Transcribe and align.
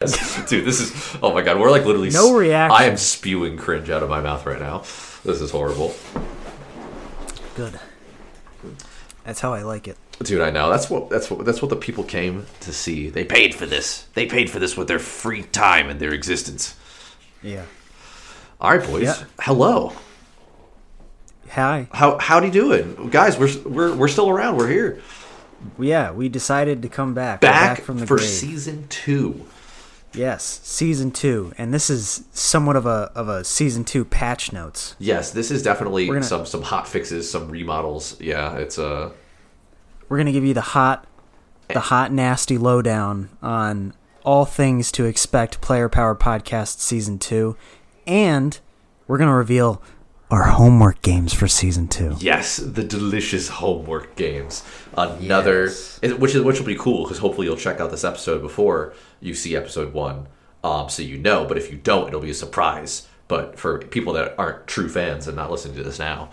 Dude, 0.48 0.64
this 0.64 0.80
is 0.80 1.18
oh 1.22 1.34
my 1.34 1.42
god, 1.42 1.60
we're 1.60 1.70
like 1.70 1.84
literally 1.84 2.08
No 2.08 2.34
reaction. 2.34 2.74
I 2.74 2.84
am 2.84 2.96
spewing 2.96 3.58
cringe 3.58 3.90
out 3.90 4.02
of 4.02 4.08
my 4.08 4.22
mouth 4.22 4.46
right 4.46 4.58
now. 4.58 4.78
This 5.24 5.42
is 5.42 5.50
horrible. 5.50 5.94
Good. 7.54 7.78
That's 9.24 9.40
how 9.40 9.52
I 9.52 9.60
like 9.60 9.86
it. 9.86 9.98
Dude, 10.22 10.40
I 10.40 10.48
know. 10.48 10.70
That's 10.70 10.88
what 10.88 11.10
that's 11.10 11.30
what 11.30 11.44
that's 11.44 11.60
what 11.60 11.68
the 11.68 11.76
people 11.76 12.02
came 12.02 12.46
to 12.60 12.72
see. 12.72 13.10
They 13.10 13.26
paid 13.26 13.54
for 13.54 13.66
this. 13.66 14.06
They 14.14 14.24
paid 14.24 14.48
for 14.48 14.58
this 14.58 14.74
with 14.74 14.88
their 14.88 14.98
free 14.98 15.42
time 15.42 15.90
and 15.90 16.00
their 16.00 16.14
existence. 16.14 16.76
Yeah. 17.42 17.66
All 18.58 18.74
right, 18.74 18.86
boys. 18.86 19.02
Yeah. 19.02 19.24
Hello. 19.40 19.92
Hi. 21.50 21.88
How 21.92 22.12
how 22.12 22.18
howdy 22.18 22.50
doing? 22.50 23.10
Guys, 23.10 23.38
we're 23.38 23.54
we're 23.66 23.94
we're 23.94 24.08
still 24.08 24.30
around. 24.30 24.56
We're 24.56 24.68
here. 24.70 25.02
Yeah, 25.78 26.12
we 26.12 26.30
decided 26.30 26.80
to 26.80 26.88
come 26.88 27.12
back. 27.12 27.42
We're 27.42 27.50
Back, 27.50 27.82
from 27.82 27.98
the 27.98 28.06
for 28.06 28.16
grave. 28.16 28.26
season 28.30 28.86
2. 28.88 29.44
Yes, 30.12 30.60
season 30.64 31.10
two, 31.12 31.52
and 31.56 31.72
this 31.72 31.88
is 31.88 32.24
somewhat 32.32 32.74
of 32.76 32.84
a 32.86 33.10
of 33.14 33.28
a 33.28 33.44
season 33.44 33.84
two 33.84 34.04
patch 34.04 34.52
notes. 34.52 34.96
Yes, 34.98 35.30
this 35.30 35.50
is 35.50 35.62
definitely 35.62 36.06
gonna- 36.06 36.22
some 36.22 36.46
some 36.46 36.62
hot 36.62 36.88
fixes, 36.88 37.30
some 37.30 37.48
remodels. 37.48 38.16
Yeah, 38.20 38.56
it's 38.56 38.78
uh 38.78 39.10
We're 40.08 40.18
gonna 40.18 40.32
give 40.32 40.44
you 40.44 40.54
the 40.54 40.60
hot, 40.60 41.06
the 41.72 41.78
hot 41.80 42.12
nasty 42.12 42.58
lowdown 42.58 43.28
on 43.40 43.94
all 44.24 44.44
things 44.44 44.90
to 44.92 45.04
expect. 45.04 45.60
Player 45.60 45.88
Power 45.88 46.16
Podcast 46.16 46.80
season 46.80 47.18
two, 47.18 47.56
and 48.06 48.58
we're 49.06 49.18
gonna 49.18 49.34
reveal 49.36 49.80
our 50.30 50.44
homework 50.44 51.02
games 51.02 51.32
for 51.32 51.46
season 51.48 51.86
two. 51.88 52.16
Yes, 52.20 52.56
the 52.56 52.84
delicious 52.84 53.48
homework 53.48 54.14
games. 54.16 54.62
Another, 54.96 55.64
Yes. 55.64 56.00
which 56.18 56.34
is 56.34 56.42
which 56.42 56.58
will 56.58 56.66
be 56.66 56.76
cool 56.76 57.04
because 57.04 57.18
hopefully 57.18 57.46
you'll 57.46 57.56
check 57.56 57.80
out 57.80 57.90
this 57.92 58.02
episode 58.04 58.40
before 58.42 58.92
you 59.20 59.34
see 59.34 59.54
episode 59.56 59.92
one, 59.92 60.26
um, 60.64 60.88
so 60.88 61.02
you 61.02 61.18
know. 61.18 61.44
But 61.44 61.58
if 61.58 61.70
you 61.70 61.78
don't, 61.78 62.08
it'll 62.08 62.20
be 62.20 62.30
a 62.30 62.34
surprise. 62.34 63.06
But 63.28 63.58
for 63.58 63.78
people 63.78 64.12
that 64.14 64.34
aren't 64.38 64.66
true 64.66 64.88
fans 64.88 65.26
and 65.28 65.36
not 65.36 65.50
listening 65.50 65.76
to 65.76 65.82
this 65.84 65.98
now, 65.98 66.30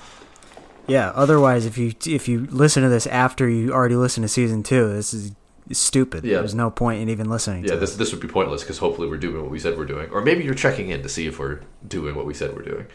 Yeah. 0.88 1.12
Otherwise, 1.16 1.66
if 1.66 1.78
you 1.78 1.94
if 2.06 2.28
you 2.28 2.48
listen 2.50 2.82
to 2.84 2.90
this 2.90 3.06
after 3.08 3.48
you 3.50 3.72
already 3.72 3.96
listened 3.96 4.24
to 4.24 4.30
season 4.30 4.64
two, 4.64 4.94
this 4.94 5.14
is 5.14 5.32
stupid. 5.72 6.24
Yeah. 6.24 6.38
There's 6.40 6.56
no 6.56 6.70
point 6.72 7.02
in 7.02 7.10
even 7.10 7.30
listening. 7.30 7.66
yeah, 7.66 7.74
to 7.74 7.78
this 7.78 7.96
this 7.98 8.12
would 8.12 8.22
be 8.22 8.28
pointless 8.28 8.64
because 8.64 8.78
hopefully 8.80 9.08
we're 9.08 9.18
doing 9.18 9.42
what 9.42 9.52
we 9.52 9.60
said 9.60 9.78
we're 9.78 9.86
doing, 9.86 10.10
or 10.12 10.22
maybe 10.22 10.44
you're 10.44 10.54
checking 10.56 10.90
in 10.90 11.04
to 11.04 11.10
see 11.10 11.28
if 11.28 11.38
we're 11.40 11.60
doing 11.88 12.16
what 12.16 12.26
we 12.26 12.34
said 12.34 12.56
we're 12.56 12.64
doing. 12.64 12.88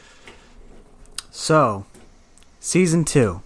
So, 1.30 1.86
season 2.60 3.04
two. 3.04 3.42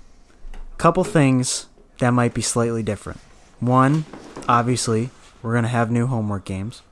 Couple 0.78 1.04
things 1.04 1.66
that 1.98 2.10
might 2.10 2.34
be 2.34 2.42
slightly 2.42 2.82
different. 2.82 3.18
One, 3.60 4.04
obviously, 4.48 5.10
we're 5.46 5.52
going 5.52 5.62
to 5.62 5.68
have 5.68 5.92
new 5.92 6.08
homework 6.08 6.44
games. 6.44 6.82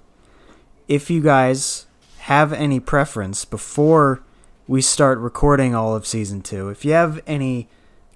If 0.87 1.11
you 1.11 1.21
guys 1.21 1.87
have 2.19 2.53
any 2.53 2.79
preference 2.79 3.45
before 3.45 4.23
we 4.69 4.81
start 4.81 5.19
recording 5.19 5.75
all 5.75 5.97
of 5.97 6.07
season 6.07 6.41
two, 6.41 6.69
if 6.69 6.85
you 6.85 6.93
have 6.93 7.21
any 7.27 7.69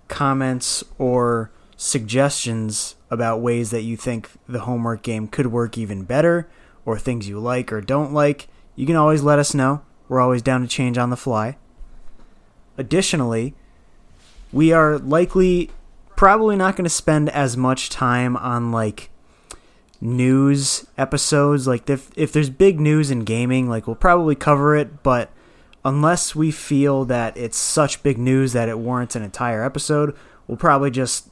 comments 0.06 0.84
or 0.96 1.50
suggestions 1.76 2.94
about 3.10 3.40
ways 3.40 3.70
that 3.70 3.82
you 3.82 3.96
think 3.96 4.30
the 4.48 4.60
homework 4.60 5.02
game 5.02 5.26
could 5.26 5.48
work 5.48 5.76
even 5.76 6.04
better, 6.04 6.48
or 6.86 6.96
things 6.96 7.28
you 7.28 7.40
like 7.40 7.72
or 7.72 7.80
don't 7.80 8.14
like, 8.14 8.46
you 8.76 8.86
can 8.86 8.96
always 8.96 9.22
let 9.22 9.40
us 9.40 9.54
know. 9.54 9.82
We're 10.08 10.20
always 10.20 10.40
down 10.40 10.62
to 10.62 10.68
change 10.68 10.96
on 10.96 11.10
the 11.10 11.16
fly. 11.16 11.56
Additionally, 12.78 13.54
we 14.52 14.70
are 14.72 14.98
likely 14.98 15.70
probably 16.14 16.54
not 16.54 16.76
going 16.76 16.84
to 16.84 16.90
spend 16.90 17.28
as 17.30 17.56
much 17.56 17.90
time 17.90 18.36
on 18.36 18.70
like 18.70 19.10
news 20.00 20.86
episodes 20.96 21.66
like 21.66 21.88
if 21.90 22.10
if 22.16 22.32
there's 22.32 22.50
big 22.50 22.78
news 22.78 23.10
in 23.10 23.24
gaming 23.24 23.68
like 23.68 23.86
we'll 23.86 23.96
probably 23.96 24.34
cover 24.34 24.76
it 24.76 25.02
but 25.02 25.30
unless 25.84 26.34
we 26.34 26.50
feel 26.50 27.04
that 27.04 27.36
it's 27.36 27.56
such 27.56 28.02
big 28.02 28.16
news 28.16 28.52
that 28.52 28.68
it 28.68 28.78
warrants 28.78 29.16
an 29.16 29.22
entire 29.22 29.64
episode 29.64 30.14
we'll 30.46 30.56
probably 30.56 30.90
just 30.90 31.30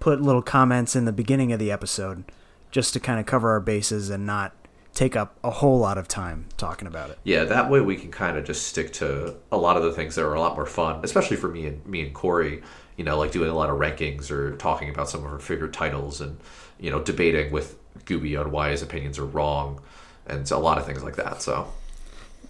put 0.00 0.20
little 0.20 0.42
comments 0.42 0.96
in 0.96 1.04
the 1.04 1.12
beginning 1.12 1.52
of 1.52 1.58
the 1.58 1.70
episode 1.70 2.24
just 2.70 2.92
to 2.92 3.00
kind 3.00 3.20
of 3.20 3.26
cover 3.26 3.50
our 3.50 3.60
bases 3.60 4.10
and 4.10 4.26
not 4.26 4.54
take 4.92 5.14
up 5.14 5.38
a 5.44 5.50
whole 5.50 5.78
lot 5.78 5.96
of 5.96 6.08
time 6.08 6.46
talking 6.56 6.88
about 6.88 7.10
it 7.10 7.18
Yeah, 7.24 7.44
that 7.44 7.70
way 7.70 7.80
we 7.80 7.96
can 7.96 8.10
kind 8.10 8.36
of 8.36 8.44
just 8.44 8.66
stick 8.66 8.92
to 8.94 9.36
a 9.52 9.56
lot 9.56 9.76
of 9.76 9.82
the 9.82 9.92
things 9.92 10.14
that 10.16 10.24
are 10.24 10.34
a 10.34 10.40
lot 10.40 10.56
more 10.56 10.66
fun, 10.66 11.00
especially 11.04 11.36
for 11.36 11.48
me 11.48 11.66
and 11.66 11.84
me 11.86 12.02
and 12.02 12.14
Corey. 12.14 12.62
You 12.96 13.04
know, 13.04 13.16
like 13.16 13.30
doing 13.30 13.48
a 13.48 13.54
lot 13.54 13.70
of 13.70 13.78
rankings 13.78 14.30
or 14.30 14.56
talking 14.56 14.90
about 14.90 15.08
some 15.08 15.24
of 15.24 15.32
our 15.32 15.38
favorite 15.38 15.72
titles, 15.72 16.20
and 16.20 16.38
you 16.78 16.90
know, 16.90 17.00
debating 17.00 17.50
with 17.50 17.76
Gooby 18.04 18.38
on 18.40 18.50
why 18.50 18.70
his 18.70 18.82
opinions 18.82 19.18
are 19.18 19.24
wrong, 19.26 19.80
and 20.26 20.48
a 20.50 20.58
lot 20.58 20.78
of 20.78 20.86
things 20.86 21.02
like 21.02 21.16
that. 21.16 21.42
So 21.42 21.72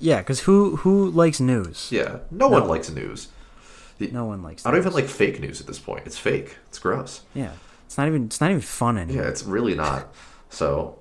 yeah 0.03 0.19
because 0.19 0.41
who 0.41 0.77
who 0.77 1.11
likes 1.11 1.41
news 1.41 1.89
yeah, 1.93 2.21
no, 2.31 2.49
one 2.49 2.67
likes 2.67 2.91
news. 2.91 3.29
no 4.13 4.25
one 4.25 4.43
likes 4.43 4.65
news. 4.65 4.67
I 4.67 4.71
don't 4.71 4.79
news. 4.81 4.87
even 4.87 4.95
like 5.03 5.11
fake 5.11 5.41
news 5.41 5.61
at 5.61 5.67
this 5.67 5.79
point. 5.79 6.07
It's 6.07 6.17
fake. 6.19 6.57
It's 6.69 6.79
gross. 6.79 7.23
Yeah, 7.35 7.53
it's 7.85 7.99
not 7.99 8.07
even 8.09 8.25
it's 8.27 8.41
not 8.41 8.51
even 8.51 8.63
fun 8.63 8.97
anymore. 8.99 9.25
Yeah, 9.25 9.29
it's 9.29 9.43
really 9.45 9.75
not. 9.75 10.09
So 10.49 10.99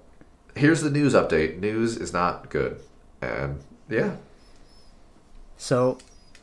here's 0.55 0.81
the 0.81 0.89
news 0.89 1.13
update. 1.13 1.59
News 1.59 1.95
is 1.97 2.11
not 2.11 2.49
good, 2.49 2.79
and 3.21 3.61
yeah, 3.89 4.17
So, 5.57 5.97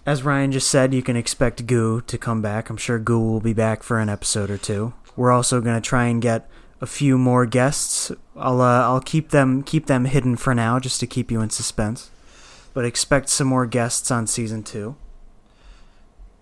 as 0.04 0.22
Ryan 0.22 0.52
just 0.52 0.68
said, 0.68 0.92
you 0.94 1.02
can 1.02 1.16
expect 1.16 1.66
Goo 1.66 2.00
to 2.02 2.18
come 2.18 2.42
back. 2.42 2.70
I'm 2.70 2.76
sure 2.76 2.98
Goo 2.98 3.20
will 3.20 3.40
be 3.40 3.52
back 3.52 3.82
for 3.82 3.98
an 3.98 4.08
episode 4.08 4.50
or 4.50 4.58
two. 4.58 4.94
We're 5.16 5.30
also 5.32 5.60
going 5.60 5.80
to 5.80 5.86
try 5.86 6.06
and 6.06 6.20
get 6.20 6.48
a 6.80 6.86
few 6.86 7.18
more 7.18 7.46
guests. 7.46 8.12
I'll 8.36 8.60
uh, 8.60 8.82
I'll 8.82 9.00
keep 9.00 9.30
them 9.30 9.62
keep 9.62 9.86
them 9.86 10.04
hidden 10.04 10.36
for 10.36 10.54
now, 10.54 10.78
just 10.78 11.00
to 11.00 11.06
keep 11.06 11.30
you 11.30 11.40
in 11.40 11.50
suspense. 11.50 12.10
But 12.74 12.84
expect 12.84 13.28
some 13.28 13.46
more 13.46 13.66
guests 13.66 14.10
on 14.10 14.26
season 14.26 14.62
two. 14.62 14.96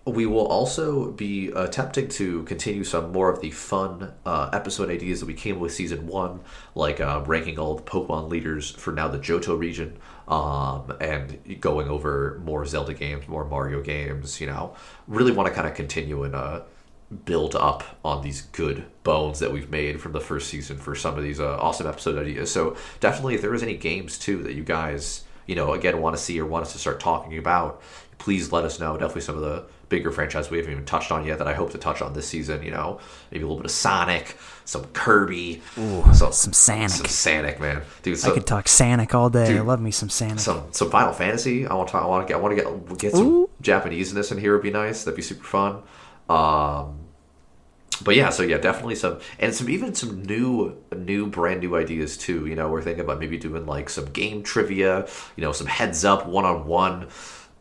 We 0.05 0.27
will 0.27 0.45
also 0.45 1.11
be 1.11 1.47
attempting 1.47 2.09
to 2.09 2.43
continue 2.43 2.83
some 2.83 3.11
more 3.11 3.27
of 3.29 3.41
the 3.41 3.49
fun 3.49 4.13
uh, 4.23 4.51
episode 4.53 4.91
ideas 4.91 5.19
that 5.21 5.25
we 5.25 5.33
came 5.33 5.59
with 5.59 5.73
season 5.73 6.05
one, 6.05 6.41
like 6.75 7.01
uh, 7.01 7.23
ranking 7.25 7.57
all 7.57 7.73
the 7.73 7.81
Pokemon 7.81 8.29
leaders 8.29 8.69
for 8.69 8.91
now 8.91 9.07
the 9.07 9.17
Johto 9.17 9.57
region, 9.57 9.97
um, 10.27 10.95
and 11.01 11.59
going 11.59 11.89
over 11.89 12.39
more 12.45 12.67
Zelda 12.67 12.93
games, 12.93 13.27
more 13.27 13.45
Mario 13.45 13.81
games. 13.81 14.39
You 14.39 14.47
know, 14.47 14.75
really 15.07 15.31
want 15.31 15.47
to 15.47 15.55
kind 15.55 15.67
of 15.67 15.73
continue 15.73 16.21
and 16.23 16.35
uh, 16.35 16.61
build 17.25 17.55
up 17.55 17.83
on 18.03 18.23
these 18.23 18.41
good 18.41 18.85
bones 19.03 19.39
that 19.39 19.51
we've 19.51 19.69
made 19.69 20.01
from 20.01 20.11
the 20.11 20.19
first 20.19 20.49
season 20.49 20.77
for 20.77 20.95
some 20.95 21.17
of 21.17 21.23
these 21.23 21.39
uh, 21.39 21.57
awesome 21.59 21.87
episode 21.87 22.17
ideas. 22.17 22.51
So 22.51 22.75
definitely, 22.99 23.35
if 23.35 23.41
there 23.41 23.53
is 23.53 23.63
any 23.63 23.77
games 23.77 24.17
too 24.17 24.41
that 24.43 24.53
you 24.53 24.63
guys, 24.63 25.23
you 25.45 25.55
know, 25.55 25.73
again 25.73 26.01
want 26.01 26.15
to 26.15 26.21
see 26.21 26.39
or 26.39 26.45
want 26.45 26.65
us 26.65 26.73
to 26.73 26.79
start 26.79 26.99
talking 26.99 27.37
about, 27.37 27.81
please 28.17 28.51
let 28.51 28.65
us 28.65 28.79
know. 28.79 28.93
Definitely 28.93 29.21
some 29.21 29.35
of 29.35 29.41
the 29.41 29.65
bigger 29.87 30.11
franchise 30.11 30.49
we 30.49 30.57
haven't 30.57 30.71
even 30.71 30.85
touched 30.85 31.11
on 31.11 31.25
yet 31.25 31.37
that 31.37 31.47
I 31.47 31.53
hope 31.53 31.71
to 31.71 31.77
touch 31.77 32.01
on 32.01 32.13
this 32.13 32.27
season. 32.27 32.63
You 32.63 32.71
know, 32.71 32.99
maybe 33.31 33.43
a 33.43 33.47
little 33.47 33.61
bit 33.61 33.65
of 33.65 33.71
Sonic, 33.71 34.35
some 34.65 34.85
Kirby, 34.85 35.61
some, 35.75 36.31
some 36.31 36.53
Sonic. 36.53 36.89
some 36.89 37.05
Sonic, 37.05 37.59
man, 37.59 37.83
dude. 38.01 38.23
I 38.25 38.31
could 38.31 38.47
talk 38.47 38.65
Sanic 38.65 39.13
all 39.13 39.29
day. 39.29 39.57
I 39.57 39.61
love 39.61 39.79
me 39.79 39.91
some 39.91 40.09
Sanic. 40.09 40.39
some 40.39 40.63
some 40.71 40.89
Final 40.89 41.13
Fantasy. 41.13 41.67
I 41.67 41.75
want 41.75 41.89
to 41.89 41.97
I 41.97 42.05
want 42.07 42.27
to 42.27 42.33
get 42.33 42.37
I 42.37 42.41
want 42.41 42.57
to 42.57 42.63
get 42.63 42.97
get 42.97 43.11
some 43.11 43.27
Ooh. 43.27 43.49
Japanese 43.61 44.09
in 44.09 44.15
this 44.15 44.31
in 44.31 44.39
here 44.39 44.53
would 44.53 44.63
be 44.63 44.71
nice. 44.71 45.03
That'd 45.03 45.15
be 45.15 45.21
super 45.21 45.43
fun. 45.43 45.83
Um, 46.29 46.99
but 48.03 48.15
yeah, 48.15 48.29
so 48.29 48.43
yeah, 48.43 48.57
definitely 48.57 48.95
some 48.95 49.19
and 49.39 49.53
some 49.55 49.69
even 49.69 49.95
some 49.95 50.23
new 50.23 50.75
new 50.95 51.27
brand 51.27 51.61
new 51.61 51.75
ideas 51.77 52.17
too. 52.17 52.45
You 52.45 52.55
know, 52.55 52.69
we're 52.69 52.81
thinking 52.81 53.03
about 53.05 53.19
maybe 53.19 53.37
doing 53.37 53.65
like 53.65 53.89
some 53.89 54.05
game 54.07 54.43
trivia. 54.43 55.07
You 55.37 55.43
know, 55.43 55.53
some 55.53 55.67
heads 55.67 56.03
up 56.03 56.27
one 56.27 56.43
on 56.45 56.65
one. 56.67 57.07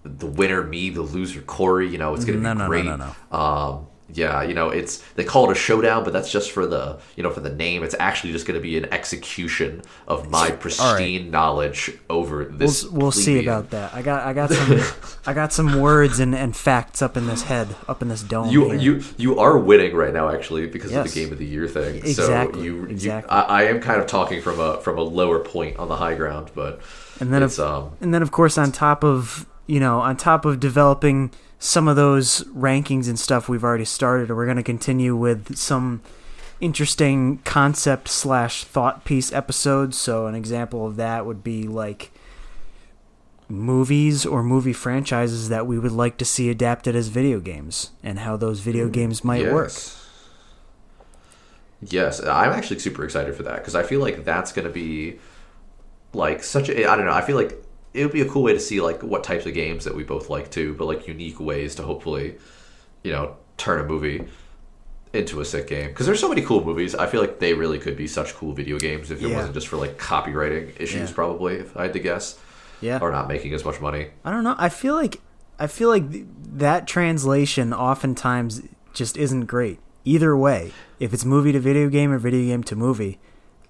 The 0.04 0.26
winner 0.26 0.64
me, 0.64 0.90
the 0.90 1.02
loser 1.02 1.40
Corey. 1.42 1.88
You 1.88 1.98
know, 1.98 2.14
it's 2.14 2.24
gonna 2.24 2.38
No, 2.40 2.54
be 2.54 2.54
no, 2.54 2.68
no, 2.68 2.68
great. 2.68 2.84
no, 2.84 2.96
no. 2.96 3.16
Um, 3.36 3.86
yeah, 4.12 4.42
you 4.42 4.52
know, 4.52 4.68
it's 4.68 4.98
they 5.14 5.24
call 5.24 5.48
it 5.50 5.52
a 5.52 5.58
showdown, 5.58 6.04
but 6.04 6.12
that's 6.12 6.30
just 6.30 6.50
for 6.52 6.66
the 6.66 6.98
you 7.16 7.22
know 7.22 7.30
for 7.30 7.40
the 7.40 7.52
name. 7.52 7.82
It's 7.82 7.94
actually 7.98 8.32
just 8.32 8.46
going 8.46 8.54
to 8.54 8.60
be 8.62 8.76
an 8.76 8.84
execution 8.92 9.82
of 10.06 10.28
my 10.30 10.50
pristine 10.50 11.30
knowledge 11.30 11.90
over 12.10 12.44
We'll, 12.44 12.50
this. 12.58 12.84
we'll 12.84 13.12
see 13.12 13.42
about 13.42 13.70
that. 13.70 13.94
I 13.94 14.02
got 14.02 14.26
I 14.26 14.32
got 14.34 14.50
some 14.50 14.80
I 15.26 15.32
got 15.32 15.52
some 15.54 15.80
words 15.80 16.20
and, 16.20 16.34
and 16.34 16.54
facts 16.54 17.00
up 17.00 17.16
in 17.16 17.26
this 17.26 17.42
head, 17.44 17.74
up 17.88 18.02
in 18.02 18.08
this 18.08 18.22
dome. 18.22 18.50
You 18.50 18.70
here. 18.70 18.74
you 18.74 19.02
you 19.16 19.38
are 19.38 19.56
winning 19.58 19.94
right 19.94 20.12
now, 20.12 20.28
actually, 20.28 20.66
because 20.66 20.92
of 20.94 21.04
the 21.04 21.10
game 21.20 21.32
of 21.32 21.38
the 21.38 21.46
year 21.46 21.66
thing. 21.66 21.96
Exactly, 21.96 22.60
So 22.60 22.64
you, 22.64 22.84
exactly. 22.84 23.34
you 23.34 23.42
I, 23.42 23.42
I 23.42 23.62
am 23.64 23.80
kind 23.80 24.00
of 24.00 24.06
talking 24.06 24.42
from 24.42 24.60
a 24.60 24.80
from 24.82 24.98
a 24.98 25.02
lower 25.02 25.38
point 25.38 25.78
on 25.78 25.88
the 25.88 25.96
high 25.96 26.14
ground, 26.14 26.50
but 26.54 26.80
and 27.20 27.32
then 27.32 27.42
of, 27.42 27.58
um 27.58 27.92
and 28.02 28.12
then 28.12 28.20
of 28.22 28.30
course 28.32 28.58
on 28.58 28.70
top 28.70 29.02
of 29.02 29.46
you 29.66 29.80
know 29.80 30.00
on 30.00 30.16
top 30.18 30.44
of 30.44 30.60
developing 30.60 31.30
some 31.64 31.88
of 31.88 31.96
those 31.96 32.44
rankings 32.44 33.08
and 33.08 33.18
stuff 33.18 33.48
we've 33.48 33.64
already 33.64 33.86
started 33.86 34.28
we're 34.28 34.44
going 34.44 34.58
to 34.58 34.62
continue 34.62 35.16
with 35.16 35.56
some 35.56 36.02
interesting 36.60 37.38
concept 37.38 38.06
slash 38.06 38.64
thought 38.64 39.06
piece 39.06 39.32
episodes 39.32 39.96
so 39.96 40.26
an 40.26 40.34
example 40.34 40.86
of 40.86 40.96
that 40.96 41.24
would 41.24 41.42
be 41.42 41.66
like 41.66 42.12
movies 43.48 44.26
or 44.26 44.42
movie 44.42 44.74
franchises 44.74 45.48
that 45.48 45.66
we 45.66 45.78
would 45.78 45.90
like 45.92 46.18
to 46.18 46.24
see 46.24 46.50
adapted 46.50 46.94
as 46.94 47.08
video 47.08 47.40
games 47.40 47.92
and 48.02 48.18
how 48.18 48.36
those 48.36 48.60
video 48.60 48.86
mm, 48.86 48.92
games 48.92 49.24
might 49.24 49.50
work 49.50 49.70
yes. 49.70 50.00
Yes, 51.86 52.22
I'm 52.22 52.50
actually 52.52 52.78
super 52.78 53.04
excited 53.04 53.34
for 53.34 53.42
that 53.42 53.56
because 53.56 53.74
I 53.74 53.82
feel 53.82 54.00
like 54.00 54.24
that's 54.24 54.52
going 54.52 54.66
to 54.66 54.72
be 54.72 55.18
like 56.14 56.42
such 56.42 56.70
a 56.70 56.86
I 56.86 56.96
don't 56.96 57.04
know. 57.04 57.12
I 57.12 57.20
feel 57.20 57.36
like 57.36 57.63
it 57.94 58.02
would 58.02 58.12
be 58.12 58.20
a 58.20 58.28
cool 58.28 58.42
way 58.42 58.52
to 58.52 58.60
see 58.60 58.80
like 58.80 59.02
what 59.02 59.24
types 59.24 59.46
of 59.46 59.54
games 59.54 59.84
that 59.84 59.94
we 59.94 60.02
both 60.04 60.28
like 60.28 60.50
too, 60.50 60.74
but 60.74 60.84
like 60.86 61.06
unique 61.08 61.38
ways 61.40 61.74
to 61.76 61.82
hopefully, 61.82 62.36
you 63.04 63.12
know, 63.12 63.36
turn 63.56 63.80
a 63.80 63.84
movie 63.84 64.26
into 65.12 65.40
a 65.40 65.44
sick 65.44 65.68
game. 65.68 65.88
Because 65.88 66.06
there's 66.06 66.18
so 66.20 66.28
many 66.28 66.42
cool 66.42 66.64
movies. 66.64 66.94
I 66.96 67.06
feel 67.06 67.20
like 67.20 67.38
they 67.38 67.54
really 67.54 67.78
could 67.78 67.96
be 67.96 68.08
such 68.08 68.34
cool 68.34 68.52
video 68.52 68.78
games 68.78 69.10
if 69.12 69.22
it 69.22 69.28
Yeah. 69.28 69.36
wasn't 69.36 69.54
just 69.54 69.68
for 69.68 69.76
like 69.76 69.96
copywriting 69.96 70.72
issues, 70.80 71.10
Yeah. 71.10 71.14
probably. 71.14 71.54
If 71.54 71.76
I 71.76 71.82
had 71.84 71.92
to 71.92 72.00
guess, 72.00 72.36
Yeah. 72.80 72.98
or 73.00 73.12
not 73.12 73.28
making 73.28 73.54
as 73.54 73.64
much 73.64 73.80
money. 73.80 74.08
I 74.24 74.30
don't 74.32 74.42
know. 74.44 74.56
I 74.58 74.68
feel 74.68 74.94
like 74.96 75.20
I 75.56 75.68
feel 75.68 75.88
like 75.88 76.10
th- 76.10 76.24
that 76.54 76.88
translation 76.88 77.72
oftentimes 77.72 78.62
just 78.92 79.16
isn't 79.16 79.46
great. 79.46 79.78
Either 80.04 80.36
way, 80.36 80.72
if 80.98 81.14
it's 81.14 81.24
movie 81.24 81.52
to 81.52 81.60
video 81.60 81.88
game 81.88 82.10
or 82.10 82.18
video 82.18 82.44
game 82.44 82.64
to 82.64 82.74
movie, 82.74 83.20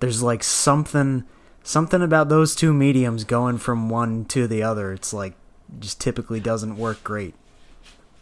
there's 0.00 0.22
like 0.22 0.42
something 0.42 1.24
something 1.64 2.00
about 2.02 2.28
those 2.28 2.54
two 2.54 2.72
mediums 2.72 3.24
going 3.24 3.58
from 3.58 3.88
one 3.88 4.24
to 4.26 4.46
the 4.46 4.62
other. 4.62 4.92
It's 4.92 5.12
like 5.12 5.34
just 5.80 6.00
typically 6.00 6.38
doesn't 6.38 6.76
work 6.76 7.02
great. 7.02 7.34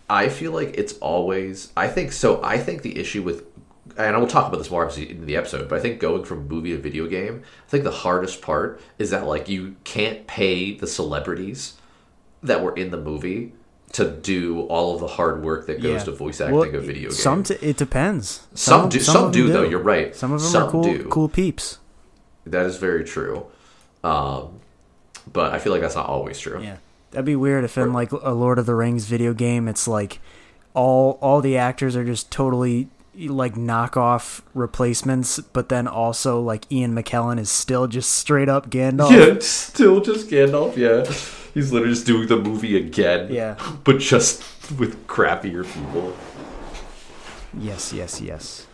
I 0.08 0.28
feel 0.30 0.52
like 0.52 0.74
it's 0.78 0.94
always. 0.98 1.72
I 1.76 1.88
think 1.88 2.12
so. 2.12 2.42
I 2.42 2.56
think 2.58 2.82
the 2.82 2.98
issue 2.98 3.22
with, 3.22 3.44
and 3.98 4.16
we'll 4.16 4.26
talk 4.26 4.46
about 4.48 4.58
this 4.58 4.70
more 4.70 4.84
obviously 4.86 5.10
in 5.10 5.26
the 5.26 5.36
episode, 5.36 5.68
but 5.68 5.78
I 5.78 5.82
think 5.82 6.00
going 6.00 6.24
from 6.24 6.48
movie 6.48 6.70
to 6.70 6.78
video 6.78 7.06
game, 7.06 7.42
I 7.66 7.70
think 7.70 7.84
the 7.84 7.90
hardest 7.90 8.40
part 8.42 8.80
is 8.98 9.10
that 9.10 9.26
like 9.26 9.48
you 9.48 9.76
can't 9.84 10.26
pay 10.26 10.74
the 10.74 10.86
celebrities 10.86 11.74
that 12.42 12.62
were 12.62 12.74
in 12.74 12.90
the 12.90 12.96
movie 12.96 13.52
to 13.92 14.10
do 14.10 14.62
all 14.62 14.94
of 14.94 15.00
the 15.00 15.06
hard 15.06 15.42
work 15.42 15.66
that 15.66 15.82
goes 15.82 16.00
Yeah. 16.00 16.04
to 16.04 16.12
voice 16.12 16.40
acting 16.40 16.58
Well, 16.58 16.74
of 16.74 16.84
video 16.84 17.10
games. 17.10 17.22
Some 17.22 17.42
t- 17.42 17.54
it 17.60 17.76
depends. 17.76 18.46
Some 18.54 18.88
do- 18.88 19.00
some 19.00 19.24
of 19.26 19.32
do, 19.32 19.44
them 19.44 19.52
though, 19.52 19.68
you're 19.68 19.80
right. 19.80 20.14
Some 20.16 20.32
of 20.32 20.40
them 20.40 20.50
Some 20.50 20.62
are 20.68 20.70
cool, 20.70 20.82
do. 20.84 21.04
cool 21.10 21.28
peeps. 21.28 21.78
That 22.46 22.66
is 22.66 22.76
very 22.76 23.04
true, 23.04 23.46
um, 24.02 24.60
but 25.32 25.52
I 25.52 25.58
feel 25.58 25.72
like 25.72 25.82
that's 25.82 25.94
not 25.94 26.06
always 26.08 26.38
true. 26.38 26.62
Yeah, 26.62 26.76
that'd 27.10 27.24
be 27.24 27.36
weird 27.36 27.64
if 27.64 27.78
in 27.78 27.92
like 27.92 28.12
a 28.12 28.32
Lord 28.32 28.58
of 28.58 28.66
the 28.66 28.74
Rings 28.74 29.06
video 29.06 29.32
game, 29.34 29.68
it's 29.68 29.86
like 29.86 30.20
all 30.74 31.18
all 31.20 31.40
the 31.40 31.56
actors 31.56 31.96
are 31.96 32.04
just 32.04 32.30
totally 32.30 32.88
like 33.14 33.54
knockoff 33.54 34.40
replacements, 34.54 35.38
but 35.38 35.68
then 35.68 35.86
also 35.86 36.40
like 36.40 36.70
Ian 36.72 36.94
McKellen 36.94 37.38
is 37.38 37.50
still 37.50 37.86
just 37.86 38.10
straight 38.12 38.48
up 38.48 38.70
Gandalf. 38.70 39.10
Yeah, 39.10 39.38
still 39.40 40.00
just 40.00 40.28
Gandalf. 40.28 40.76
Yeah, 40.76 41.04
he's 41.54 41.72
literally 41.72 41.94
just 41.94 42.06
doing 42.06 42.28
the 42.28 42.38
movie 42.38 42.76
again. 42.76 43.32
Yeah. 43.32 43.56
but 43.84 43.98
just 43.98 44.42
with 44.78 45.06
crappier 45.06 45.64
people. 45.70 46.16
Yes, 47.58 47.92
yes, 47.92 48.20
yes. 48.20 48.66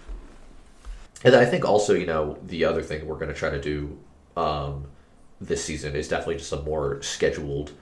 And 1.25 1.35
I 1.35 1.44
think 1.44 1.65
also, 1.65 1.94
you 1.94 2.06
know, 2.06 2.38
the 2.47 2.65
other 2.65 2.82
thing 2.82 3.06
we're 3.06 3.17
going 3.17 3.29
to 3.29 3.35
try 3.35 3.50
to 3.50 3.61
do 3.61 3.99
um, 4.37 4.85
this 5.41 5.65
season 5.65 5.97
is 5.97 6.09
definitely 6.09 6.37
just 6.37 6.53
a 6.53 6.62
more 6.62 7.03
scheduled 7.03 7.73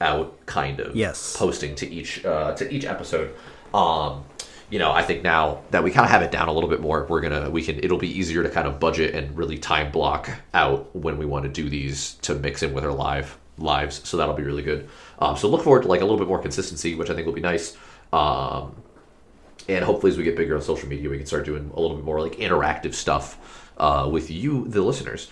out 0.00 0.34
kind 0.46 0.80
of 0.80 0.94
Yes. 0.94 1.36
posting 1.36 1.74
to 1.76 1.88
each 1.90 2.24
uh, 2.24 2.54
to 2.54 2.72
each 2.72 2.84
episode. 2.84 3.34
Um, 3.72 4.24
you 4.70 4.78
know, 4.78 4.92
I 4.92 5.02
think 5.02 5.22
now 5.22 5.62
that 5.70 5.82
we 5.84 5.90
kind 5.90 6.04
of 6.04 6.10
have 6.10 6.22
it 6.22 6.30
down 6.30 6.48
a 6.48 6.52
little 6.52 6.70
bit 6.70 6.80
more, 6.80 7.06
we're 7.08 7.20
gonna 7.20 7.50
we 7.50 7.62
can 7.62 7.78
it'll 7.82 7.98
be 7.98 8.08
easier 8.18 8.42
to 8.42 8.48
kind 8.48 8.66
of 8.66 8.78
budget 8.80 9.14
and 9.14 9.36
really 9.36 9.58
time 9.58 9.90
block 9.92 10.30
out 10.52 10.94
when 10.94 11.18
we 11.18 11.26
want 11.26 11.44
to 11.44 11.48
do 11.50 11.68
these 11.68 12.14
to 12.22 12.34
mix 12.34 12.62
in 12.62 12.72
with 12.72 12.84
our 12.84 12.92
live 12.92 13.38
lives. 13.58 14.00
So 14.08 14.16
that'll 14.16 14.34
be 14.34 14.42
really 14.42 14.62
good. 14.62 14.88
Um, 15.18 15.36
so 15.36 15.48
look 15.48 15.62
forward 15.62 15.82
to 15.82 15.88
like 15.88 16.00
a 16.00 16.04
little 16.04 16.18
bit 16.18 16.28
more 16.28 16.40
consistency, 16.40 16.94
which 16.94 17.10
I 17.10 17.14
think 17.14 17.26
will 17.26 17.34
be 17.34 17.40
nice. 17.40 17.76
Um, 18.12 18.74
and 19.68 19.84
hopefully 19.84 20.12
as 20.12 20.18
we 20.18 20.24
get 20.24 20.36
bigger 20.36 20.54
on 20.56 20.62
social 20.62 20.88
media 20.88 21.08
we 21.08 21.16
can 21.18 21.26
start 21.26 21.44
doing 21.44 21.70
a 21.74 21.80
little 21.80 21.96
bit 21.96 22.04
more 22.04 22.20
like 22.20 22.32
interactive 22.36 22.94
stuff 22.94 23.70
uh, 23.78 24.08
with 24.10 24.30
you 24.30 24.66
the 24.68 24.82
listeners. 24.82 25.30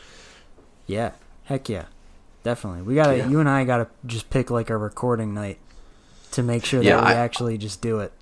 Yeah, 0.87 1.13
heck 1.45 1.69
yeah, 1.69 1.85
definitely. 2.43 2.83
We 2.83 2.95
gotta, 2.97 3.19
Yeah. 3.19 3.29
you 3.29 3.41
and 3.41 3.49
I 3.49 3.65
gotta 3.65 3.89
just 4.07 4.31
pick 4.31 4.51
like 4.51 4.71
a 4.71 4.77
recording 4.77 5.33
night 5.35 5.59
to 6.33 6.43
make 6.43 6.65
sure 6.65 6.83
Yeah, 6.83 6.97
that 6.97 7.05
we 7.07 7.13
I- 7.13 7.17
actually 7.17 7.59
just 7.59 7.81
do 7.81 8.01
it. 8.01 8.13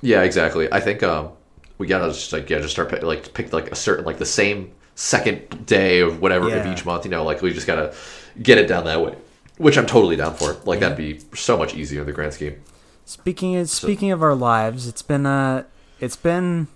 yeah 0.00 0.22
exactly. 0.22 0.70
I 0.72 0.80
think 0.80 1.02
um, 1.02 1.30
we 1.78 1.86
gotta 1.86 2.08
just 2.12 2.32
like 2.32 2.48
yeah 2.50 2.58
just 2.58 2.72
start 2.72 2.88
pick, 2.90 3.02
like 3.02 3.32
pick 3.34 3.52
like 3.52 3.70
a 3.70 3.76
certain 3.76 4.04
like 4.04 4.18
the 4.18 4.26
same 4.26 4.72
second 4.94 5.64
day 5.66 6.00
of 6.00 6.20
whatever 6.20 6.52
of 6.52 6.66
each 6.66 6.84
month 6.84 7.04
you 7.04 7.10
know 7.12 7.22
like 7.22 7.40
we 7.40 7.52
just 7.52 7.68
gotta 7.68 7.94
get 8.42 8.58
it 8.58 8.66
down 8.66 8.84
that 8.84 9.00
way 9.00 9.14
which 9.56 9.78
i'm 9.78 9.86
totally 9.86 10.16
down 10.16 10.34
for. 10.34 10.54
Like 10.64 10.80
that'd 10.80 10.96
be 10.98 11.20
so 11.36 11.56
much 11.56 11.72
easier 11.76 12.00
in 12.00 12.06
the 12.06 12.12
grand 12.12 12.32
scheme 12.34 12.60
Speaking 13.08 13.56
of, 13.56 13.70
speaking 13.70 14.10
of 14.10 14.22
our 14.22 14.34
lives, 14.34 14.86
it's 14.86 15.00
been 15.00 15.24
uh 15.24 15.64
it's 15.98 16.14
been 16.14 16.68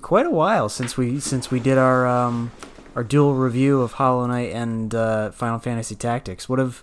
quite 0.00 0.24
a 0.24 0.30
while 0.30 0.70
since 0.70 0.96
we 0.96 1.20
since 1.20 1.50
we 1.50 1.60
did 1.60 1.76
our 1.76 2.06
um 2.06 2.50
our 2.96 3.04
dual 3.04 3.34
review 3.34 3.82
of 3.82 3.92
Hollow 3.92 4.26
Knight 4.26 4.52
and 4.52 4.94
uh, 4.94 5.32
Final 5.32 5.58
Fantasy 5.58 5.94
Tactics. 5.96 6.48
What 6.48 6.58
have 6.58 6.82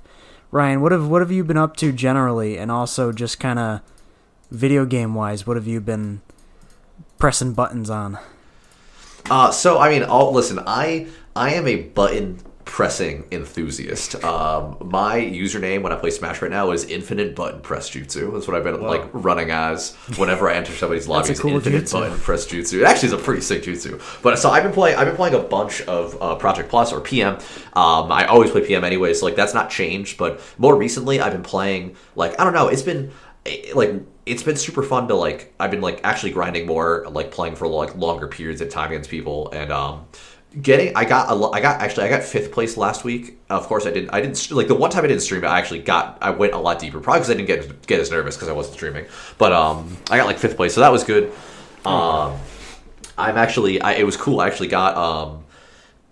Ryan? 0.52 0.80
What 0.82 0.92
have 0.92 1.08
what 1.08 1.24
have 1.24 1.32
you 1.32 1.44
been 1.44 1.58
up 1.58 1.76
to 1.78 1.92
generally, 1.92 2.56
and 2.56 2.70
also 2.70 3.12
just 3.12 3.40
kind 3.40 3.58
of 3.58 3.82
video 4.52 4.86
game 4.86 5.16
wise? 5.16 5.48
What 5.48 5.58
have 5.58 5.66
you 5.66 5.82
been 5.82 6.22
pressing 7.18 7.54
buttons 7.54 7.90
on? 7.90 8.20
Uh, 9.28 9.50
so 9.50 9.80
I 9.80 9.90
mean, 9.90 10.04
I'll, 10.04 10.32
listen. 10.32 10.60
I 10.68 11.08
I 11.36 11.56
am 11.56 11.68
a 11.68 11.78
button 11.78 12.38
pressing 12.66 13.26
enthusiast. 13.32 14.24
Um, 14.24 14.78
my 14.82 15.20
username 15.20 15.82
when 15.82 15.92
I 15.92 15.96
play 15.96 16.12
Smash 16.12 16.42
right 16.42 16.52
now 16.52 16.72
is 16.72 16.86
Infinite 16.86 17.36
Button 17.36 17.62
Press 17.62 17.90
Jutsu. 17.90 18.34
That's 18.34 18.48
what 18.48 18.56
I've 18.56 18.64
been 18.64 18.82
like 18.82 19.08
running 19.14 19.52
as 19.52 19.96
whenever 20.18 20.50
I 20.50 20.56
enter 20.56 20.74
somebody's 20.74 21.08
lobby. 21.08 21.32
is 21.32 21.40
cool 21.40 21.52
Infinite 21.52 21.86
jutsu. 21.86 21.94
Button 21.94 22.18
Press 22.20 22.46
Jutsu. 22.46 22.80
It 22.80 22.86
actually 22.86 23.08
is 23.08 23.14
a 23.14 23.18
pretty 23.18 23.42
sick 23.42 23.64
jutsu. 23.64 24.02
But 24.22 24.40
so 24.40 24.50
I've 24.50 24.64
been 24.64 24.74
playing. 24.74 24.98
I've 24.98 25.08
been 25.08 25.16
playing 25.16 25.36
a 25.36 25.40
bunch 25.40 25.82
of 25.84 26.22
uh, 26.22 26.36
Project 26.36 26.70
Plus 26.70 26.92
or 26.94 27.02
PM. 27.02 27.36
Um, 27.74 28.12
I 28.12 28.26
always 28.28 28.52
play 28.52 28.66
PM 28.66 28.84
anyway, 28.84 29.14
so 29.14 29.26
like 29.26 29.36
that's 29.36 29.54
not 29.54 29.70
changed. 29.70 30.18
But 30.18 30.42
more 30.58 30.76
recently, 30.76 31.20
I've 31.20 31.34
been 31.34 31.44
playing 31.44 31.96
like 32.16 32.40
I 32.40 32.44
don't 32.44 32.54
know. 32.54 32.68
It's 32.68 32.82
been 32.84 33.12
eh, 33.46 33.72
like 33.74 33.94
it's 34.26 34.44
been 34.44 34.56
super 34.56 34.84
fun 34.84 35.08
to 35.08 35.16
like 35.16 35.54
I've 35.60 35.72
been 35.72 35.82
like 35.82 36.02
actually 36.04 36.32
grinding 36.32 36.68
more, 36.68 37.06
like 37.10 37.32
playing 37.32 37.56
for 37.56 37.68
like 37.68 37.96
longer 37.96 38.28
periods 38.28 38.62
of 38.62 38.70
time 38.70 38.92
against 38.92 39.10
people, 39.10 39.50
and 39.52 39.72
um, 39.72 40.06
getting 40.60 40.96
I 40.96 41.06
got 41.06 41.30
a 41.30 41.50
I 41.52 41.62
got 41.62 41.82
actually 41.82 42.06
I 42.06 42.10
got 42.10 42.24
fifth 42.24 42.52
place 42.52 42.78
last 42.78 43.04
week. 43.04 43.40
Of 43.50 43.68
course, 43.68 43.86
I 43.86 43.92
didn't 43.92 44.10
I 44.10 44.22
didn't 44.22 44.52
like 44.52 44.68
the 44.68 44.76
one 44.76 44.92
time 44.92 45.04
I 45.04 45.08
didn't 45.08 45.22
stream 45.22 45.44
it. 45.44 45.48
I 45.48 45.60
actually 45.60 45.82
got 45.82 46.18
I 46.22 46.32
went 46.32 46.54
a 46.54 46.58
lot 46.58 46.80
deeper, 46.80 47.00
probably 47.00 47.20
because 47.20 47.32
I 47.32 47.34
didn't 47.36 47.48
get 47.48 47.88
get 47.88 48.00
as 48.00 48.12
nervous 48.12 48.36
because 48.36 48.50
I 48.50 48.54
wasn't 48.54 48.76
streaming. 48.76 49.06
But 49.38 49.54
um, 49.54 49.98
I 50.10 50.18
got 50.18 50.26
like 50.26 50.40
fifth 50.40 50.58
place, 50.58 50.74
so 50.74 50.82
that 50.82 50.92
was 50.92 51.04
good. 51.04 51.32
Um, 51.86 52.38
I'm 53.18 53.38
actually 53.38 53.82
I, 53.82 53.94
it 53.94 54.06
was 54.06 54.18
cool. 54.18 54.42
I 54.42 54.48
actually 54.48 54.70
got 54.70 54.98
um 54.98 55.44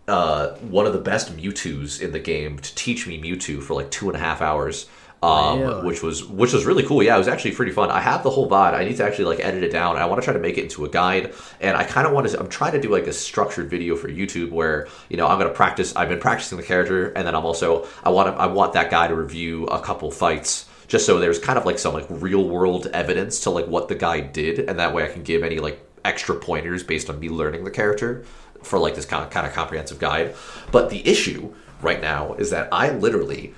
uh, 0.08 0.56
one 0.58 0.88
of 0.88 0.94
the 0.94 1.00
best 1.00 1.36
Mewtwo's 1.38 2.02
in 2.02 2.12
the 2.12 2.20
game 2.20 2.58
to 2.58 2.76
teach 2.76 3.06
me 3.06 3.22
Mewtwo 3.22 3.62
for 3.62 3.76
like 3.76 3.92
two 3.92 4.10
and 4.10 4.16
a 4.16 4.20
half 4.20 4.42
hours. 4.42 4.90
Um, 5.22 5.60
Really? 5.60 5.86
which 5.86 6.02
was 6.02 6.24
which 6.24 6.54
was 6.54 6.66
really 6.66 6.84
cool. 6.84 7.04
Yeah, 7.04 7.16
it 7.16 7.18
was 7.18 7.28
actually 7.28 7.52
pretty 7.52 7.74
fun. 7.74 7.92
I 7.92 8.00
have 8.00 8.24
the 8.24 8.30
whole 8.30 8.50
VOD. 8.50 8.74
I 8.74 8.86
need 8.86 8.96
to 8.98 9.04
actually 9.04 9.26
like 9.26 9.42
edit 9.42 9.64
it 9.64 9.72
down. 9.72 9.98
I 9.98 10.06
want 10.06 10.22
to 10.22 10.24
try 10.26 10.34
to 10.34 10.40
make 10.40 10.58
it 10.58 10.64
into 10.64 10.86
a 10.86 10.90
guide, 10.90 11.34
and 11.60 11.76
I 11.76 11.84
kind 11.84 12.08
of 12.08 12.14
want 12.14 12.30
to. 12.30 12.40
I'm 12.40 12.48
trying 12.48 12.72
to 12.72 12.80
do 12.80 12.90
like 12.90 13.06
a 13.06 13.12
structured 13.12 13.70
video 13.70 13.98
for 13.98 14.08
YouTube 14.08 14.52
where 14.52 14.88
you 15.10 15.18
know 15.18 15.28
I'm 15.28 15.40
to 15.40 15.50
practice. 15.50 15.94
I've 15.96 16.08
been 16.08 16.20
practicing 16.22 16.58
the 16.58 16.64
character, 16.64 17.10
and 17.10 17.28
then 17.28 17.36
I'm 17.36 17.46
also 17.46 17.86
I 18.04 18.10
want 18.12 18.34
to, 18.34 18.42
I 18.42 18.46
want 18.46 18.74
that 18.74 18.90
guy 18.90 19.10
to 19.10 19.16
review 19.16 19.66
a 19.66 19.82
couple 19.82 20.10
fights 20.10 20.68
just 20.88 21.06
so 21.06 21.20
there's 21.20 21.38
kind 21.38 21.58
of 21.60 21.66
like 21.66 21.80
some 21.80 21.94
like 21.94 22.06
real 22.10 22.48
world 22.48 22.88
evidence 22.88 23.42
to 23.42 23.50
like 23.52 23.68
what 23.68 23.90
the 23.90 23.96
guy 23.96 24.22
did, 24.22 24.60
and 24.60 24.80
that 24.80 24.94
way 24.94 25.04
I 25.04 25.08
can 25.08 25.24
give 25.24 25.44
any 25.44 25.60
like 25.60 25.86
extra 26.04 26.36
pointers 26.36 26.84
based 26.84 27.10
on 27.10 27.20
me 27.20 27.30
learning 27.30 27.64
the 27.64 27.72
character 27.72 28.24
for 28.64 28.80
like 28.80 28.96
this 28.96 29.06
kind 29.06 29.24
of, 29.24 29.30
kind 29.30 29.46
of 29.46 29.54
comprehensive 29.54 30.00
guide. 30.00 30.36
But 30.72 30.90
the 30.90 31.08
issue 31.08 31.54
right 31.82 32.02
now 32.02 32.34
is 32.34 32.50
that 32.50 32.70
I 32.72 32.90
literally 32.92 33.54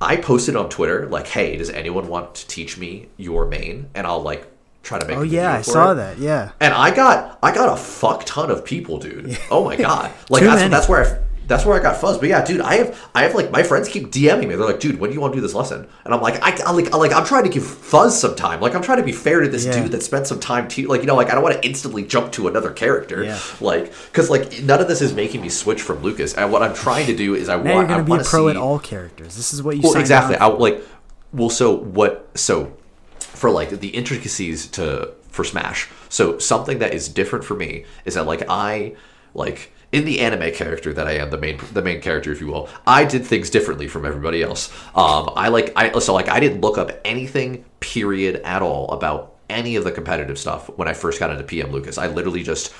I 0.00 0.16
posted 0.16 0.56
on 0.56 0.68
Twitter 0.68 1.06
like, 1.06 1.26
"Hey, 1.28 1.56
does 1.56 1.70
anyone 1.70 2.08
want 2.08 2.34
to 2.36 2.46
teach 2.46 2.76
me 2.78 3.08
your 3.16 3.46
main?" 3.46 3.88
And 3.94 4.06
I'll 4.06 4.22
like 4.22 4.46
try 4.82 4.98
to 4.98 5.06
make. 5.06 5.16
Oh 5.16 5.22
yeah, 5.22 5.52
I 5.52 5.62
saw 5.62 5.92
it. 5.92 5.94
that. 5.96 6.18
Yeah. 6.18 6.50
And 6.60 6.74
I 6.74 6.94
got 6.94 7.38
I 7.42 7.54
got 7.54 7.72
a 7.72 7.76
fuck 7.76 8.24
ton 8.24 8.50
of 8.50 8.64
people, 8.64 8.98
dude. 8.98 9.38
Oh 9.50 9.64
my 9.64 9.76
god, 9.76 10.10
like 10.30 10.42
that's 10.42 10.60
many. 10.60 10.70
that's 10.70 10.88
where 10.88 11.04
I 11.04 11.18
that's 11.46 11.64
where 11.66 11.78
I 11.78 11.82
got 11.82 12.00
fuzzed. 12.00 12.20
But 12.20 12.28
yeah, 12.30 12.44
dude, 12.44 12.60
I 12.60 12.76
have 12.76 13.10
I 13.14 13.22
have 13.22 13.34
like 13.34 13.50
my 13.50 13.62
friends 13.62 13.88
keep 13.88 14.04
DMing 14.10 14.40
me. 14.48 14.54
They're 14.54 14.66
like, 14.66 14.80
dude, 14.80 14.98
when 14.98 15.10
do 15.10 15.14
you 15.14 15.20
want 15.20 15.32
to 15.32 15.36
do 15.36 15.40
this 15.42 15.54
lesson? 15.54 15.86
And 16.04 16.14
I'm 16.14 16.20
like, 16.20 16.42
I, 16.42 16.56
I 16.66 16.72
like 16.72 16.92
I, 16.92 16.96
like 16.96 17.12
I'm 17.12 17.24
trying 17.24 17.44
to 17.44 17.50
give 17.50 17.64
Fuzz 17.66 18.18
some 18.20 18.34
time. 18.34 18.60
Like 18.60 18.74
I'm 18.74 18.82
trying 18.82 18.98
to 18.98 19.04
be 19.04 19.12
fair 19.12 19.40
to 19.40 19.48
this 19.48 19.64
Yeah. 19.66 19.82
dude 19.82 19.92
that 19.92 20.02
spent 20.02 20.26
some 20.26 20.40
time 20.40 20.68
to 20.68 20.86
like 20.86 21.00
you 21.02 21.06
know 21.06 21.16
like 21.16 21.30
I 21.30 21.34
don't 21.34 21.42
want 21.42 21.54
to 21.60 21.66
instantly 21.68 22.04
jump 22.04 22.32
to 22.32 22.48
another 22.48 22.70
character. 22.70 23.24
Yeah. 23.24 23.38
Like 23.60 23.92
because 24.06 24.30
like 24.30 24.62
none 24.62 24.80
of 24.80 24.88
this 24.88 25.02
is 25.02 25.12
making 25.14 25.40
me 25.42 25.48
switch 25.48 25.82
from 25.82 26.02
Lucas. 26.02 26.34
And 26.34 26.50
what 26.50 26.62
I'm 26.62 26.74
trying 26.74 27.06
to 27.06 27.16
do 27.16 27.34
is 27.34 27.48
I 27.48 27.56
Now 27.56 27.64
you're 27.64 27.74
want 27.76 27.88
gonna 27.88 28.04
be 28.04 28.12
a 28.12 28.24
pro 28.24 28.46
see 28.46 28.50
at 28.50 28.56
all 28.56 28.78
characters. 28.78 29.36
This 29.36 29.52
is 29.52 29.62
what 29.62 29.76
you. 29.76 29.82
well 29.82 29.96
exactly 29.96 30.36
i 30.36 30.46
like 30.46 30.82
well 31.32 31.50
so 31.50 31.74
what 31.74 32.28
so 32.34 32.72
for 33.18 33.50
like 33.50 33.70
the 33.70 33.88
intricacies 33.88 34.66
to 34.68 35.12
for 35.28 35.42
smash 35.44 35.88
so 36.08 36.38
something 36.38 36.78
that 36.78 36.94
is 36.94 37.08
different 37.08 37.44
for 37.44 37.54
me 37.54 37.84
is 38.04 38.14
that 38.14 38.24
like 38.24 38.42
i 38.48 38.94
like 39.34 39.72
in 39.94 40.04
the 40.04 40.20
anime 40.20 40.52
character 40.52 40.92
that 40.92 41.06
i 41.06 41.12
am 41.12 41.30
the 41.30 41.38
main 41.38 41.58
the 41.72 41.80
main 41.82 42.00
character 42.00 42.32
if 42.32 42.40
you 42.40 42.48
will 42.48 42.68
i 42.86 43.04
did 43.04 43.24
things 43.24 43.48
differently 43.48 43.86
from 43.88 44.04
everybody 44.04 44.42
else 44.42 44.70
um 44.94 45.30
i 45.36 45.48
like 45.48 45.72
i 45.76 45.96
so 45.98 46.12
like 46.12 46.28
i 46.28 46.40
didn't 46.40 46.60
look 46.60 46.76
up 46.78 46.90
anything 47.04 47.64
period 47.80 48.36
at 48.44 48.60
all 48.60 48.90
about 48.90 49.36
any 49.48 49.76
of 49.76 49.84
the 49.84 49.92
competitive 49.92 50.38
stuff 50.38 50.68
when 50.76 50.88
i 50.88 50.92
first 50.92 51.18
got 51.20 51.30
into 51.30 51.44
pm 51.44 51.70
lucas 51.70 51.96
i 51.98 52.06
literally 52.08 52.42
just 52.42 52.74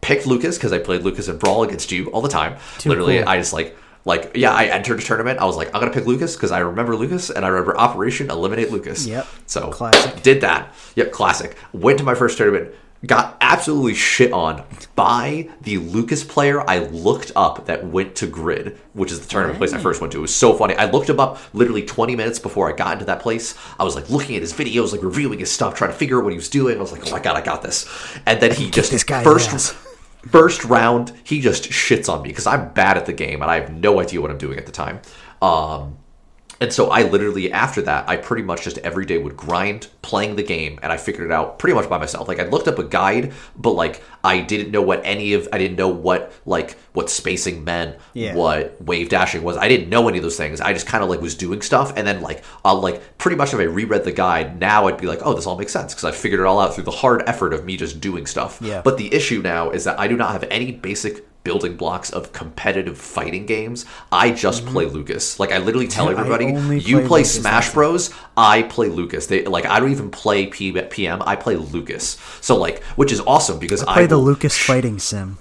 picked 0.00 0.26
lucas 0.26 0.56
because 0.58 0.72
i 0.72 0.78
played 0.78 1.02
lucas 1.02 1.28
in 1.28 1.38
brawl 1.38 1.62
against 1.62 1.90
you 1.90 2.06
all 2.12 2.20
the 2.20 2.28
time 2.28 2.56
Too 2.78 2.90
literally 2.90 3.18
cool. 3.18 3.28
i 3.28 3.38
just 3.38 3.52
like 3.52 3.76
Like, 4.04 4.30
yeah, 4.34 4.52
I 4.52 4.66
entered 4.66 5.00
a 5.00 5.02
tournament. 5.02 5.38
I 5.38 5.44
was 5.44 5.56
like, 5.60 5.68
I'm 5.74 5.80
gonna 5.82 5.92
pick 5.92 6.06
Lucas 6.06 6.34
because 6.34 6.50
I 6.50 6.60
remember 6.60 6.96
Lucas 6.96 7.28
and 7.30 7.44
I 7.44 7.48
remember 7.48 7.76
Operation 7.76 8.30
Eliminate 8.30 8.70
Lucas. 8.70 9.06
Yep. 9.06 9.26
So 9.46 9.70
Classic. 9.70 10.22
Did 10.22 10.40
that. 10.40 10.72
Yep, 10.94 11.12
classic. 11.12 11.56
Went 11.74 11.98
to 11.98 12.04
my 12.04 12.14
first 12.14 12.38
tournament. 12.38 12.72
Got 13.06 13.36
absolutely 13.40 13.94
shit 13.94 14.32
on 14.32 14.64
by 14.96 15.48
the 15.60 15.78
Lucas 15.78 16.24
player 16.24 16.68
I 16.68 16.80
looked 16.80 17.30
up 17.36 17.66
that 17.66 17.86
went 17.86 18.16
to 18.16 18.26
Grid, 18.26 18.76
which 18.92 19.12
is 19.12 19.20
the 19.20 19.28
tournament 19.28 19.58
place 19.58 19.72
I 19.72 19.78
first 19.78 20.00
went 20.00 20.12
to. 20.14 20.18
It 20.18 20.22
was 20.22 20.34
so 20.34 20.52
funny. 20.52 20.74
I 20.74 20.90
looked 20.90 21.08
him 21.08 21.20
up 21.20 21.38
literally 21.54 21.82
20 21.82 22.16
minutes 22.16 22.40
before 22.40 22.68
I 22.68 22.74
got 22.74 22.94
into 22.94 23.04
that 23.04 23.20
place. 23.20 23.54
I 23.78 23.84
was 23.84 23.94
like 23.94 24.10
looking 24.10 24.34
at 24.34 24.42
his 24.42 24.52
videos, 24.52 24.90
like 24.90 25.04
reviewing 25.04 25.38
his 25.38 25.52
stuff, 25.52 25.76
trying 25.76 25.92
to 25.92 25.96
figure 25.96 26.18
out 26.18 26.24
what 26.24 26.32
he 26.32 26.38
was 26.38 26.48
doing. 26.48 26.76
I 26.76 26.80
was 26.80 26.90
like, 26.90 27.06
oh 27.06 27.10
my 27.12 27.20
god, 27.20 27.36
I 27.36 27.40
got 27.40 27.62
this. 27.62 27.86
And 28.26 28.40
then 28.40 28.52
he 28.52 28.68
just 28.68 28.90
this 28.90 29.04
guy's 29.04 29.22
first 29.22 29.76
first 30.30 30.64
round, 30.64 31.12
he 31.24 31.40
just 31.40 31.64
shits 31.70 32.12
on 32.12 32.22
me 32.22 32.30
because 32.30 32.46
I'm 32.46 32.72
bad 32.72 32.96
at 32.96 33.06
the 33.06 33.12
game 33.12 33.42
and 33.42 33.50
I 33.50 33.60
have 33.60 33.72
no 33.72 34.00
idea 34.00 34.20
what 34.20 34.30
I'm 34.30 34.38
doing 34.38 34.58
at 34.58 34.66
the 34.66 34.72
time. 34.72 35.00
Um, 35.40 35.97
and 36.60 36.72
so 36.72 36.90
I 36.90 37.02
literally, 37.02 37.52
after 37.52 37.82
that, 37.82 38.08
I 38.08 38.16
pretty 38.16 38.42
much 38.42 38.62
just 38.62 38.78
every 38.78 39.04
day 39.06 39.18
would 39.18 39.36
grind 39.36 39.88
playing 40.02 40.36
the 40.36 40.42
game, 40.42 40.78
and 40.82 40.90
I 40.92 40.96
figured 40.96 41.26
it 41.30 41.32
out 41.32 41.58
pretty 41.58 41.74
much 41.74 41.88
by 41.88 41.98
myself. 41.98 42.26
Like 42.28 42.40
I 42.40 42.44
looked 42.46 42.66
up 42.68 42.78
a 42.78 42.84
guide, 42.84 43.32
but 43.56 43.72
like 43.72 44.02
I 44.24 44.40
didn't 44.40 44.70
know 44.70 44.82
what 44.82 45.00
any 45.04 45.34
of, 45.34 45.48
I 45.52 45.58
didn't 45.58 45.76
know 45.76 45.88
what 45.88 46.32
like 46.46 46.76
what 46.94 47.10
spacing 47.10 47.62
meant, 47.64 47.96
Yeah. 48.14 48.34
what 48.34 48.80
wave 48.82 49.08
dashing 49.08 49.42
was. 49.42 49.56
I 49.56 49.68
didn't 49.68 49.88
know 49.88 50.08
any 50.08 50.18
of 50.18 50.24
those 50.24 50.36
things. 50.36 50.60
I 50.60 50.72
just 50.72 50.86
kind 50.86 51.04
of 51.04 51.10
like 51.10 51.20
was 51.20 51.34
doing 51.36 51.60
stuff, 51.62 51.92
and 51.96 52.06
then 52.06 52.20
like 52.22 52.42
I'll 52.64 52.80
like 52.80 53.18
pretty 53.18 53.36
much 53.36 53.52
if 53.54 53.60
I 53.60 53.64
reread 53.64 54.04
the 54.04 54.12
guide 54.12 54.58
now, 54.58 54.88
I'd 54.88 54.98
be 54.98 55.06
like, 55.06 55.20
oh, 55.22 55.34
this 55.34 55.46
all 55.46 55.56
makes 55.58 55.72
sense 55.72 55.94
because 55.94 56.04
I 56.04 56.12
figured 56.12 56.40
it 56.40 56.46
all 56.46 56.58
out 56.60 56.74
through 56.74 56.84
the 56.84 56.90
hard 56.90 57.22
effort 57.28 57.52
of 57.52 57.64
me 57.64 57.76
just 57.76 58.00
doing 58.00 58.26
stuff. 58.26 58.58
Yeah. 58.60 58.82
But 58.82 58.96
the 58.98 59.14
issue 59.14 59.42
now 59.42 59.70
is 59.70 59.84
that 59.84 60.00
I 60.00 60.08
do 60.08 60.16
not 60.16 60.32
have 60.32 60.44
any 60.50 60.72
basic 60.72 61.27
building 61.48 61.74
blocks 61.76 62.10
of 62.10 62.32
competitive 62.32 62.98
fighting 62.98 63.46
games. 63.46 63.86
I 64.12 64.30
just 64.30 64.66
play 64.66 64.84
Lucas. 64.84 65.40
Like 65.40 65.50
I 65.52 65.58
literally 65.58 65.88
tell 65.88 66.06
Mm-hmm. 66.08 66.20
Everybody, 66.32 66.80
you 66.80 67.00
play 67.06 67.24
Smash 67.24 67.64
that's 67.64 67.68
it." 67.68 67.74
Bros. 67.74 68.10
I 68.36 68.62
play 68.64 68.88
Lucas. 68.88 69.26
They 69.26 69.44
like 69.44 69.66
I 69.66 69.80
don't 69.80 69.90
even 69.92 70.10
play 70.10 70.46
P- 70.46 70.72
PM. 70.96 71.22
I 71.32 71.34
play 71.36 71.56
Lucas. 71.56 72.18
So 72.40 72.56
like, 72.56 72.82
which 73.00 73.12
is 73.12 73.20
awesome 73.20 73.58
because 73.58 73.82
I, 73.82 73.94
Play 73.94 74.06
the 74.06 74.18
will- 74.18 74.26
Lucas 74.26 74.56
fighting 74.56 74.98
sim. 74.98 75.38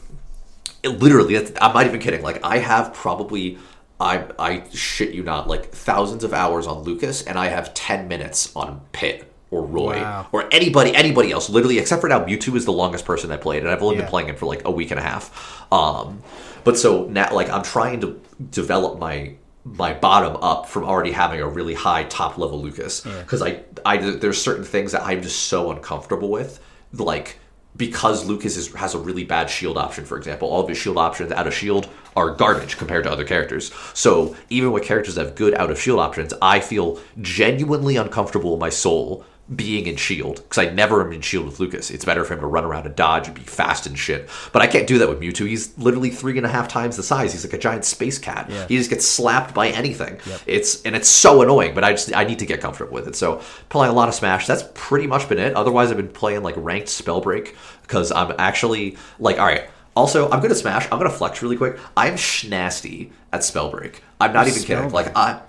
it 0.83 0.89
literally 1.03 1.35
i'm 1.37 1.73
not 1.73 1.85
even 1.85 1.99
kidding 1.99 2.21
like 2.21 2.39
i 2.43 2.57
have 2.59 2.93
probably 2.93 3.57
i 3.99 4.23
i 4.39 4.63
shit 4.71 5.13
you 5.13 5.23
not 5.23 5.47
like 5.53 5.63
thousands 5.71 6.23
of 6.23 6.31
hours 6.33 6.67
on 6.67 6.83
lucas 6.83 7.23
and 7.27 7.37
i 7.37 7.47
have 7.47 7.73
10 7.73 8.07
minutes 8.07 8.55
on 8.55 8.81
pit 8.91 9.26
or 9.51 9.65
roy 9.65 9.95
Wow. 10.01 10.27
or 10.31 10.47
anybody 10.51 10.93
anybody 10.95 11.31
else 11.31 11.49
literally 11.49 11.77
except 11.79 12.01
for 12.01 12.09
now 12.09 12.19
mewtwo 12.25 12.55
is 12.55 12.65
the 12.65 12.73
longest 12.73 13.05
person 13.05 13.31
i 13.31 13.37
played 13.37 13.63
and 13.63 13.71
i've 13.71 13.81
only 13.81 13.95
Yeah. 13.95 14.01
been 14.01 14.09
playing 14.09 14.29
it 14.29 14.37
for 14.39 14.45
like 14.45 14.63
a 14.65 14.71
week 14.71 14.91
and 14.91 14.99
a 14.99 15.03
half 15.03 15.65
um 15.71 16.21
but 16.63 16.77
so 16.77 17.05
now 17.05 17.33
like 17.33 17.49
i'm 17.49 17.63
trying 17.63 18.01
to 18.01 18.19
develop 18.51 18.99
my 18.99 19.35
my 19.63 19.93
bottom 19.93 20.37
up 20.41 20.67
from 20.67 20.83
already 20.83 21.11
having 21.11 21.41
a 21.41 21.47
really 21.47 21.73
high 21.73 22.03
top 22.03 22.37
level 22.37 22.61
lucas 22.61 23.01
because 23.01 23.41
I, 23.41 23.61
I 23.85 23.97
there's 23.97 24.41
certain 24.41 24.63
things 24.65 24.91
that 24.93 25.03
i'm 25.03 25.21
just 25.21 25.43
so 25.43 25.71
uncomfortable 25.71 26.29
with 26.29 26.59
like 26.93 27.39
because 27.75 28.25
Lucas 28.25 28.57
is, 28.57 28.73
has 28.73 28.95
a 28.95 28.97
really 28.97 29.23
bad 29.23 29.51
shield 29.51 29.77
option, 29.77 30.03
for 30.03 30.17
example, 30.17 30.49
all 30.49 30.61
of 30.63 30.67
his 30.67 30.79
shield 30.79 30.97
options 30.97 31.31
out 31.31 31.45
of 31.45 31.53
shield 31.53 31.87
are 32.15 32.31
garbage 32.31 32.75
compared 32.75 33.03
to 33.03 33.11
other 33.11 33.23
characters. 33.23 33.71
So 33.93 34.35
even 34.49 34.71
with 34.71 34.81
characters 34.83 35.13
that 35.13 35.25
have 35.27 35.35
good 35.35 35.53
out 35.53 35.69
of 35.69 35.79
shield 35.79 35.99
options, 35.99 36.33
I 36.41 36.59
feel 36.59 36.99
genuinely 37.21 37.95
uncomfortable 37.95 38.55
in 38.55 38.59
my 38.59 38.69
soul 38.69 39.23
being 39.55 39.87
in 39.87 39.95
shield 39.95 40.37
because 40.37 40.57
I 40.57 40.69
never 40.71 41.01
am 41.01 41.13
in 41.13 41.21
shield 41.21 41.45
with 41.45 41.59
Lucas. 41.59 41.89
It's 41.89 42.03
better 42.03 42.25
for 42.25 42.33
him 42.33 42.41
to 42.41 42.47
run 42.47 42.65
around 42.65 42.85
and 42.85 42.95
dodge 42.95 43.27
and 43.27 43.35
be 43.35 43.41
fast 43.41 43.87
and 43.87 43.97
shit. 43.97 44.29
But 44.51 44.61
I 44.61 44.67
can't 44.67 44.87
do 44.87 44.97
that 44.97 45.07
with 45.07 45.21
Mewtwo. 45.21 45.47
He's 45.47 45.77
literally 45.77 46.09
three 46.09 46.37
and 46.37 46.45
a 46.45 46.49
half 46.49 46.67
times 46.67 46.97
the 46.97 47.03
size. 47.03 47.31
He's 47.31 47.45
like 47.45 47.53
a 47.53 47.57
giant 47.57 47.85
space 47.85 48.19
cat. 48.19 48.49
Yeah. 48.49 48.67
He 48.67 48.77
just 48.77 48.89
gets 48.89 49.07
slapped 49.07 49.53
by 49.53 49.69
anything. 49.69 50.19
It's 50.45 50.81
and 50.83 50.95
it's 50.95 51.07
so 51.07 51.41
annoying. 51.41 51.73
But 51.73 51.85
I 51.85 51.91
just 51.91 52.13
I 52.13 52.25
need 52.25 52.39
to 52.39 52.45
get 52.45 52.59
comfortable 52.59 52.93
with 52.93 53.07
it. 53.07 53.15
So 53.15 53.41
playing 53.69 53.91
a 53.91 53.95
lot 53.95 54.09
of 54.09 54.15
Smash. 54.15 54.47
That's 54.47 54.65
pretty 54.73 55.07
much 55.07 55.29
been 55.29 55.39
it. 55.39 55.55
Otherwise, 55.55 55.91
I've 55.91 55.97
been 55.97 56.09
playing 56.09 56.43
like 56.43 56.55
ranked 56.57 56.87
Spellbreak 56.87 57.55
because 57.83 58.11
I'm 58.11 58.33
actually 58.37 58.97
like 59.19 59.39
all 59.39 59.45
right. 59.45 59.69
Also, 59.95 60.29
I'm 60.29 60.41
gonna 60.41 60.53
smash. 60.53 60.83
I'm 60.91 60.99
gonna 60.99 61.09
flex 61.09 61.41
really 61.41 61.57
quick. 61.57 61.79
I'm 61.95 62.13
schnasty 62.13 63.11
at 63.33 63.41
Spellbreak. 63.41 63.95
I'm 64.21 64.31
not 64.31 64.47
even 64.47 64.61
kidding. 64.61 64.91
Like 64.91 65.15
I, 65.15 65.41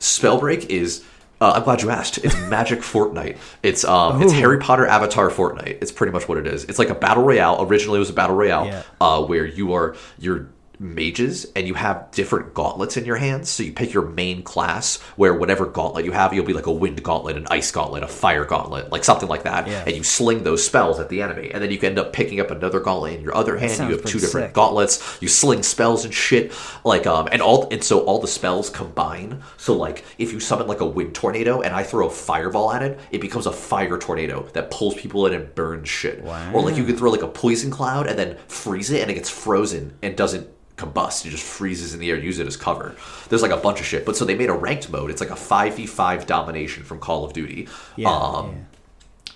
Spellbreak 0.00 0.68
is. 0.68 1.04
Uh, 1.40 1.52
I'm 1.56 1.64
glad 1.64 1.82
you 1.82 1.90
asked. 1.90 2.18
It's 2.18 2.34
Magic 2.48 2.80
Fortnite. 2.80 3.36
It's 3.62 3.84
um, 3.84 4.22
it's 4.22 4.32
Harry 4.32 4.58
Potter 4.58 4.86
Avatar 4.86 5.28
Fortnite. 5.30 5.78
It's 5.82 5.92
pretty 5.92 6.12
much 6.12 6.28
what 6.28 6.38
it 6.38 6.46
is. 6.46 6.64
It's 6.64 6.78
like 6.78 6.90
a 6.90 6.94
battle 6.94 7.24
royale. 7.24 7.64
Originally, 7.66 7.96
it 7.96 8.00
was 8.00 8.10
a 8.10 8.14
battle 8.14 8.36
royale 8.36 8.66
Yeah. 8.66 8.82
uh, 9.00 9.22
where 9.24 9.44
you 9.46 9.72
are 9.74 9.96
you're 10.18 10.48
mages 10.78 11.46
and 11.56 11.66
you 11.66 11.74
have 11.74 12.10
different 12.10 12.54
gauntlets 12.54 12.96
in 12.96 13.04
your 13.04 13.16
hands. 13.16 13.48
So 13.48 13.62
you 13.62 13.72
pick 13.72 13.92
your 13.92 14.06
main 14.06 14.42
class 14.42 15.00
where 15.16 15.34
whatever 15.34 15.66
gauntlet 15.66 16.04
you 16.04 16.12
have, 16.12 16.32
you'll 16.32 16.44
be 16.44 16.52
like 16.52 16.66
a 16.66 16.72
wind 16.72 17.02
gauntlet, 17.02 17.36
an 17.36 17.46
ice 17.50 17.70
gauntlet, 17.70 18.02
a 18.02 18.08
fire 18.08 18.44
gauntlet, 18.44 18.90
like 18.90 19.04
something 19.04 19.28
like 19.28 19.44
that. 19.44 19.66
Yeah. 19.66 19.84
And 19.86 19.96
you 19.96 20.02
sling 20.02 20.42
those 20.42 20.64
spells 20.64 21.00
at 21.00 21.08
the 21.08 21.22
enemy, 21.22 21.50
and 21.52 21.62
then 21.62 21.70
you 21.70 21.78
can 21.78 21.90
end 21.90 21.98
up 21.98 22.12
picking 22.12 22.40
up 22.40 22.50
another 22.50 22.80
gauntlet 22.80 23.14
in 23.14 23.22
your 23.22 23.34
other 23.34 23.56
hand. 23.56 23.72
You 23.78 23.96
have 23.96 24.04
two 24.04 24.18
different 24.18 24.48
sick. 24.48 24.54
gauntlets. 24.54 25.18
You 25.20 25.28
sling 25.28 25.62
spells 25.62 26.04
and 26.04 26.14
shit, 26.14 26.52
like 26.84 27.06
um, 27.06 27.28
and 27.30 27.42
all 27.42 27.68
and 27.70 27.82
so 27.82 28.00
all 28.04 28.18
the 28.20 28.28
spells 28.28 28.70
combine. 28.70 29.42
So 29.56 29.76
like 29.76 30.04
if 30.18 30.32
you 30.32 30.40
summon 30.40 30.66
like 30.66 30.80
a 30.80 30.86
wind 30.86 31.14
tornado 31.14 31.60
and 31.60 31.74
I 31.74 31.82
throw 31.82 32.06
a 32.06 32.10
fireball 32.10 32.72
at 32.72 32.82
it, 32.82 32.98
it 33.10 33.20
becomes 33.20 33.46
a 33.46 33.52
fire 33.52 33.98
tornado 33.98 34.42
that 34.52 34.70
pulls 34.70 34.94
people 34.94 35.26
in 35.26 35.34
and 35.34 35.54
burns 35.54 35.88
shit. 35.88 36.24
Or 36.54 36.62
like 36.62 36.76
you 36.76 36.84
could 36.84 36.98
throw 36.98 37.10
like 37.10 37.22
a 37.22 37.28
poison 37.28 37.70
cloud 37.70 38.06
and 38.06 38.18
then 38.18 38.36
freeze 38.48 38.90
it 38.90 39.02
and 39.02 39.10
it 39.10 39.14
gets 39.14 39.30
frozen 39.30 39.96
and 40.02 40.16
doesn't 40.16 40.48
combust. 40.76 41.24
It 41.26 41.30
just 41.30 41.44
freezes 41.44 41.94
in 41.94 42.00
the 42.00 42.10
air. 42.10 42.16
Use 42.18 42.38
it 42.38 42.46
as 42.46 42.56
cover. 42.56 42.96
There's 43.28 43.42
like 43.42 43.50
a 43.50 43.56
bunch 43.56 43.80
of 43.80 43.86
shit. 43.86 44.04
But 44.04 44.16
so 44.16 44.24
they 44.24 44.34
made 44.34 44.48
a 44.50 44.54
ranked 44.54 44.90
mode. 44.90 45.10
It's 45.10 45.20
like 45.20 45.30
a 45.30 45.36
five 45.36 45.76
v 45.76 45.86
five 45.86 46.26
domination 46.26 46.82
from 46.84 46.98
Call 46.98 47.24
of 47.24 47.32
Duty. 47.32 47.68
Yeah, 47.96 48.10
um, 48.10 48.66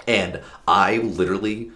and 0.06 0.40
I 0.66 0.98
literally 0.98 1.70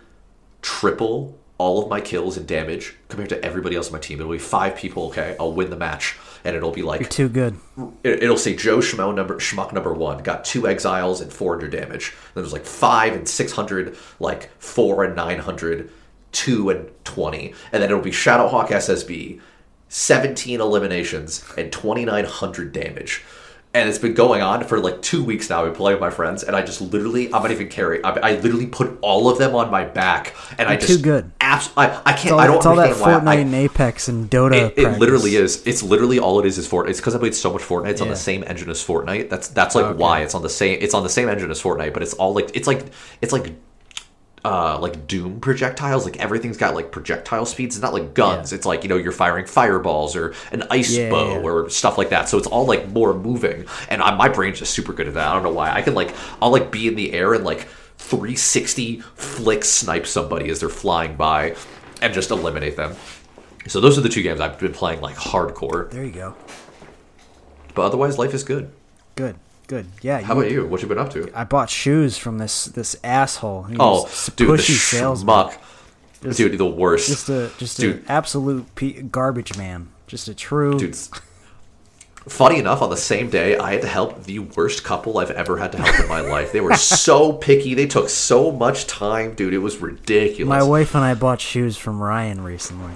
triple 0.62 1.38
all 1.59 1.83
of 1.83 1.88
my 1.88 2.00
kills 2.00 2.37
and 2.37 2.47
damage 2.47 2.95
compared 3.09 3.28
to 3.28 3.45
everybody 3.45 3.76
else 3.76 3.87
on 3.88 3.92
my 3.92 3.99
team. 3.99 4.19
It'll 4.21 4.33
be 4.33 4.38
five 4.38 4.75
people. 4.76 5.07
Okay, 5.07 5.37
I'll 5.38 5.52
win 5.52 5.71
the 5.71 5.76
match, 5.76 6.16
and 6.45 6.57
it'll 6.57 6.73
be 6.73 6.83
like 6.83 7.00
You're 7.00 7.09
too 7.09 7.28
good. 7.28 7.57
it, 8.02 8.23
it'll 8.23 8.37
say 8.37 8.57
Joe 8.57 8.78
Schmo 8.78 9.14
number 9.14 9.37
Schmuck 9.37 9.73
number 9.73 9.92
one 9.92 10.23
got 10.23 10.45
two 10.45 10.66
exiles 10.66 11.21
and 11.21 11.33
400 11.33 11.71
damage. 11.71 12.14
Then 12.35 12.42
there's 12.42 12.52
like 12.52 12.64
five 12.66 13.12
and 13.14 13.28
600, 13.28 13.97
like 14.19 14.50
four 14.61 15.04
and 15.04 15.14
900, 15.14 15.90
two 16.33 16.71
and 16.71 16.90
20, 17.04 17.54
and 17.73 17.83
then 17.83 17.90
it'll 17.90 18.02
be 18.02 18.11
Shadowhawke 18.11 18.69
SSB, 18.69 19.40
17 19.93 20.59
eliminations 20.59 21.45
and 21.59 21.71
2900 21.71 22.73
damage. 22.73 23.23
And 23.75 23.89
it's 23.89 23.99
been 23.99 24.13
going 24.15 24.41
on 24.43 24.65
for 24.65 24.79
like 24.81 25.01
two 25.03 25.23
weeks 25.25 25.49
now. 25.49 25.61
I've 25.61 25.67
been 25.69 25.75
playing 25.75 25.97
with 25.97 26.01
my 26.03 26.11
friends, 26.11 26.43
and 26.43 26.55
I 26.55 26.61
just 26.63 26.81
literally, 26.83 27.27
I'm 27.33 27.43
not 27.43 27.51
even 27.51 27.69
carrying. 27.69 28.05
I, 28.05 28.11
I 28.11 28.33
literally 28.37 28.67
put 28.67 28.99
all 29.01 29.31
of 29.31 29.39
them 29.39 29.55
on 29.55 29.71
my 29.71 29.85
back, 29.85 30.35
and 30.59 30.69
I 30.69 30.73
You're 30.73 30.81
just 30.81 30.99
too 30.99 31.03
good. 31.03 31.31
Abs- 31.41 31.71
I, 31.75 32.03
I 32.05 32.13
can't. 32.13 32.33
All, 32.35 32.41
I 32.41 32.47
don't 32.47 32.57
it's 32.57 32.67
all 32.67 32.77
that 32.77 32.99
why. 33.01 33.13
Fortnite 33.13 33.29
I, 33.29 33.35
and 33.37 33.55
Apex 33.55 34.09
and 34.09 34.31
Dota. 34.31 34.53
it, 34.53 34.75
it 34.79 34.99
literally 34.99 35.37
is. 35.37 35.67
It's 35.67 35.83
literally 35.83 36.19
all 36.19 36.39
it 36.39 36.45
is 36.45 36.59
is 36.59 36.69
Fortnite. 36.69 36.91
It's 36.91 37.01
because 37.01 37.15
I 37.15 37.19
played 37.19 37.35
so 37.35 37.51
much 37.51 37.63
Fortnite. 37.63 37.89
It's 37.91 38.03
on 38.03 38.09
the 38.09 38.17
same 38.17 38.45
engine 38.47 38.69
as 38.69 38.85
Fortnite. 38.87 39.31
That's 39.31 39.49
that's 39.49 39.75
like 39.75 39.87
Okay. 39.87 39.99
why 39.99 40.21
it's 40.21 40.35
on 40.35 40.43
the 40.43 40.51
same. 40.51 40.79
It's 40.83 40.93
on 40.93 41.03
the 41.03 41.09
same 41.09 41.31
engine 41.31 41.51
as 41.51 41.63
Fortnite, 41.63 41.95
but 41.95 42.03
it's 42.03 42.13
all 42.15 42.35
like 42.35 42.51
it's 42.55 42.67
like 42.67 42.85
it's 43.23 43.33
like 43.33 43.55
uh 44.45 44.79
like 44.81 45.07
Doom 45.07 45.41
projectiles. 45.41 46.05
Like 46.05 46.19
everything's 46.19 46.57
got 46.57 46.75
like 46.75 46.91
projectile 46.91 47.47
speeds. 47.47 47.77
It's 47.77 47.83
not 47.83 47.93
like 47.93 48.15
guns. 48.15 48.53
Yeah. 48.53 48.57
It's 48.57 48.67
like 48.67 48.83
you 48.83 48.89
know 48.89 48.97
you're 48.97 49.13
firing 49.13 49.47
fireballs 49.47 50.17
or 50.17 50.35
an 50.51 50.65
ice 50.71 50.97
Yeah, 50.97 51.11
bow 51.11 51.33
yeah, 51.35 51.49
or 51.49 51.71
stuff 51.71 51.99
like 51.99 52.11
that. 52.11 52.29
So 52.29 52.39
it's 52.39 52.47
all 52.47 52.67
like 52.67 52.89
more 52.89 53.15
moving. 53.15 53.67
And 53.89 54.03
I, 54.03 54.15
my 54.15 54.29
brain's 54.29 54.59
just 54.59 54.75
super 54.75 54.93
good 54.93 55.09
at 55.09 55.15
that. 55.15 55.29
I 55.29 55.35
don't 55.35 55.43
know 55.43 55.53
why. 55.53 55.73
I 55.73 55.83
can 55.83 55.95
like 55.95 56.15
I'll 56.41 56.51
like 56.51 56.71
be 56.71 56.89
in 56.89 56.97
the 56.97 57.13
air 57.13 57.35
and 57.35 57.45
like 57.45 57.69
360 57.99 59.01
flick 59.15 59.65
snipe 59.65 60.07
somebody 60.07 60.51
as 60.51 60.61
they're 60.61 60.69
flying 60.69 61.15
by 61.17 61.55
and 62.01 62.13
just 62.13 62.31
eliminate 62.31 62.77
them. 62.77 62.97
So 63.69 63.81
those 63.81 63.97
are 63.97 64.01
the 64.01 64.09
two 64.09 64.23
games 64.23 64.41
I've 64.41 64.59
been 64.59 64.73
playing 64.73 65.01
like 65.01 65.15
hardcore. 65.17 65.89
There 65.91 66.05
you 66.05 66.11
go. 66.11 66.35
But 67.75 67.83
otherwise, 67.83 68.19
life 68.19 68.35
is 68.35 68.43
good. 68.45 68.73
Good. 69.15 69.37
Good. 69.73 69.87
Yeah. 70.02 70.21
How 70.21 70.35
about 70.35 70.50
you? 70.50 70.67
What 70.67 70.83
you 70.83 70.88
been 70.88 70.99
up 70.99 71.09
to? 71.14 71.31
I 71.35 71.45
bought 71.45 71.71
shoes 71.71 72.19
from 72.19 72.37
this 72.37 72.67
this 72.67 72.95
asshole. 73.02 73.62
He 73.62 73.76
Oh, 73.81 74.05
dude, 74.37 74.49
the 74.50 74.52
pushy 74.52 74.73
salesman. 74.76 75.35
schmuck. 75.35 76.37
Dude, 76.37 76.59
the 76.59 76.67
worst. 76.67 77.09
Just 77.09 77.29
a 77.31 77.50
just 77.57 77.79
Dude. 77.81 77.97
an 77.97 78.05
absolute 78.07 78.75
pe- 78.75 79.00
garbage 79.00 79.57
man. 79.57 79.88
Just 80.07 80.29
a 80.29 80.35
true. 80.35 80.79
Dude, 80.79 80.95
funny 82.29 82.59
enough, 82.59 82.83
on 82.83 82.91
the 82.91 82.99
same 82.99 83.31
day, 83.31 83.57
I 83.57 83.73
had 83.73 83.81
to 83.81 83.88
help 83.88 84.25
the 84.25 84.41
worst 84.41 84.85
couple 84.85 85.17
I've 85.17 85.31
ever 85.31 85.57
had 85.57 85.73
to 85.73 85.79
help 85.79 85.99
in 86.00 86.07
my 86.09 86.21
life. 86.37 86.52
They 86.52 86.61
were 86.61 86.75
so 86.76 87.33
picky. 87.33 87.73
They 87.73 87.87
took 87.87 88.11
so 88.11 88.52
much 88.52 88.87
time, 88.87 89.35
dude. 89.35 89.55
It 89.55 89.59
was 89.59 89.79
ridiculous. 89.79 90.49
My 90.50 90.62
wife 90.62 90.95
and 90.95 91.02
I 91.02 91.14
bought 91.14 91.41
shoes 91.41 91.79
from 91.79 91.99
Ryan 92.00 92.45
recently 92.45 92.93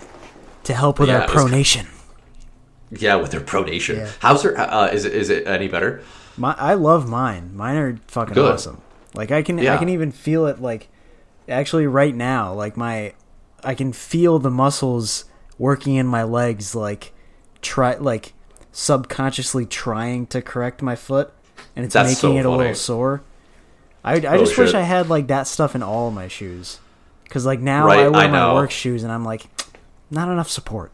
to 0.65 0.75
help 0.75 0.99
with 1.01 1.09
Yeah, 1.09 1.23
our 1.23 1.29
pronation. 1.29 1.87
yeah, 2.91 3.17
with 3.17 3.31
their 3.31 3.41
pronation. 3.41 3.97
Yeah. 3.97 4.11
How's 4.21 4.43
her? 4.43 4.59
Uh, 4.61 4.89
is 4.89 5.07
it 5.07 5.15
is 5.15 5.31
it 5.31 5.47
any 5.47 5.69
better? 5.69 6.03
My 6.37 6.55
I 6.59 6.75
love 6.75 7.09
mine. 7.09 7.57
Mine 7.57 7.77
are 7.77 7.99
fucking 8.09 8.35
Good. 8.35 8.53
awesome. 8.55 8.81
Like 9.15 9.31
I 9.31 9.43
can 9.43 9.59
I 9.61 9.77
can 9.79 9.89
even 9.89 10.13
feel 10.13 10.47
it 10.47 10.61
like 10.61 10.89
actually 11.49 11.87
right 11.87 12.15
now 12.15 12.53
like 12.53 12.77
my 12.77 13.15
I 13.65 13.75
can 13.75 13.93
feel 13.93 14.39
the 14.39 14.51
muscles 14.51 15.25
working 15.59 15.95
in 15.95 16.07
my 16.07 16.23
legs 16.23 16.75
like 16.75 17.13
try 17.63 17.95
like 17.97 18.35
subconsciously 18.73 19.65
trying 19.65 20.27
to 20.27 20.43
correct 20.43 20.83
my 20.83 20.95
foot, 20.95 21.33
and 21.75 21.85
it's 21.85 21.95
That's 21.95 22.09
making 22.11 22.17
so 22.17 22.37
it 22.37 22.45
a 22.45 22.51
little 22.51 22.75
sore. 22.75 23.23
I, 24.05 24.15
I 24.17 24.17
Oh, 24.17 24.39
just 24.39 24.57
wish. 24.59 24.75
I 24.75 24.83
had 24.83 25.09
like 25.09 25.29
that 25.29 25.47
stuff 25.47 25.75
in 25.75 25.83
all 25.83 26.09
of 26.09 26.15
my 26.15 26.29
shoes, 26.29 26.79
because 27.25 27.47
like 27.47 27.61
now 27.61 27.87
Right, 27.87 28.01
I 28.01 28.09
wear 28.09 28.21
I 28.21 28.29
my 28.29 28.53
work 28.53 28.71
shoes 28.71 29.03
and 29.03 29.11
I'm 29.11 29.25
like, 29.25 29.47
not 30.11 30.29
enough 30.29 30.51
support. 30.51 30.93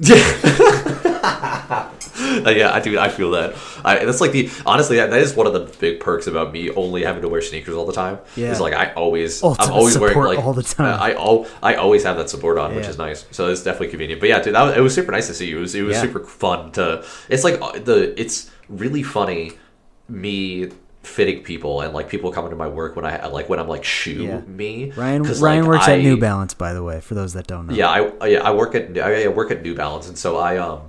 Uh, 2.20 2.50
yeah, 2.50 2.72
I 2.72 2.80
do. 2.80 2.98
I 2.98 3.08
feel 3.08 3.32
that. 3.32 3.54
I, 3.84 4.04
that's 4.04 4.20
like 4.20 4.32
the 4.32 4.50
honestly 4.64 4.96
that, 4.96 5.10
that 5.10 5.20
is 5.20 5.34
one 5.34 5.46
of 5.46 5.52
the 5.52 5.60
big 5.78 6.00
perks 6.00 6.26
about 6.26 6.52
me 6.52 6.70
only 6.70 7.02
having 7.02 7.22
to 7.22 7.28
wear 7.28 7.40
sneakers 7.42 7.74
all 7.74 7.86
the 7.86 7.92
time. 7.92 8.18
Yeah. 8.36 8.50
is 8.52 8.60
like 8.60 8.72
I 8.72 8.92
always 8.92 9.42
Ultimate 9.42 9.66
I'm 9.68 9.72
always 9.74 9.98
wearing 9.98 10.18
like 10.18 10.38
all 10.38 10.52
the 10.52 10.62
time. 10.62 11.00
I 11.00 11.14
al- 11.14 11.46
I 11.62 11.74
always 11.74 12.04
have 12.04 12.16
that 12.18 12.30
support 12.30 12.56
on, 12.58 12.74
which 12.76 12.86
is 12.86 12.98
nice. 12.98 13.26
So 13.30 13.48
it's 13.50 13.62
definitely 13.62 13.88
convenient. 13.88 14.20
But 14.20 14.28
yeah, 14.28 14.40
dude, 14.42 14.54
that 14.54 14.62
was, 14.62 14.76
it 14.76 14.80
was 14.80 14.94
super 14.94 15.12
nice 15.12 15.26
to 15.26 15.34
see 15.34 15.48
you. 15.48 15.58
It 15.58 15.60
was 15.62 15.74
it 15.74 15.82
was 15.82 15.96
Yeah. 15.96 16.02
super 16.02 16.20
fun 16.20 16.72
to. 16.72 17.04
It's 17.28 17.42
like 17.44 17.60
uh, 17.60 17.72
the 17.78 18.18
it's 18.20 18.50
really 18.68 19.02
funny 19.02 19.52
me 20.08 20.70
fitting 21.02 21.42
people 21.42 21.80
and 21.80 21.94
like 21.94 22.08
people 22.10 22.30
coming 22.30 22.50
to 22.50 22.56
my 22.56 22.68
work 22.68 22.94
when 22.94 23.04
I 23.06 23.26
like 23.28 23.48
when 23.48 23.58
I'm 23.58 23.68
like 23.68 23.84
shoe 23.84 24.24
Yeah. 24.24 24.40
me. 24.40 24.92
Ryan 24.96 25.22
Ryan 25.22 25.60
like, 25.62 25.68
works 25.68 25.88
I- 25.88 25.94
at 25.94 26.00
New 26.02 26.16
Balance, 26.18 26.54
by 26.54 26.72
the 26.74 26.82
way, 26.82 27.00
for 27.00 27.14
those 27.14 27.32
that 27.32 27.46
don't 27.46 27.66
know. 27.68 27.74
yeah, 27.74 27.88
I 27.88 28.26
yeah, 28.26 28.42
I 28.42 28.50
work 28.52 28.74
at 28.74 28.96
I, 28.98 29.26
work 29.28 29.50
at 29.50 29.62
New 29.62 29.74
Balance, 29.74 30.08
and 30.08 30.18
so 30.18 30.36
I 30.36 30.58
um 30.58 30.82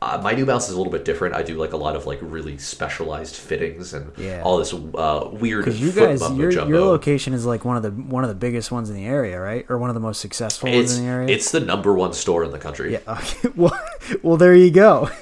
uh, 0.00 0.20
my 0.22 0.32
New 0.32 0.46
Balance 0.46 0.68
is 0.68 0.74
a 0.74 0.78
little 0.78 0.92
bit 0.92 1.04
different. 1.04 1.34
I 1.34 1.42
do 1.42 1.56
like 1.56 1.72
a 1.72 1.76
lot 1.76 1.96
of 1.96 2.06
like 2.06 2.20
really 2.22 2.56
specialized 2.56 3.34
fittings 3.34 3.94
and 3.94 4.12
Yeah. 4.16 4.42
all 4.44 4.56
this 4.58 4.72
uh, 4.72 5.28
weird. 5.32 5.64
Because 5.64 5.80
you 5.80 5.90
guys, 5.90 6.20
your 6.36 6.52
your 6.52 6.78
location 6.82 7.34
is 7.34 7.44
like 7.44 7.64
one 7.64 7.76
of 7.76 7.82
the 7.82 7.90
one 7.90 8.22
of 8.22 8.28
the 8.28 8.36
biggest 8.36 8.70
ones 8.70 8.88
in 8.90 8.94
the 8.94 9.06
area, 9.06 9.40
right? 9.40 9.66
Or 9.68 9.76
one 9.76 9.90
of 9.90 9.94
the 9.94 10.00
most 10.00 10.20
successful 10.20 10.70
ones 10.70 10.84
It's 10.92 10.98
in 10.98 11.04
the 11.04 11.10
area. 11.10 11.34
it's 11.34 11.50
the 11.50 11.58
number 11.58 11.92
one 11.92 12.12
store 12.12 12.44
in 12.44 12.52
the 12.52 12.60
country. 12.60 12.92
yeah. 12.92 13.00
Okay. 13.08 13.48
Well, 13.56 13.76
well, 14.22 14.36
there 14.36 14.54
you 14.54 14.70
go. 14.70 15.10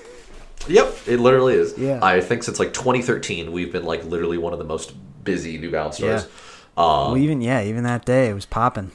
Yep, 0.68 0.96
it 1.06 1.20
literally 1.20 1.54
is. 1.54 1.76
Yeah. 1.78 2.00
I 2.02 2.20
think 2.20 2.42
since 2.42 2.58
like 2.58 2.72
2013, 2.72 3.52
we've 3.52 3.72
been 3.72 3.84
like 3.84 4.04
literally 4.04 4.38
one 4.38 4.52
of 4.52 4.58
the 4.58 4.64
most 4.64 4.94
busy 5.24 5.58
New 5.58 5.70
Balance 5.70 5.96
stores. 5.96 6.24
Uh, 6.76 7.08
well, 7.08 7.16
even 7.16 7.40
yeah, 7.40 7.62
even 7.62 7.84
that 7.84 8.04
day 8.04 8.28
it 8.28 8.34
was 8.34 8.46
popping. 8.46 8.90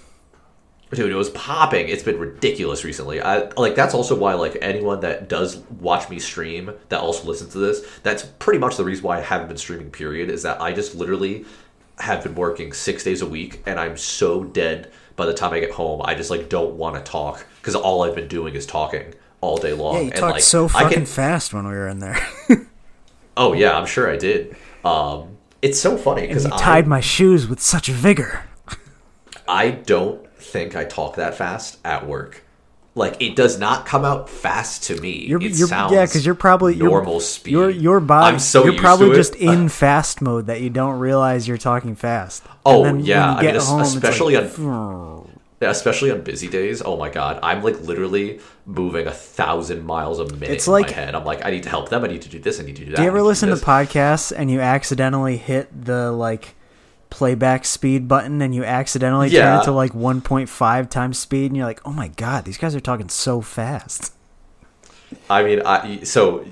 Dude, 0.94 1.10
it 1.10 1.16
was 1.16 1.30
popping. 1.30 1.88
It's 1.88 2.04
been 2.04 2.20
ridiculous 2.20 2.84
recently. 2.84 3.22
I 3.22 3.50
like 3.56 3.76
that's 3.76 3.94
also 3.94 4.16
why 4.16 4.34
like 4.34 4.58
anyone 4.62 5.00
that 5.02 5.30
does 5.30 5.58
watch 5.80 6.10
me 6.10 6.20
stream 6.20 6.74
that 6.90 7.00
also 7.00 7.26
listens 7.28 7.54
to 7.54 7.60
this, 7.60 7.86
that's 8.04 8.24
pretty 8.24 8.60
much 8.60 8.76
the 8.76 8.84
reason 8.84 9.06
why 9.06 9.18
I 9.18 9.22
haven't 9.22 9.48
been 9.48 9.58
streaming 9.58 9.90
period 9.90 10.30
is 10.30 10.44
that 10.44 10.62
I 10.62 10.74
just 10.74 10.94
literally 10.94 11.46
have 12.00 12.24
been 12.24 12.36
working 12.36 12.74
6 12.74 13.04
days 13.04 13.22
a 13.22 13.26
week 13.26 13.62
and 13.66 13.80
I'm 13.80 13.96
so 13.96 14.44
dead 14.44 14.92
by 15.16 15.26
the 15.26 15.34
time 15.34 15.54
I 15.54 15.60
get 15.60 15.72
home. 15.72 16.02
I 16.04 16.14
just 16.14 16.30
like 16.30 16.50
don't 16.50 16.76
want 16.76 16.98
to 16.98 17.10
talk 17.10 17.46
cuz 17.62 17.74
all 17.74 18.04
I've 18.04 18.16
been 18.16 18.28
doing 18.28 18.56
is 18.56 18.66
talking 18.66 19.14
all 19.42 19.58
day 19.58 19.74
long 19.74 19.96
Yeah, 19.96 20.02
you 20.02 20.08
and 20.12 20.16
talked 20.16 20.34
like 20.36 20.44
so 20.44 20.68
fucking 20.68 20.90
can 20.92 21.06
fast 21.06 21.54
when 21.54 21.66
we 21.68 21.74
were 21.74 21.88
in 21.88 22.00
there. 22.00 22.18
Oh 23.38 23.54
yeah, 23.54 23.78
I'm 23.78 23.86
sure 23.86 24.10
I 24.12 24.18
did. 24.18 24.56
Um 24.86 25.38
it's 25.62 25.80
so 25.80 25.98
funny 25.98 26.30
you 26.30 26.38
I 26.46 26.58
tied 26.58 26.88
my 26.88 27.00
shoes 27.00 27.48
with 27.48 27.60
such 27.62 27.88
vigor. 27.88 28.44
I 29.48 29.72
don't 29.72 30.28
think 30.38 30.76
I 30.76 30.84
talk 30.84 31.16
that 31.16 31.36
fast 31.36 31.80
at 31.86 32.06
work. 32.08 32.44
Like 32.94 33.22
it 33.22 33.38
does 33.38 33.58
not 33.58 33.86
come 33.86 34.04
out 34.04 34.30
fast 34.30 34.84
to 34.84 35.00
me. 35.00 35.26
You're, 35.26 35.42
it 35.42 35.54
you're 35.58 35.68
sounds 35.70 35.94
yeah, 35.94 36.06
because 36.06 36.26
you're 36.26 36.36
probably 36.36 36.76
normal 36.76 37.14
you're- 37.14 37.24
speed. 37.24 37.52
Your 37.52 37.70
your 37.70 38.00
body. 38.02 38.34
I'm 38.34 38.40
so 38.40 38.64
you're 38.66 38.74
used 38.74 38.82
probably 38.84 39.08
to 39.08 39.14
it. 39.14 39.16
just 39.16 39.36
in 39.36 39.70
fast 39.70 40.22
mode 40.22 40.48
that 40.48 40.60
you 40.60 40.70
don't 40.70 41.00
realize 41.00 41.48
you're 41.48 41.58
talking 41.58 41.96
fast. 41.96 42.44
Oh, 42.66 42.84
And 42.84 43.00
then 43.00 43.06
yeah, 43.06 43.34
I 43.34 43.36
you 43.38 43.42
get 43.44 43.54
mean, 43.56 43.64
home, 43.64 43.82
especially 43.82 44.36
like, 44.36 44.58
Yeah, 44.58 45.21
especially 45.70 46.12
on 46.12 46.22
busy 46.22 46.48
days. 46.48 46.82
Oh 46.84 46.98
my 46.98 47.10
god, 47.10 47.40
I'm 47.44 47.62
like 47.64 47.80
literally 47.82 48.40
moving 48.66 49.08
a 49.08 49.12
thousand 49.12 49.86
miles 49.86 50.20
a 50.20 50.26
minute 50.26 50.50
It's 50.50 50.68
in 50.68 50.74
like- 50.74 50.88
my 50.88 50.94
head. 50.94 51.16
I'm 51.16 51.26
like, 51.26 51.46
I 51.46 51.52
need 51.52 51.64
to 51.64 51.70
help 51.70 51.90
them. 51.90 52.04
I 52.04 52.08
need 52.08 52.22
to 52.24 52.30
do 52.30 52.40
this. 52.40 52.60
I 52.60 52.64
need 52.64 52.76
to 52.78 52.86
do 52.86 52.92
that. 52.92 52.98
Do 52.98 53.04
you 53.04 53.08
ever 53.08 53.22
listen 53.22 53.50
to 53.50 53.56
this. 53.56 53.64
podcasts 53.64 54.34
and 54.36 54.50
you 54.50 54.60
accidentally 54.60 55.38
hit 55.38 55.86
the 55.86 56.12
like 56.12 56.56
playback 57.10 57.66
speed 57.66 58.08
button 58.08 58.42
and 58.42 58.56
you 58.56 58.64
accidentally 58.64 59.30
turn 59.30 59.60
it 59.60 59.64
to 59.66 59.72
like 59.72 59.92
1.5 59.92 60.90
times 60.90 61.20
speed 61.20 61.48
and 61.48 61.58
you're 61.58 61.66
like, 61.66 61.82
oh 61.86 61.92
my 61.92 62.08
god, 62.08 62.46
these 62.46 62.58
guys 62.58 62.74
are 62.74 62.80
talking 62.80 63.10
so 63.10 63.42
fast. 63.42 64.14
I 65.30 65.44
mean, 65.44 65.62
I 65.66 66.04
so 66.04 66.46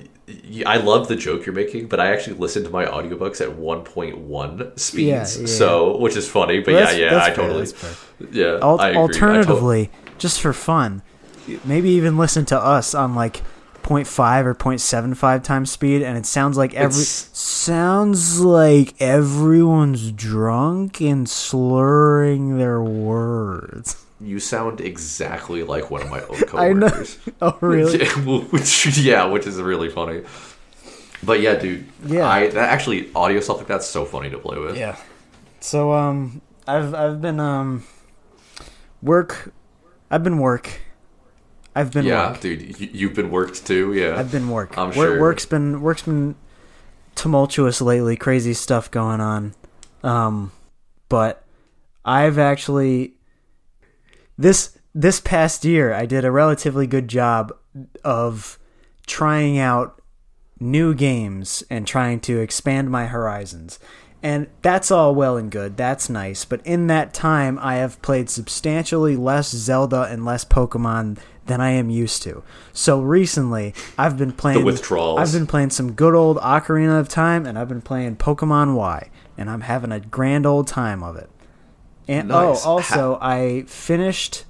I 0.65 0.77
love 0.77 1.07
the 1.07 1.15
joke 1.15 1.45
you're 1.45 1.55
making, 1.55 1.87
but 1.87 1.99
I 1.99 2.11
actually 2.11 2.37
listen 2.37 2.63
to 2.63 2.69
my 2.69 2.85
audiobooks 2.85 3.41
at 3.41 3.49
1.1 3.57 4.79
speeds. 4.79 5.35
Yeah, 5.35 5.41
yeah. 5.41 5.47
So, 5.47 5.97
which 5.97 6.15
is 6.15 6.27
funny, 6.29 6.59
but 6.59 6.73
That's- 6.73 6.97
yeah, 6.97 7.11
yeah, 7.13 7.23
I 7.23 7.25
fair, 7.33 7.35
totally, 7.47 7.67
yeah. 8.31 8.59
Al- 8.61 8.79
I 8.79 8.89
agree. 8.89 8.97
I 8.97 9.01
alternatively, 9.01 9.91
just 10.17 10.39
for 10.41 10.53
fun, 10.53 11.01
maybe 11.65 11.89
even 11.91 12.17
listen 12.17 12.45
to 12.45 12.59
us 12.59 12.93
on 12.93 13.15
like 13.15 13.41
0.5 13.83 14.45
or 14.45 14.53
0.75 14.53 15.41
times 15.43 15.71
speed 15.71 16.03
and 16.03 16.17
it 16.17 16.25
sounds 16.25 16.57
like 16.57 16.73
every 16.75 17.01
It's- 17.01 17.29
sounds 17.33 18.39
like 18.39 18.93
everyone's 19.01 20.11
drunk 20.11 21.01
and 21.01 21.27
slurring 21.29 22.57
their 22.57 22.81
words. 22.81 23.95
you 24.21 24.39
sound 24.39 24.82
exactly 24.82 25.63
like 25.63 25.89
one 25.89 26.01
of 26.01 26.10
my 26.10 26.19
know. 26.19 26.45
coworkers. 26.45 27.17
Oh 27.41 27.58
really? 27.62 27.99
Yeah, 28.05 28.15
which, 28.51 28.97
yeah, 28.97 29.25
which 29.25 29.47
is 29.47 29.58
really 29.62 29.89
funny. 29.89 30.23
But 31.23 31.41
yeah, 31.41 31.55
dude. 31.55 31.86
Yeah. 32.05 32.27
I 32.27 32.47
that 32.47 32.69
actually 32.69 33.10
audio 33.15 33.39
stuff 33.39 33.58
like 33.58 33.67
that's 33.67 33.88
so 33.88 34.05
funny 34.05 34.29
to 34.29 34.38
play 34.38 34.58
with. 34.58 34.77
Yeah. 34.77 34.97
So 35.60 35.93
um 35.93 36.41
I've 36.67 36.93
I've 36.93 37.21
been 37.21 37.39
um 37.39 37.84
work 39.01 39.53
I've 40.12 40.23
been 40.23 40.39
work. 40.39 40.82
I've 41.75 41.91
been 41.91 42.05
Yeah, 42.05 42.32
work. 42.32 42.41
dude, 42.41 42.79
you, 42.79 42.89
you've 42.91 43.13
been 43.13 43.29
worked 43.29 43.65
too. 43.65 43.93
Yeah, 43.93 44.17
I've 44.19 44.32
been 44.32 44.49
work. 44.49 44.77
I'm 44.77 44.88
Work- 44.88 44.95
sure. 44.95 45.19
Work's 45.19 45.45
been 45.45 45.82
work's 45.82 46.01
been 46.01 46.36
tumultuous 47.15 47.79
lately. 47.82 48.15
Crazy 48.17 48.53
stuff 48.53 48.89
going 48.91 49.21
on. 49.21 49.53
Um, 50.03 50.51
but 51.10 51.43
I've 52.03 52.38
actually 52.39 53.13
this 54.39 54.78
this 54.95 55.19
past 55.19 55.65
year 55.65 55.93
I 55.93 56.06
did 56.06 56.25
a 56.25 56.32
relatively 56.32 56.88
good 56.88 57.08
job 57.08 57.52
of 58.04 58.58
trying 59.06 59.60
out 59.60 60.02
new 60.60 60.93
games 60.93 61.63
and 61.69 61.86
trying 61.86 62.19
to 62.21 62.39
expand 62.39 62.89
my 62.89 63.06
horizons. 63.08 63.80
And 64.21 64.47
that's 64.62 64.91
all 64.91 65.15
well 65.15 65.38
and 65.38 65.49
good. 65.49 65.78
That's 65.78 66.10
nice. 66.10 66.43
But 66.43 66.65
in 66.65 66.88
that 66.88 67.13
time, 67.13 67.58
I 67.62 67.75
have 67.75 68.02
played 68.02 68.30
substantially 68.30 69.15
less 69.15 69.49
Zelda 69.49 70.04
and 70.04 70.25
less 70.25 70.43
Pokemon 70.43 71.19
than 71.45 71.62
I 71.62 71.71
am 71.71 71.89
used 71.89 72.21
to. 72.23 72.43
So 72.73 72.99
recently, 72.99 73.73
I've 73.97 74.17
been 74.17 74.34
playing 74.34 74.60
the 74.60 74.65
withdrawals. 74.65 75.19
I've 75.19 75.32
been 75.32 75.47
playing 75.47 75.69
some 75.69 75.93
good 75.93 76.15
old 76.15 76.38
Ocarina 76.38 76.99
of 76.99 77.08
Time, 77.08 77.45
and 77.45 77.58
I've 77.58 77.69
been 77.69 77.82
playing 77.82 78.17
Pokemon 78.17 78.75
Y, 78.75 79.10
and 79.38 79.49
I'm 79.49 79.62
having 79.62 79.91
a 79.91 80.02
grand 80.02 80.45
old 80.45 80.67
time 80.67 81.02
of 81.02 81.15
it. 81.15 81.30
And 82.09 82.31
oh, 82.31 82.49
Nice. 82.49 82.65
oh, 82.65 82.69
also, 82.69 83.19
I 83.21 83.63
finished 83.67 84.45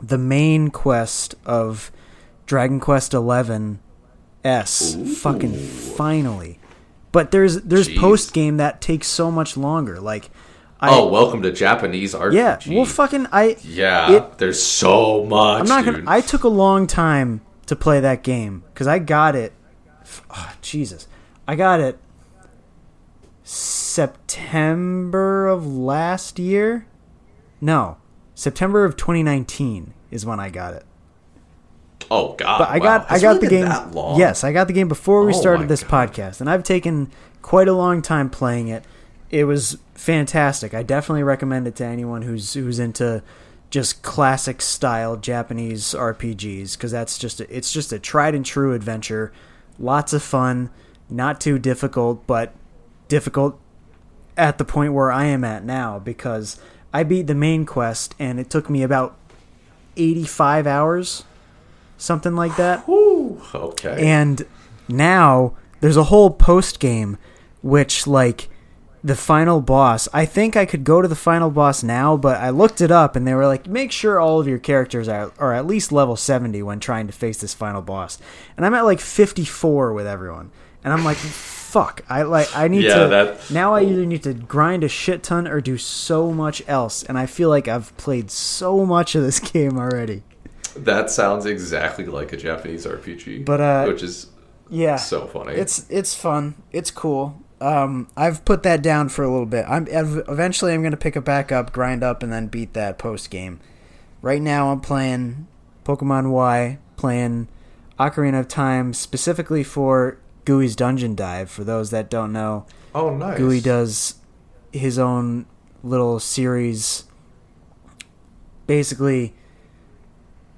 the 0.00 0.16
main 0.18 0.68
quest 0.70 1.34
of 1.44 1.90
Dragon 2.46 2.78
Quest 2.78 3.12
Eleven 3.12 3.80
S. 4.44 4.94
Fucking 5.20 5.52
finally. 5.52 6.60
But 7.10 7.32
there's 7.32 7.62
there's 7.62 7.88
post 7.88 8.32
game 8.32 8.58
that 8.58 8.80
takes 8.80 9.08
so 9.08 9.32
much 9.32 9.56
longer. 9.56 9.98
Like, 9.98 10.30
I, 10.78 10.96
oh, 10.96 11.08
welcome 11.08 11.42
to 11.42 11.50
Japanese 11.50 12.14
RPG. 12.14 12.34
yeah. 12.34 12.58
Well, 12.68 12.84
fucking 12.84 13.26
I. 13.32 13.56
yeah. 13.64 14.12
it- 14.12 14.38
there's 14.38 14.62
so 14.62 15.24
much. 15.24 15.62
I'm 15.62 15.66
not 15.66 15.84
dude. 15.84 15.94
gonna. 16.04 16.10
I 16.10 16.20
took 16.20 16.44
a 16.44 16.48
long 16.48 16.86
time 16.86 17.40
to 17.66 17.74
play 17.74 17.98
that 17.98 18.22
game 18.22 18.62
because 18.72 18.86
I 18.86 19.00
got 19.00 19.34
it. 19.34 19.52
Oh, 20.30 20.52
Jesus, 20.62 21.08
I 21.48 21.56
got 21.56 21.80
it 21.80 21.98
September 23.48 25.46
of 25.46 25.64
last 25.66 26.38
year. 26.38 26.86
No, 27.60 27.96
September 28.34 28.84
of 28.84 28.96
2019 28.96 29.94
is 30.10 30.26
when 30.26 30.40
I 30.40 30.50
got 30.50 30.74
it. 30.74 30.84
oh 32.10 32.34
God. 32.34 32.58
But 32.58 32.68
I 32.70 32.78
wow. 32.78 32.84
got 32.98 33.06
I 33.08 33.12
Has 33.14 33.22
it 33.22 33.26
got 33.26 33.40
the 33.40 33.46
game. 33.48 34.18
Yes, 34.18 34.42
I 34.42 34.52
got 34.52 34.66
the 34.66 34.72
game 34.72 34.88
before 34.88 35.24
we 35.24 35.32
Oh 35.32 35.40
started 35.40 35.68
this 35.68 35.84
God. 35.84 36.10
podcast, 36.12 36.40
and 36.40 36.50
I've 36.50 36.64
taken 36.64 37.10
quite 37.40 37.68
a 37.68 37.72
long 37.72 38.02
time 38.02 38.28
playing 38.30 38.66
it. 38.68 38.84
It 39.30 39.44
was 39.44 39.78
fantastic. 39.94 40.74
I 40.74 40.82
definitely 40.82 41.22
recommend 41.22 41.68
it 41.68 41.76
to 41.76 41.84
anyone 41.84 42.22
who's 42.22 42.54
who's 42.54 42.80
into 42.80 43.22
just 43.70 44.02
classic 44.02 44.60
style 44.60 45.16
Japanese 45.16 45.94
RPGs 45.94 46.72
because 46.76 46.90
that's 46.90 47.16
just 47.16 47.40
a, 47.40 47.56
it's 47.56 47.72
just 47.72 47.92
a 47.92 47.98
tried 48.00 48.34
and 48.34 48.44
true 48.44 48.74
adventure. 48.74 49.32
Lots 49.78 50.12
of 50.12 50.22
fun, 50.22 50.70
not 51.08 51.40
too 51.40 51.58
difficult, 51.60 52.26
but 52.26 52.52
difficult 53.08 53.58
at 54.36 54.58
the 54.58 54.64
point 54.64 54.92
where 54.92 55.10
I 55.10 55.24
am 55.24 55.44
at 55.44 55.64
now 55.64 55.98
because 55.98 56.60
I 56.92 57.02
beat 57.02 57.26
the 57.26 57.34
main 57.34 57.64
quest 57.64 58.14
and 58.18 58.38
it 58.38 58.50
took 58.50 58.68
me 58.68 58.82
about 58.82 59.16
85 59.96 60.66
hours, 60.66 61.24
something 61.96 62.34
like 62.36 62.56
that. 62.56 62.80
Whew, 62.86 63.40
okay. 63.54 64.06
And 64.06 64.46
now 64.88 65.54
there's 65.80 65.96
a 65.96 66.04
whole 66.04 66.30
post 66.30 66.80
game 66.80 67.18
which 67.62 68.06
like 68.06 68.48
the 69.02 69.14
final 69.14 69.60
boss. 69.60 70.08
I 70.12 70.26
think 70.26 70.56
I 70.56 70.66
could 70.66 70.82
go 70.82 71.00
to 71.00 71.08
the 71.08 71.14
final 71.14 71.50
boss 71.50 71.82
now, 71.82 72.16
but 72.16 72.40
I 72.40 72.50
looked 72.50 72.80
it 72.80 72.90
up 72.90 73.14
and 73.14 73.26
they 73.26 73.34
were 73.34 73.46
like, 73.46 73.68
make 73.68 73.92
sure 73.92 74.18
all 74.18 74.40
of 74.40 74.48
your 74.48 74.58
characters 74.58 75.08
are, 75.08 75.32
are 75.38 75.54
at 75.54 75.66
least 75.66 75.92
level 75.92 76.16
70 76.16 76.62
when 76.62 76.80
trying 76.80 77.06
to 77.06 77.12
face 77.12 77.38
this 77.40 77.54
final 77.54 77.82
boss. 77.82 78.18
And 78.56 78.66
I'm 78.66 78.74
at 78.74 78.84
like 78.84 79.00
54 79.00 79.92
with 79.92 80.06
everyone. 80.06 80.50
And 80.82 80.92
I'm 80.92 81.04
like, 81.04 81.18
fuck. 81.78 82.02
I 82.08 82.22
like 82.22 82.48
I 82.56 82.68
need 82.68 82.84
Yeah, 82.84 83.00
to 83.04 83.08
that- 83.08 83.50
now 83.50 83.74
I 83.74 83.82
either 83.82 84.06
need 84.06 84.22
to 84.22 84.32
grind 84.34 84.82
a 84.84 84.88
shit 84.88 85.22
ton 85.22 85.46
or 85.46 85.60
do 85.60 85.76
so 85.76 86.32
much 86.32 86.62
else. 86.66 87.02
And 87.02 87.18
I 87.18 87.26
feel 87.26 87.48
like 87.48 87.68
I've 87.68 87.96
played 87.96 88.30
so 88.30 88.86
much 88.86 89.14
of 89.14 89.22
this 89.22 89.40
game 89.52 89.76
already. 89.78 90.22
That 90.76 91.10
sounds 91.10 91.46
exactly 91.46 92.04
like 92.06 92.32
a 92.32 92.36
Japanese 92.36 92.86
RPG. 92.86 93.44
But, 93.44 93.60
uh, 93.60 93.84
which 93.86 94.02
is 94.02 94.26
Yeah. 94.68 94.96
so 94.96 95.26
funny. 95.26 95.52
It's 95.54 95.86
it's 95.88 96.14
fun. 96.14 96.54
It's 96.72 96.90
cool. 96.90 97.42
Um, 97.60 98.08
I've 98.16 98.44
put 98.44 98.62
that 98.64 98.82
down 98.82 99.08
for 99.08 99.22
a 99.24 99.30
little 99.30 99.46
bit. 99.46 99.64
I'm 99.68 99.86
eventually 99.88 100.74
I'm 100.74 100.82
gonna 100.82 100.96
pick 100.96 101.16
it 101.16 101.24
back 101.24 101.50
up, 101.50 101.72
grind 101.72 102.02
up, 102.02 102.22
and 102.22 102.30
then 102.32 102.48
beat 102.48 102.74
that 102.74 102.98
post 102.98 103.30
game. 103.30 103.60
Right 104.22 104.42
now 104.42 104.70
I'm 104.72 104.80
playing 104.80 105.46
Pokemon 105.84 106.30
Y, 106.30 106.78
playing 106.96 107.48
Ocarina 107.98 108.40
of 108.40 108.48
Time 108.48 108.92
specifically 108.92 109.62
for 109.62 110.18
Gooey's 110.46 110.74
Dungeon 110.74 111.14
Dive. 111.14 111.50
For 111.50 111.62
those 111.62 111.90
that 111.90 112.08
don't 112.08 112.32
know, 112.32 112.64
oh, 112.94 113.14
nice. 113.14 113.36
Gooey 113.36 113.60
does 113.60 114.14
his 114.72 114.98
own 114.98 115.44
little 115.82 116.18
series. 116.18 117.04
Basically, 118.66 119.34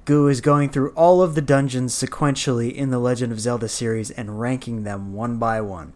Goo 0.05 0.29
is 0.29 0.41
going 0.41 0.71
through 0.71 0.91
all 0.91 1.21
of 1.21 1.35
the 1.35 1.43
dungeons 1.43 1.93
sequentially 1.93 2.73
in 2.73 2.91
the 2.91 2.99
Legend 2.99 3.33
of 3.33 3.41
Zelda 3.41 3.69
series 3.69 4.11
and 4.11 4.41
ranking 4.41 4.85
them 4.85 5.13
one 5.13 5.39
by 5.39 5.61
one. 5.61 5.93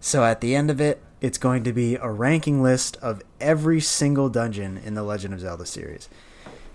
So 0.00 0.24
at 0.24 0.40
the 0.40 0.54
end 0.54 0.70
of 0.70 0.80
it, 0.80 1.02
it's 1.20 1.38
going 1.38 1.64
to 1.64 1.72
be 1.72 1.96
a 1.96 2.08
ranking 2.08 2.62
list 2.62 2.96
of 2.98 3.22
every 3.40 3.80
single 3.80 4.28
dungeon 4.28 4.76
in 4.84 4.94
the 4.94 5.02
Legend 5.02 5.34
of 5.34 5.40
Zelda 5.40 5.66
series. 5.66 6.08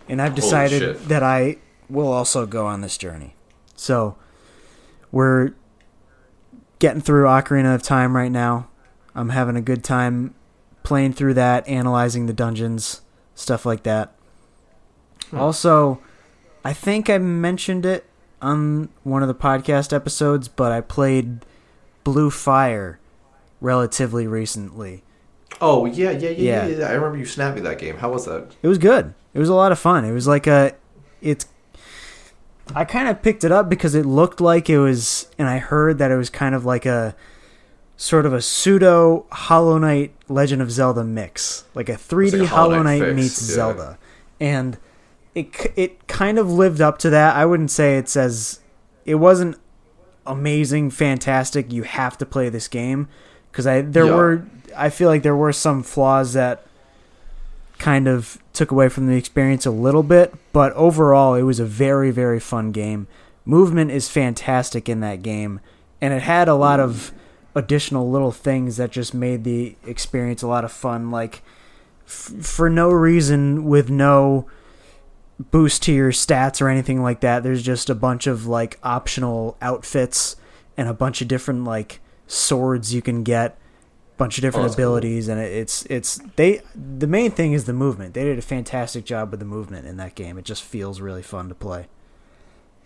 And 0.10 0.22
I've 0.22 0.36
decided 0.36 1.00
that 1.06 1.24
I 1.24 1.58
will 1.90 2.12
also 2.12 2.46
go 2.46 2.66
on 2.66 2.82
this 2.82 2.98
journey. 2.98 3.36
So 3.76 4.18
we're 5.12 5.54
getting 6.84 7.00
through 7.00 7.24
Ocarina 7.24 7.74
of 7.74 7.82
Time 7.82 8.14
right 8.14 8.30
now. 8.30 8.68
I'm 9.16 9.30
having 9.30 9.56
a 9.56 9.62
good 9.62 9.86
time 9.86 10.36
playing 10.84 11.14
through 11.14 11.34
that, 11.36 11.66
analyzing 11.66 12.26
the 12.26 12.34
dungeons, 12.34 13.00
stuff 13.36 13.66
like 13.66 13.84
that. 13.84 14.14
Hmm. 15.30 15.38
Also, 15.38 16.02
I 16.66 16.74
think 16.74 17.10
I 17.10 17.20
mentioned 17.20 17.86
it 17.86 18.06
on 18.42 18.90
one 19.04 19.22
of 19.22 19.30
the 19.30 19.34
podcast 19.34 19.94
episodes, 19.94 20.50
but 20.50 20.74
I 20.74 20.82
played 20.82 21.46
Blue 22.04 22.30
Fire 22.30 23.00
relatively 23.62 24.28
recently. 24.28 25.04
Oh 25.62 25.86
yeah, 25.86 26.12
yeah, 26.12 26.12
yeah, 26.12 26.30
yeah. 26.32 26.68
Yeah. 26.68 26.78
yeah. 26.80 26.86
I 26.88 26.92
remember 26.92 27.18
you 27.18 27.26
snapped 27.26 27.56
me 27.56 27.62
that 27.62 27.80
game. 27.80 27.96
How 27.96 28.12
was 28.12 28.26
that? 28.26 28.58
It 28.62 28.68
was 28.68 28.78
good. 28.78 29.14
It 29.34 29.40
was 29.40 29.48
a 29.48 29.54
lot 29.54 29.72
of 29.72 29.80
fun. 29.80 30.04
It 30.04 30.12
was 30.12 30.28
like 30.28 30.48
a 30.48 30.76
it's 31.22 31.46
I 32.76 32.86
kind 32.86 33.08
of 33.08 33.22
picked 33.22 33.44
it 33.44 33.52
up 33.52 33.70
because 33.70 33.94
it 33.96 34.06
looked 34.06 34.40
like 34.42 34.70
it 34.70 34.80
was 34.80 35.28
and 35.38 35.48
I 35.48 35.58
heard 35.60 35.98
that 35.98 36.12
it 36.12 36.16
was 36.18 36.30
kind 36.30 36.56
of 36.56 36.66
like 36.66 36.86
a 36.86 37.16
sort 37.98 38.26
of 38.26 38.34
a 38.34 38.42
pseudo 38.42 39.26
Hollow 39.32 39.78
Knight 39.78 40.14
Legend 40.30 40.62
of 40.62 40.72
Zelda 40.72 41.04
mix. 41.04 41.66
Like 41.76 41.90
a 41.90 41.94
3D 41.94 42.32
like 42.34 42.42
a 42.42 42.46
Hollow 42.48 42.72
Hollow 42.72 42.84
Knight 42.84 43.16
meets 43.16 43.48
yeah. 43.50 43.56
Zelda. 43.56 43.98
And 44.40 44.78
it 45.36 45.48
it 45.76 46.08
kind 46.08 46.38
of 46.40 46.52
lived 46.52 46.82
up 46.82 46.98
to 47.00 47.10
that. 47.10 47.36
I 47.36 47.46
wouldn't 47.46 47.72
say 47.72 47.98
it's 47.98 48.16
as 48.16 48.60
it 49.06 49.16
wasn't 49.16 49.58
amazing, 50.26 50.90
fantastic. 50.92 51.72
You 51.72 51.84
have 51.84 52.18
to 52.20 52.26
play 52.26 52.50
this 52.50 52.68
game 52.68 53.08
because 53.52 53.68
I 53.68 53.82
there 53.82 54.06
Yeah. 54.06 54.16
were 54.16 54.46
I 54.76 54.90
feel 54.90 55.10
like 55.10 55.22
there 55.24 55.36
were 55.36 55.54
some 55.54 55.84
flaws 55.84 56.34
that 56.34 56.66
kind 57.78 58.08
of 58.08 58.38
took 58.54 58.72
away 58.72 58.88
from 58.88 59.08
the 59.08 59.16
experience 59.16 59.66
a 59.66 59.72
little 59.72 60.04
bit, 60.04 60.34
but 60.54 60.72
overall 60.74 61.36
it 61.36 61.42
was 61.42 61.60
a 61.60 61.66
very 61.66 62.12
very 62.12 62.40
fun 62.40 62.72
game. 62.72 63.08
Movement 63.46 63.92
is 63.92 64.10
fantastic 64.10 64.88
in 64.88 65.02
that 65.02 65.22
game, 65.22 65.60
and 66.00 66.14
it 66.14 66.22
had 66.22 66.48
a 66.48 66.56
lot 66.56 66.80
of 66.80 67.12
additional 67.56 68.10
little 68.10 68.32
things 68.32 68.78
that 68.78 68.92
just 68.92 69.14
made 69.14 69.44
the 69.44 69.76
experience 69.86 70.42
a 70.42 70.48
lot 70.48 70.64
of 70.64 70.72
fun 70.72 71.12
like 71.12 71.44
f- 72.06 72.32
for 72.42 72.70
no 72.70 72.90
reason 72.90 73.66
with 73.66 73.90
no 73.90 74.48
boost 75.52 75.84
to 75.84 75.92
your 75.92 76.12
stats 76.12 76.62
or 76.62 76.70
anything 76.70 77.02
like 77.02 77.20
that. 77.22 77.44
There's 77.44 77.64
just 77.64 77.90
a 77.90 77.96
bunch 77.96 78.28
of 78.28 78.46
like 78.48 78.80
optional 78.84 79.58
outfits 79.62 80.36
and 80.78 80.88
a 80.88 80.94
bunch 80.94 81.22
of 81.22 81.28
different 81.28 81.64
like 81.64 82.00
swords 82.28 82.94
you 82.94 83.02
can 83.02 83.24
get, 83.24 83.58
bunch 84.18 84.38
of 84.38 84.42
different 84.42 84.66
Oh, 84.66 84.68
that's 84.68 84.76
cool. 84.76 84.86
abilities, 84.86 85.28
and 85.28 85.40
it, 85.40 85.52
it's 85.52 85.86
it's 85.90 86.20
they. 86.36 86.62
The 86.76 87.08
main 87.08 87.32
thing 87.32 87.54
is 87.54 87.66
the 87.66 87.74
movement. 87.74 88.14
They 88.14 88.24
did 88.24 88.38
a 88.38 88.42
fantastic 88.42 89.06
job 89.06 89.32
with 89.32 89.40
the 89.40 89.46
movement 89.46 89.88
in 89.88 89.98
that 89.98 90.16
game. 90.16 90.38
It 90.38 90.46
just 90.46 90.64
feels 90.64 91.02
really 91.02 91.24
fun 91.24 91.50
to 91.50 91.56
play. 91.56 91.88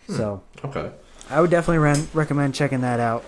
So 0.08 0.42
Okay. 0.64 0.92
I 1.30 1.42
would 1.42 1.50
definitely 1.52 2.06
recommend 2.14 2.56
checking 2.56 2.82
that 2.82 3.00
out. 3.02 3.24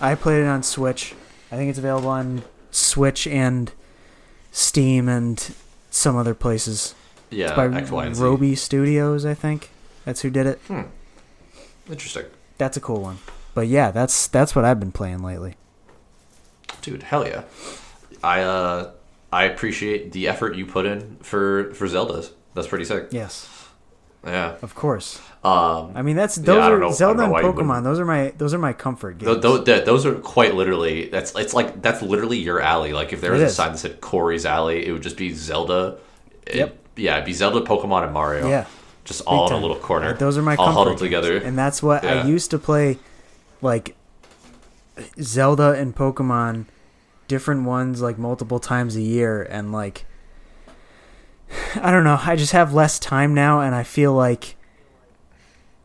I 0.00 0.14
played 0.16 0.42
it 0.42 0.46
on 0.46 0.62
Switch. 0.64 1.14
I 1.52 1.56
think 1.56 1.70
it's 1.70 1.78
available 1.78 2.08
on 2.08 2.42
Switch 2.72 3.26
and 3.26 3.70
Steam 4.50 5.08
and 5.08 5.54
some 5.90 6.16
other 6.16 6.34
places. 6.34 6.94
Yeah. 7.30 7.46
It's 7.46 7.54
by 7.56 7.66
X, 7.68 7.90
Y. 7.92 8.06
Robi 8.08 8.58
Studios, 8.58 9.24
I 9.24 9.34
think. 9.34 9.70
That's 10.04 10.22
who 10.22 10.30
did 10.30 10.46
it. 10.46 10.58
Hmm. 10.66 10.82
Interesting, 11.88 12.24
That's 12.58 12.76
a 12.76 12.80
cool 12.80 13.00
one. 13.00 13.18
But 13.54 13.66
yeah, 13.68 13.90
that's 13.90 14.26
that's 14.28 14.54
what 14.56 14.64
I've 14.64 14.78
been 14.80 14.92
playing 14.92 15.22
lately. 15.22 15.54
Dude. 16.82 17.02
Hell 17.02 17.26
yeah. 17.26 17.42
I 18.22 18.42
uh, 18.42 18.90
I 19.32 19.44
appreciate 19.44 20.12
the 20.12 20.28
effort 20.28 20.54
you 20.56 20.66
put 20.66 20.86
in 20.86 21.16
for 21.22 21.72
for 21.74 21.86
Zelda's. 21.86 22.32
That's 22.54 22.66
pretty 22.68 22.84
sick. 22.84 23.08
Yes, 23.10 23.48
Yeah. 24.26 24.56
of 24.62 24.74
course. 24.74 25.20
Um. 25.42 25.92
I 25.94 26.02
mean, 26.02 26.16
that's 26.16 26.34
those 26.36 26.46
don't 26.46 26.72
are 26.72 26.78
know- 26.78 26.92
Zelda 26.92 27.22
and 27.22 27.28
know 27.28 27.32
why 27.32 27.40
you 27.42 27.46
Pokemon. 27.52 27.82
Those 27.84 27.98
are 28.00 28.04
my 28.04 28.32
those 28.36 28.52
are 28.52 28.58
my 28.58 28.72
comfort 28.74 29.18
games. 29.18 29.40
Th- 29.42 29.64
th- 29.64 29.84
those 29.86 30.04
are 30.04 30.14
quite 30.16 30.54
literally. 30.54 31.08
That's 31.08 31.34
it's 31.36 31.54
like 31.54 31.80
that's 31.80 32.02
literally 32.02 32.38
your 32.38 32.60
alley. 32.60 32.92
Like 32.92 33.12
if 33.14 33.20
there 33.22 33.32
was 33.32 33.40
It 33.40 33.44
a 33.44 33.46
is. 33.46 33.54
sign 33.56 33.72
that 33.72 33.78
said 33.78 34.00
Corey's 34.00 34.44
alley, 34.44 34.84
it 34.86 34.92
would 34.92 35.02
just 35.02 35.16
be 35.16 35.32
Zelda. 35.32 35.96
It- 36.46 36.56
Yep. 36.56 36.78
yeah, 36.96 37.14
it'd 37.14 37.24
be 37.24 37.32
Zelda, 37.32 37.60
Pokemon, 37.62 38.02
and 38.04 38.12
Mario. 38.12 38.48
Yeah. 38.48 38.66
Just 39.04 39.22
all 39.22 39.46
in 39.48 39.54
a 39.54 39.58
little 39.58 39.76
corner. 39.78 40.12
Those 40.14 40.36
are 40.36 40.42
my 40.42 40.56
all 40.56 40.66
comfort 40.66 40.78
huddled 40.78 40.98
games. 40.98 41.02
together. 41.02 41.36
and 41.38 41.56
that's 41.56 41.82
what 41.82 42.04
Yeah. 42.04 42.22
I 42.22 42.26
used 42.26 42.50
to 42.50 42.58
play, 42.58 42.98
like 43.62 43.96
Zelda 45.20 45.72
and 45.72 45.94
Pokemon, 45.94 46.66
different 47.28 47.64
ones 47.64 48.00
like 48.02 48.18
multiple 48.18 48.58
times 48.58 48.96
a 48.96 49.00
year, 49.02 49.42
and 49.42 49.72
like 49.72 50.04
I 51.76 51.90
don't 51.90 52.04
know. 52.04 52.18
I 52.22 52.36
just 52.36 52.52
have 52.52 52.72
less 52.72 52.98
time 52.98 53.34
now, 53.34 53.60
and 53.60 53.74
I 53.74 53.82
feel 53.82 54.12
like 54.12 54.56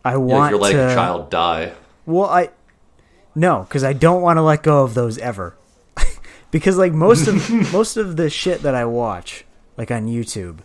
I 0.04 0.12
Yeah, 0.12 0.18
want 0.18 0.52
you're 0.52 0.60
letting 0.60 0.78
to. 0.78 0.92
a 0.92 0.96
child 0.96 1.30
die. 1.30 1.74
Well, 2.06 2.30
I 2.30 2.50
no, 3.36 3.62
because 3.64 3.84
I 3.84 3.94
don't 3.94 4.22
want 4.22 4.38
to 4.38 4.42
let 4.42 4.64
go 4.64 4.84
of 4.84 4.94
those 4.94 5.18
ever. 5.18 5.56
because 6.52 6.78
like 6.78 6.94
most 6.94 7.28
of 7.28 7.50
most 7.74 7.98
of 7.98 8.16
the 8.18 8.30
shit 8.30 8.62
that 8.62 8.76
I 8.76 8.86
watch, 8.86 9.46
like 9.78 9.92
on 9.92 10.08
YouTube, 10.08 10.60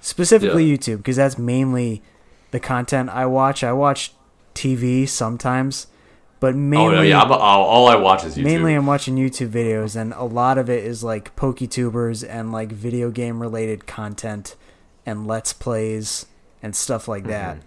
specifically 0.00 0.64
Yeah. 0.66 0.76
YouTube, 0.76 0.96
because 0.98 1.16
that's 1.16 1.36
mainly 1.38 2.02
the 2.52 2.60
content 2.60 3.10
I 3.10 3.26
watch. 3.26 3.64
I 3.64 3.72
watch 3.72 4.12
TV 4.54 5.08
sometimes, 5.08 5.88
but 6.38 6.54
mainly 6.54 6.96
oh 6.96 7.02
yeah. 7.02 7.22
I'm, 7.22 7.32
all, 7.32 7.38
oh, 7.38 7.68
all 7.68 7.88
I 7.88 7.96
watch 7.96 8.24
is 8.24 8.36
YouTube. 8.36 8.44
mainly 8.44 8.74
I'm 8.74 8.86
watching 8.86 9.16
YouTube 9.16 9.48
videos, 9.48 9.96
and 9.96 10.12
a 10.12 10.24
lot 10.24 10.58
of 10.58 10.68
it 10.68 10.84
is 10.84 11.02
like 11.02 11.34
PokeTubers 11.36 12.28
and 12.28 12.52
like 12.52 12.70
video 12.70 13.10
game 13.10 13.40
related 13.40 13.86
content 13.86 14.56
and 15.04 15.26
Let's 15.26 15.52
Plays 15.52 16.26
and 16.62 16.76
stuff 16.76 17.08
like 17.08 17.22
mm-hmm. 17.22 17.30
that. 17.30 17.58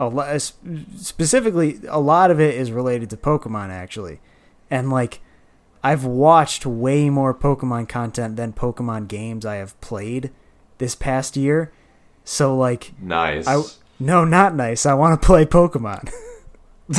A 0.00 0.08
lo- 0.08 0.24
s- 0.24 0.54
specifically, 0.96 1.80
a 1.88 2.00
lot 2.00 2.30
of 2.30 2.40
it 2.40 2.54
is 2.54 2.72
related 2.72 3.10
to 3.10 3.16
Pokemon 3.16 3.68
actually, 3.68 4.20
and 4.70 4.90
like 4.90 5.20
I've 5.82 6.06
watched 6.06 6.64
way 6.64 7.10
more 7.10 7.34
Pokemon 7.34 7.88
content 7.90 8.36
than 8.36 8.54
Pokemon 8.54 9.06
games 9.06 9.44
I 9.44 9.56
have 9.56 9.78
played 9.82 10.30
this 10.78 10.94
past 10.94 11.36
year. 11.36 11.72
So 12.24 12.56
like, 12.56 12.94
nice. 12.98 13.46
I 13.46 13.62
no, 14.00 14.24
not 14.24 14.54
nice. 14.54 14.86
I 14.86 14.94
want 14.94 15.20
to 15.20 15.26
play 15.26 15.44
Pokemon. 15.44 16.10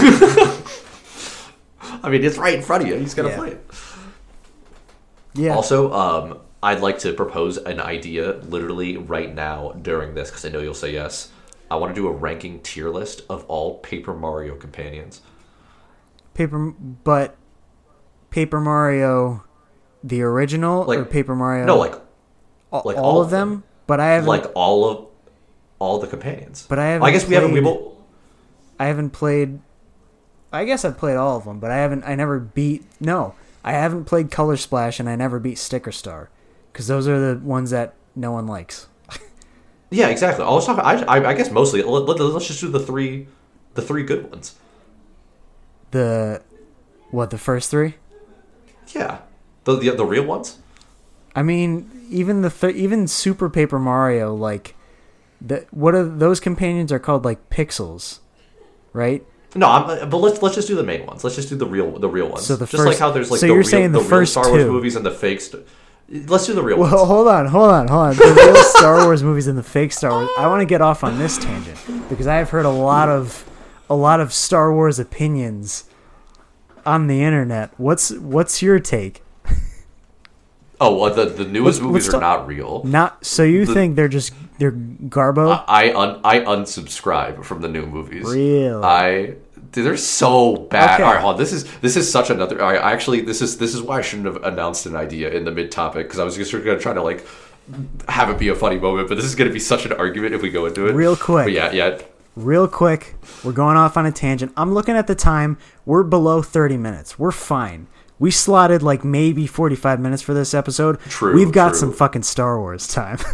I 1.82 2.10
mean, 2.10 2.24
it's 2.24 2.38
right 2.38 2.56
in 2.56 2.62
front 2.62 2.84
of 2.84 2.90
you. 2.90 2.96
He's 2.96 3.14
gonna 3.14 3.30
Yeah. 3.30 3.38
play 3.38 3.52
it. 3.52 3.66
yeah. 5.34 5.56
Also, 5.56 5.92
um, 5.94 6.40
I'd 6.64 6.80
like 6.82 7.00
to 7.00 7.14
propose 7.14 7.58
an 7.58 7.80
idea 7.80 8.34
literally 8.50 8.98
right 8.98 9.34
now 9.34 9.72
during 9.82 10.16
this 10.16 10.30
because 10.30 10.46
I 10.46 10.50
know 10.50 10.60
you'll 10.60 10.74
say 10.74 10.92
yes. 10.94 11.30
I 11.70 11.76
want 11.76 11.94
to 11.96 12.00
do 12.02 12.08
a 12.08 12.12
ranking 12.12 12.60
tier 12.62 12.90
list 12.90 13.22
of 13.30 13.44
all 13.48 13.80
Paper 13.80 14.14
Mario 14.14 14.56
companions. 14.56 15.22
Paper, 16.34 16.74
but 17.04 17.36
Paper 18.30 18.60
Mario, 18.60 19.44
the 20.04 20.22
original, 20.22 20.82
or 20.84 20.86
Like- 20.98 21.10
Paper 21.10 21.36
Mario? 21.36 21.66
No, 21.66 21.78
like 21.78 21.96
all, 22.72 22.82
like 22.86 22.98
all 22.98 23.04
all 23.06 23.20
of 23.22 23.26
of 23.28 23.32
them. 23.32 23.64
But 23.88 24.00
I 24.00 24.08
haven't. 24.14 24.28
like 24.28 24.46
all 24.56 24.90
of 24.90 25.06
all 25.80 26.00
the 26.00 26.08
companions. 26.08 26.66
But 26.68 26.80
I 26.80 26.86
haven't 26.88 27.02
Well, 27.02 27.10
I 27.10 27.14
guess 27.14 27.28
we 27.28 27.36
haven't. 27.36 27.52
We 27.52 27.62
played- 27.62 27.74
both. 27.78 27.94
I 28.80 28.86
haven't 28.88 29.12
played. 29.12 29.60
I 30.52 30.66
guess 30.66 30.86
I've 30.86 30.98
played 30.98 31.18
all 31.18 31.38
of 31.38 31.46
them, 31.46 31.60
but 31.60 31.72
I 31.72 31.78
haven't. 31.78 32.04
I 32.04 32.16
never 32.16 32.40
beat. 32.40 32.86
No, 33.00 33.36
I 33.64 33.74
haven't 33.74 34.06
played 34.06 34.32
Color 34.32 34.58
Splash 34.58 35.00
and 35.00 35.10
I 35.10 35.16
never 35.16 35.40
beat 35.40 35.58
Sticker 35.58 35.92
Star 35.92 36.30
because 36.72 36.88
those 36.88 37.08
are 37.08 37.34
the 37.34 37.40
ones 37.40 37.72
that 37.72 37.94
no 38.16 38.32
one 38.32 38.48
likes. 38.48 38.88
Yeah, 39.92 40.08
exactly. 40.08 40.44
I 40.44 40.50
was 40.50 40.66
talking. 40.66 40.84
I, 40.84 41.04
I, 41.04 41.30
I 41.30 41.34
guess 41.36 41.52
mostly. 41.52 41.82
Let, 41.82 42.04
let, 42.04 42.20
let's 42.20 42.48
just 42.48 42.60
do 42.60 42.70
the 42.70 42.80
three, 42.80 43.28
the 43.76 43.82
three 43.82 44.04
good 44.04 44.30
ones. 44.30 44.56
The 45.92 46.42
what? 47.12 47.30
The 47.30 47.38
first 47.38 47.70
three? 47.70 47.94
Yeah, 48.90 49.20
the 49.64 49.78
the, 49.78 49.92
the 49.92 50.06
real 50.06 50.26
ones. 50.26 50.58
I 51.36 51.44
mean, 51.44 52.08
even 52.10 52.42
the 52.42 52.50
th- 52.50 52.76
even 52.76 53.08
Super 53.08 53.50
Paper 53.50 53.80
Mario, 53.80 54.34
like 54.34 54.76
the 55.40 55.66
what 55.72 55.94
are 55.94 56.04
those 56.04 56.40
companions 56.40 56.92
are 56.92 57.00
called 57.00 57.24
like 57.24 57.50
pixels, 57.50 58.20
right? 58.92 59.24
No, 59.56 59.68
I'm, 59.70 59.84
uh, 59.90 60.06
but 60.06 60.18
let's 60.18 60.42
let's 60.42 60.56
just 60.56 60.68
do 60.68 60.76
the 60.76 60.84
main 60.84 61.06
ones. 61.06 61.24
Let's 61.24 61.36
just 61.38 61.50
do 61.50 61.56
the 61.56 61.66
real 61.66 61.98
the 61.98 62.10
real 62.10 62.28
ones. 62.30 62.46
So 62.46 62.56
the 62.56 62.66
just 62.66 62.74
like 62.74 62.88
first- 62.90 63.00
how 63.00 63.12
there's 63.12 63.32
like 63.32 63.40
so 63.40 63.48
the 63.48 63.54
you're 63.54 63.62
real, 63.62 63.70
saying 63.70 63.92
the 63.94 64.00
real 64.00 64.08
first 64.10 64.34
Star 64.34 64.50
Wars 64.50 64.64
two. 64.64 64.72
movies 64.72 64.96
and 64.96 65.06
the 65.06 65.12
fake. 65.12 65.40
St- 65.42 65.64
let's 66.28 66.46
do 66.46 66.54
the 66.54 66.62
real 66.62 66.78
Well, 66.78 66.92
ones. 66.92 67.08
hold 67.08 67.28
on, 67.28 67.46
hold 67.48 67.70
on, 67.72 67.88
hold 67.88 68.02
on. 68.08 68.16
The 68.16 68.34
real 68.36 68.56
Star 68.64 69.06
Wars 69.06 69.24
movies 69.24 69.48
and 69.48 69.58
the 69.58 69.64
fake 69.64 69.92
Star 69.94 70.12
Wars. 70.12 70.30
I 70.38 70.48
want 70.48 70.62
to 70.62 70.66
get 70.66 70.82
off 70.82 71.04
on 71.04 71.18
this 71.18 71.38
tangent 71.38 71.80
because 72.10 72.28
I 72.28 72.36
have 72.36 72.50
heard 72.50 72.66
a 72.66 72.70
lot 72.70 73.08
of 73.10 73.50
a 73.90 73.96
lot 73.96 74.20
of 74.20 74.34
Star 74.34 74.74
Wars 74.74 75.00
opinions 75.00 75.86
on 76.86 77.08
the 77.08 77.24
internet. 77.24 77.72
What's 77.78 78.12
what's 78.12 78.62
your 78.62 78.80
take? 78.80 79.22
Oh, 80.82 80.98
well, 80.98 81.14
the 81.14 81.26
the 81.28 81.46
newest 81.46 81.80
What's- 81.80 81.80
movies 81.80 81.94
what's 81.94 82.08
are 82.10 82.12
the- 82.12 82.20
not 82.20 82.48
real. 82.48 82.82
Not 82.84 83.26
so 83.26 83.44
you 83.44 83.66
The- 83.66 83.74
think 83.74 83.96
they're 83.96 84.10
just 84.10 84.34
they're 84.60 84.74
garbo? 84.74 85.64
I 85.70 85.94
un, 85.96 86.20
I 86.26 86.40
unsubscribe 86.40 87.46
from 87.46 87.62
the 87.62 87.70
new 87.70 87.86
movies. 87.86 88.26
Really? 88.26 88.84
I 88.84 89.36
dude, 89.76 89.86
they're 89.86 89.96
so 89.98 90.56
bad. 90.56 90.96
Okay. 90.96 91.04
All 91.04 91.14
right, 91.14 91.22
hold 91.22 91.34
on. 91.36 91.40
This 91.40 91.54
is 91.54 91.66
this 91.82 91.96
is 91.96 92.12
such 92.12 92.32
another. 92.32 92.64
I 92.64 92.78
actually 92.78 93.22
this 93.22 93.42
is 93.42 93.58
this 93.60 93.76
is 93.76 93.82
why 93.84 94.00
I 94.00 94.02
shouldn't 94.02 94.26
have 94.26 94.44
announced 94.44 94.88
an 94.88 94.96
idea 94.96 95.30
in 95.30 95.46
the 95.46 95.52
mid 95.52 95.72
topic 95.72 96.08
because 96.08 96.20
I 96.20 96.24
was 96.24 96.36
just 96.36 96.52
going 96.52 96.64
to 96.66 96.80
try 96.80 96.94
to 96.94 97.04
like 97.04 97.26
have 98.10 98.30
it 98.30 98.40
be 98.40 98.50
a 98.50 98.56
funny 98.56 98.80
moment, 98.80 99.10
but 99.10 99.16
this 99.16 99.26
is 99.26 99.36
going 99.36 99.48
to 99.50 99.54
be 99.54 99.60
such 99.60 99.86
an 99.86 99.94
argument 99.94 100.34
if 100.34 100.42
we 100.42 100.50
go 100.50 100.66
into 100.66 100.88
it 100.88 100.94
Real 100.94 101.16
quick. 101.16 101.46
But 101.46 101.54
yeah, 101.54 101.72
yeah. 101.72 102.00
Real 102.36 102.68
quick, 102.68 103.16
we're 103.44 103.54
going 103.54 103.78
off 103.78 103.96
on 103.96 104.06
a 104.06 104.12
tangent. 104.12 104.52
I'm 104.58 104.74
looking 104.74 104.96
at 104.96 105.08
the 105.08 105.16
time. 105.16 105.58
We're 105.86 106.04
below 106.04 106.42
30 106.42 106.76
minutes. 106.78 107.18
We're 107.18 107.32
fine. 107.32 107.88
We 108.20 108.30
slotted 108.32 108.84
like 108.84 109.04
maybe 109.06 109.48
45 109.48 110.00
minutes 110.00 110.22
for 110.22 110.34
this 110.34 110.54
episode. 110.54 111.00
True, 111.02 111.34
We've 111.34 111.52
got 111.52 111.70
true. 111.70 111.78
some 111.80 111.94
fucking 111.94 112.24
Star 112.24 112.60
Wars 112.60 112.88
time. 112.88 113.20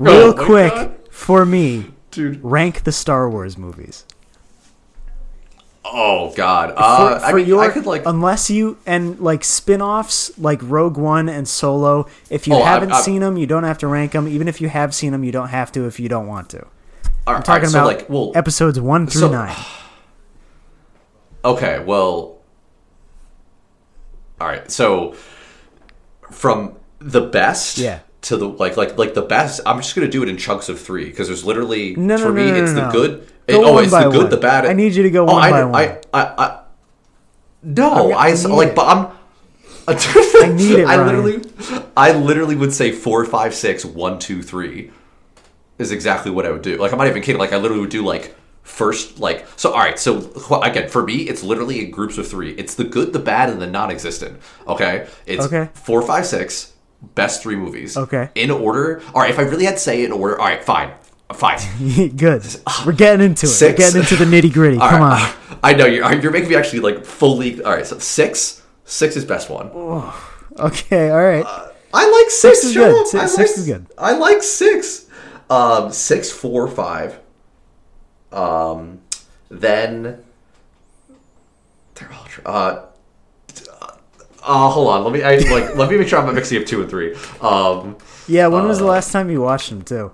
Oh 0.00 0.04
Real 0.04 0.36
my 0.36 0.44
quick 0.44 0.72
God. 0.72 0.96
for 1.10 1.44
me, 1.44 1.86
Dude. 2.12 2.38
rank 2.44 2.84
the 2.84 2.92
Star 2.92 3.28
Wars 3.28 3.58
movies. 3.58 4.04
Oh 5.90 6.32
God. 6.36 6.70
For, 6.70 6.78
Uh, 6.78 7.20
I 7.22 7.30
for 7.30 7.36
mean, 7.36 7.46
your, 7.46 7.60
I 7.62 7.68
could 7.70 7.86
like. 7.86 8.02
unless 8.06 8.50
you 8.50 8.76
and 8.86 9.18
like 9.20 9.42
spin-offs 9.44 10.38
like 10.38 10.60
Rogue 10.62 10.96
One 10.96 11.28
and 11.28 11.48
Solo. 11.48 12.06
If 12.30 12.46
you 12.46 12.54
Oh, 12.54 12.62
I- 12.62 12.68
haven't 12.68 12.92
I- 12.92 13.00
seen 13.00 13.20
them, 13.20 13.36
you 13.36 13.46
don't 13.46 13.64
have 13.64 13.78
to 13.78 13.86
rank 13.86 14.12
them. 14.12 14.28
Even 14.28 14.48
if 14.48 14.60
you 14.60 14.68
have 14.68 14.94
seen 14.94 15.12
them, 15.12 15.24
you 15.24 15.32
don't 15.32 15.48
have 15.48 15.72
to 15.72 15.86
if 15.86 15.98
you 16.00 16.08
don't 16.08 16.26
want 16.26 16.48
to. 16.50 16.66
all 17.26 17.34
I'm 17.36 17.42
talking 17.42 17.62
right, 17.64 17.70
so 17.72 17.78
about 17.80 17.86
like, 17.86 18.10
well, 18.10 18.32
episodes 18.34 18.78
one 18.80 19.06
through 19.06 19.20
so- 19.22 19.30
nine. 19.30 19.54
Okay, 21.44 21.78
well, 21.86 22.38
all 24.40 24.48
right. 24.48 24.70
So 24.70 25.14
from 26.30 26.74
the 26.98 27.20
best, 27.20 27.78
Yeah. 27.78 28.00
to 28.22 28.36
the 28.36 28.48
like, 28.48 28.76
like, 28.76 28.98
like 28.98 29.14
the 29.14 29.22
best. 29.22 29.60
I'm 29.64 29.78
just 29.78 29.94
gonna 29.94 30.08
do 30.08 30.22
it 30.22 30.28
in 30.28 30.36
chunks 30.36 30.68
of 30.68 30.80
three 30.80 31.04
because 31.06 31.28
there's 31.28 31.44
literally 31.44 31.94
No, 31.96 32.18
for 32.18 32.26
no, 32.28 32.32
me 32.32 32.50
no, 32.50 32.56
it's 32.56 32.72
the 32.72 32.88
good. 32.90 33.28
Go 33.48 33.64
oh, 33.64 33.72
one 33.74 33.84
it's 33.84 33.92
the 33.92 34.10
good, 34.10 34.16
one. 34.22 34.30
the 34.30 34.36
bad. 34.36 34.66
I 34.66 34.74
need 34.74 34.94
you 34.94 35.02
to 35.02 35.10
go 35.10 35.26
oh, 35.26 35.32
one 35.32 35.42
I, 35.42 35.50
by 35.50 35.60
I, 35.60 35.64
one. 35.64 35.74
I, 35.74 36.00
I, 36.12 36.44
I, 36.44 36.60
no, 37.62 38.12
I 38.12 38.28
I, 38.28 38.32
need 38.34 38.44
like, 38.46 38.68
it. 38.68 38.74
but 38.76 38.86
I'm. 38.86 39.18
I 39.88 40.52
need 40.54 40.80
it, 40.80 40.86
I 40.86 40.98
Ryan. 40.98 41.06
literally, 41.24 41.50
I 41.96 42.12
literally 42.12 42.56
would 42.56 42.74
say 42.74 42.92
four, 42.92 43.24
five, 43.24 43.54
six, 43.54 43.86
one, 43.86 44.18
two, 44.18 44.42
three, 44.42 44.90
is 45.78 45.92
exactly 45.92 46.30
what 46.30 46.44
I 46.44 46.50
would 46.50 46.60
do. 46.60 46.76
Like 46.76 46.92
I'm 46.92 46.98
not 46.98 47.06
even 47.08 47.22
kidding. 47.22 47.38
Like 47.38 47.54
I 47.54 47.56
literally 47.56 47.80
would 47.80 47.90
do 47.90 48.04
like 48.04 48.34
first, 48.64 49.18
like 49.18 49.46
so. 49.56 49.72
All 49.72 49.78
right, 49.78 49.98
so 49.98 50.30
again, 50.62 50.90
for 50.90 51.02
me, 51.02 51.22
it's 51.22 51.42
literally 51.42 51.82
in 51.86 51.90
groups 51.90 52.18
of 52.18 52.28
three. 52.28 52.50
It's 52.52 52.74
the 52.74 52.84
good, 52.84 53.14
the 53.14 53.18
bad, 53.18 53.48
and 53.48 53.62
the 53.62 53.66
non-existent. 53.66 54.38
Okay, 54.66 55.06
it's 55.24 55.46
Okay. 55.46 55.70
four, 55.72 56.02
five, 56.02 56.26
six, 56.26 56.74
best 57.14 57.42
three 57.42 57.56
movies. 57.56 57.96
Okay. 57.96 58.28
in 58.34 58.50
order. 58.50 59.00
All 59.14 59.22
right, 59.22 59.30
if 59.30 59.38
I 59.38 59.42
really 59.42 59.64
had 59.64 59.74
to 59.76 59.80
say 59.80 60.04
in 60.04 60.12
order, 60.12 60.38
all 60.38 60.46
right, 60.48 60.62
fine, 60.62 60.90
fine. 61.34 61.58
Good. 62.16 62.44
We're 62.86 62.92
getting 62.92 63.24
into 63.24 63.46
it. 63.46 63.50
Six. 63.50 63.72
We're 63.72 63.76
getting 63.76 64.00
into 64.00 64.16
the 64.16 64.24
nitty 64.24 64.52
gritty. 64.52 64.78
Come 64.78 65.00
right, 65.02 65.34
on. 65.50 65.58
I 65.62 65.74
know 65.74 65.86
you're 65.86 66.12
you're 66.20 66.32
making 66.32 66.48
me 66.50 66.56
actually 66.56 66.80
like 66.80 67.04
fully. 67.04 67.62
All 67.62 67.72
right, 67.72 67.86
so 67.86 67.98
six, 67.98 68.62
six 68.84 69.16
is 69.16 69.24
best 69.24 69.50
one. 69.50 69.70
Okay. 70.58 71.10
All 71.10 71.22
right. 71.22 71.44
I 71.94 72.10
like 72.10 72.30
six. 72.30 72.60
Six 72.60 72.64
is 72.64 72.74
good. 72.74 73.06
Six- 73.06 73.36
like- 73.38 73.46
is 73.46 73.66
good. 73.66 73.86
I 73.96 74.12
like 74.12 74.42
six. 74.42 75.06
Um, 75.50 75.92
six, 75.92 76.30
four, 76.30 76.68
five. 76.68 77.18
Um, 78.32 79.00
then 79.50 80.22
they're 81.94 82.12
all. 82.12 82.24
tr- 82.26 82.42
Uh, 82.44 82.84
uh, 84.42 84.68
hold 84.70 84.88
on. 84.88 85.04
Let 85.04 85.12
me. 85.12 85.22
I 85.22 85.36
like. 85.36 85.74
let 85.76 85.90
me 85.90 85.98
make 85.98 86.08
sure 86.08 86.18
I'm 86.18 86.26
not 86.26 86.34
mixing 86.34 86.60
up 86.60 86.66
two 86.66 86.80
and 86.82 86.90
three. 86.90 87.14
Um, 87.40 87.96
yeah. 88.26 88.46
When 88.48 88.66
was 88.66 88.78
the 88.78 88.84
last 88.84 89.12
time 89.12 89.30
you 89.30 89.40
watched 89.40 89.70
them 89.70 89.82
too? 89.82 90.12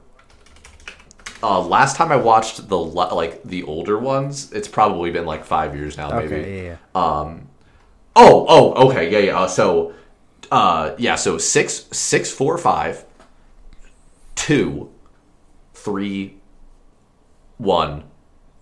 Uh, 1.45 1.61
last 1.61 1.97
time 1.97 2.11
I 2.11 2.17
watched 2.17 2.69
the 2.69 2.79
like 2.79 3.43
the 3.45 3.63
older 3.65 3.99
ones, 3.99 4.53
it's 4.53 4.69
probably 4.69 5.11
been 5.11 5.27
like 5.27 5.45
five 5.45 5.77
years 5.77 5.97
now. 5.97 6.09
Maybe. 6.19 6.35
Okay. 6.35 6.67
Yeah. 6.67 6.77
Uh, 6.95 7.35
Oh, 8.17 8.47
oh, 8.49 8.89
okay, 8.91 9.11
yeah, 9.11 9.19
yeah. 9.19 9.41
Uh, 9.41 9.49
so, 9.49 9.93
uh, 10.53 10.95
yeah, 10.99 11.17
so 11.17 11.37
six, 11.37 11.87
six, 11.91 12.31
four, 12.31 12.57
five, 12.59 13.05
two, 14.37 14.91
three, 15.75 16.37
one, 17.59 18.05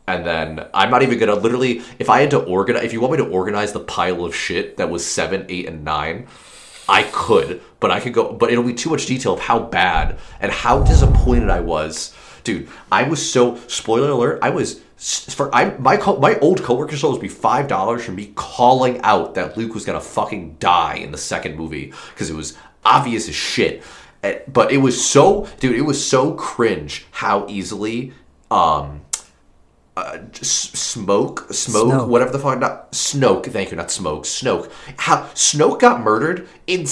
and 0.07 0.25
then 0.25 0.67
I'm 0.73 0.91
not 0.91 1.03
even 1.03 1.19
gonna 1.19 1.35
literally. 1.35 1.83
If 1.99 2.09
I 2.09 2.21
had 2.21 2.31
to 2.31 2.39
organize, 2.43 2.85
if 2.85 2.93
you 2.95 3.01
want 3.01 3.13
me 3.13 3.19
to 3.19 3.29
organize 3.29 3.73
the 3.73 3.81
pile 3.81 4.25
of 4.25 4.35
shit 4.35 4.79
that 4.79 4.89
was 4.89 5.05
seven, 5.05 5.45
eight, 5.51 5.67
and 5.67 5.85
nine, 5.85 6.29
I 6.89 7.03
could, 7.13 7.61
but 7.79 7.91
I 7.91 8.01
could 8.01 8.15
go, 8.15 8.33
but 8.33 8.51
it'll 8.51 8.65
be 8.65 8.75
too 8.75 8.89
much 8.91 9.05
detail 9.05 9.35
of 9.35 9.41
how 9.41 9.59
bad 9.61 10.19
and 10.41 10.51
how 10.51 10.81
disappointed 10.83 11.51
I 11.51 11.61
was, 11.61 12.15
dude. 12.45 12.69
I 12.91 13.05
was 13.05 13.31
so 13.31 13.57
spoiler 13.69 14.11
alert. 14.11 14.39
I 14.43 14.51
was 14.51 14.81
for 15.35 15.53
I 15.55 15.77
my 15.79 15.97
co- 15.97 16.19
my 16.19 16.39
old 16.39 16.63
coworker 16.63 16.97
sold 16.97 17.21
me 17.23 17.29
five 17.29 17.67
dollars 17.69 18.05
for 18.05 18.13
me 18.13 18.33
calling 18.35 19.01
out 19.03 19.35
that 19.35 19.57
Luke 19.57 19.75
was 19.75 19.85
gonna 19.85 20.01
fucking 20.01 20.57
die 20.61 20.95
in 20.97 21.11
the 21.13 21.19
second 21.19 21.57
movie 21.57 21.93
because 22.15 22.31
it 22.31 22.35
was 22.37 22.57
obvious 22.85 23.29
as 23.29 23.35
shit. 23.35 23.83
Eh, 24.23 24.39
But 24.53 24.71
it 24.71 24.79
was 24.79 25.05
so, 25.05 25.49
dude. 25.61 25.75
It 25.77 25.83
was 25.83 26.05
so 26.07 26.33
cringe 26.35 27.07
how 27.11 27.47
easily 27.49 28.13
um 28.51 29.01
s- 29.97 30.71
smoke, 30.75 31.47
smoke, 31.53 31.89
Snoke. 31.93 32.09
whatever 32.09 32.31
the 32.33 32.39
fuck, 32.39 32.59
not 32.59 32.93
Snoke. 32.93 33.47
Thank 33.53 33.71
you, 33.71 33.77
not 33.77 33.91
smoke. 33.91 34.25
Snoke. 34.25 34.71
How 34.99 35.23
Snoke 35.35 35.81
got 35.81 36.01
murdered 36.01 36.49
in 36.67 36.87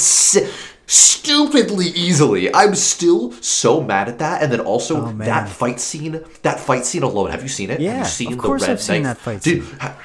stupidly 0.91 1.87
easily. 1.87 2.53
I'm 2.55 2.75
still 2.75 3.33
so 3.41 3.81
mad 3.81 4.09
at 4.09 4.19
that. 4.19 4.43
And 4.43 4.53
then 4.53 4.61
also 4.61 5.07
Oh, 5.07 5.13
that 5.19 5.49
fight 5.49 5.79
scene. 5.81 6.21
That 6.43 6.59
fight 6.59 6.85
scene 6.85 7.03
alone. 7.05 7.31
Have 7.31 7.43
you 7.43 7.49
seen 7.49 7.71
it? 7.71 7.75
Have 7.75 7.81
Yeah, 7.81 7.99
you 8.01 8.05
seen 8.05 8.33
of 8.33 8.39
course 8.39 8.63
red 8.63 8.71
I've 8.71 8.81
seen 8.83 9.03
knife? 9.05 9.17
that 9.19 9.23
fight 9.23 9.43
Dude, 9.43 9.65
scene. 9.65 9.79
ha- 9.79 9.97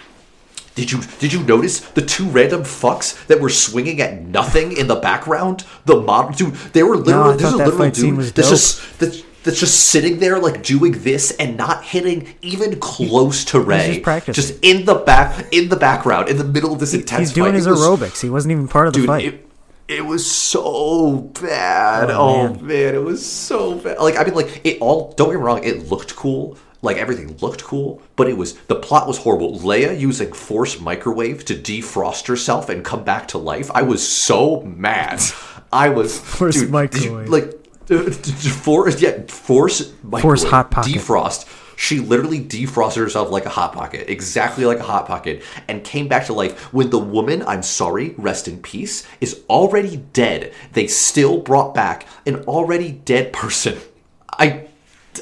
did 0.75 0.91
you 0.91 1.01
did 1.19 1.31
you 1.33 1.41
notice 1.43 1.79
the 1.79 2.01
two 2.01 2.25
random 2.25 2.61
fucks 2.63 3.25
that 3.27 3.39
were 3.41 3.49
swinging 3.49 3.99
at 4.01 4.21
nothing 4.25 4.73
in 4.77 4.87
the 4.87 4.95
background? 4.95 5.63
The 5.85 5.95
model 6.01 6.31
dude, 6.33 6.53
they 6.73 6.83
were 6.83 6.97
literally 6.97 7.33
I 7.33 7.37
there's 7.37 7.53
a 7.53 7.57
literal 7.57 7.89
dude 7.91 8.19
that's 8.35 8.49
just 8.49 8.99
that's, 8.99 9.23
that's 9.43 9.59
just 9.59 9.85
sitting 9.89 10.19
there 10.19 10.37
like 10.37 10.63
doing 10.63 10.91
this 11.03 11.31
and 11.37 11.55
not 11.57 11.83
hitting 11.85 12.35
even 12.41 12.77
close 12.79 13.43
to 13.45 13.59
Rey. 13.59 14.01
just. 14.03 14.33
Just 14.33 14.59
in 14.63 14.85
the 14.85 14.95
back 14.95 15.47
in 15.53 15.69
the 15.69 15.77
background 15.77 16.27
in 16.29 16.37
the 16.37 16.43
middle 16.43 16.73
of 16.73 16.79
this 16.79 16.93
intense 16.93 17.29
He's 17.29 17.33
doing 17.33 17.53
fight. 17.53 17.55
his 17.55 17.67
was- 17.67 17.79
aerobics. 17.79 18.21
He 18.21 18.29
wasn't 18.29 18.51
even 18.51 18.67
part 18.67 18.87
of 18.87 18.93
the 18.93 18.99
dude, 18.99 19.07
fight. 19.07 19.25
It, 19.25 19.47
it 19.87 20.05
was 20.05 20.29
so 20.29 21.17
bad. 21.41 22.09
Oh, 22.09 22.15
Oh, 22.17 22.47
man. 22.53 22.65
man. 22.67 22.95
it 22.95 23.03
was 23.03 23.25
so 23.25 23.75
bad. 23.75 23.99
Like 23.99 24.17
I 24.17 24.23
mean, 24.23 24.33
like 24.33 24.61
it 24.63 24.79
all. 24.81 25.13
Don't 25.17 25.29
get 25.29 25.37
me 25.39 25.43
wrong, 25.45 25.63
it 25.63 25.89
looked 25.91 26.15
cool. 26.15 26.57
Like 26.81 26.97
everything 26.97 27.35
looked 27.37 27.63
cool, 27.63 28.01
but 28.15 28.27
it 28.29 28.37
was 28.37 28.53
the 28.67 28.75
plot 28.75 29.07
was 29.07 29.17
horrible. 29.17 29.57
Leia 29.59 29.99
using 29.99 30.31
force 30.33 30.79
microwave 30.79 31.43
to 31.45 31.55
defrost 31.55 32.27
herself 32.27 32.69
and 32.69 32.83
come 32.85 33.03
back 33.03 33.27
to 33.29 33.37
life. 33.39 33.71
I 33.73 33.81
was 33.81 34.07
so 34.07 34.61
mad. 34.61 35.21
I 35.73 35.89
was 35.89 36.17
Force 36.19 36.55
dude, 36.61 36.71
did 36.91 37.03
you- 37.03 37.11
microwave. 37.11 37.29
like 37.29 37.61
force 38.63 39.01
yeah 39.01 39.21
force 39.27 39.91
microwave, 40.03 40.43
Hot 40.49 40.71
Pocket. 40.71 40.93
defrost. 40.93 41.45
She 41.75 41.99
literally 41.99 42.39
defrosted 42.39 42.97
herself 42.97 43.29
like 43.29 43.45
a 43.45 43.49
hot 43.49 43.73
pocket, 43.73 44.09
exactly 44.09 44.65
like 44.65 44.79
a 44.79 44.83
hot 44.83 45.07
pocket, 45.07 45.43
and 45.67 45.83
came 45.83 46.07
back 46.07 46.25
to 46.27 46.33
life 46.33 46.73
when 46.73 46.89
the 46.89 46.99
woman, 46.99 47.43
I'm 47.45 47.63
sorry, 47.63 48.15
rest 48.17 48.47
in 48.47 48.61
peace, 48.61 49.05
is 49.19 49.43
already 49.49 49.97
dead. 49.97 50.53
They 50.73 50.87
still 50.87 51.39
brought 51.39 51.73
back 51.73 52.07
an 52.25 52.37
already 52.45 52.91
dead 52.91 53.33
person. 53.33 53.77
I 54.29 54.67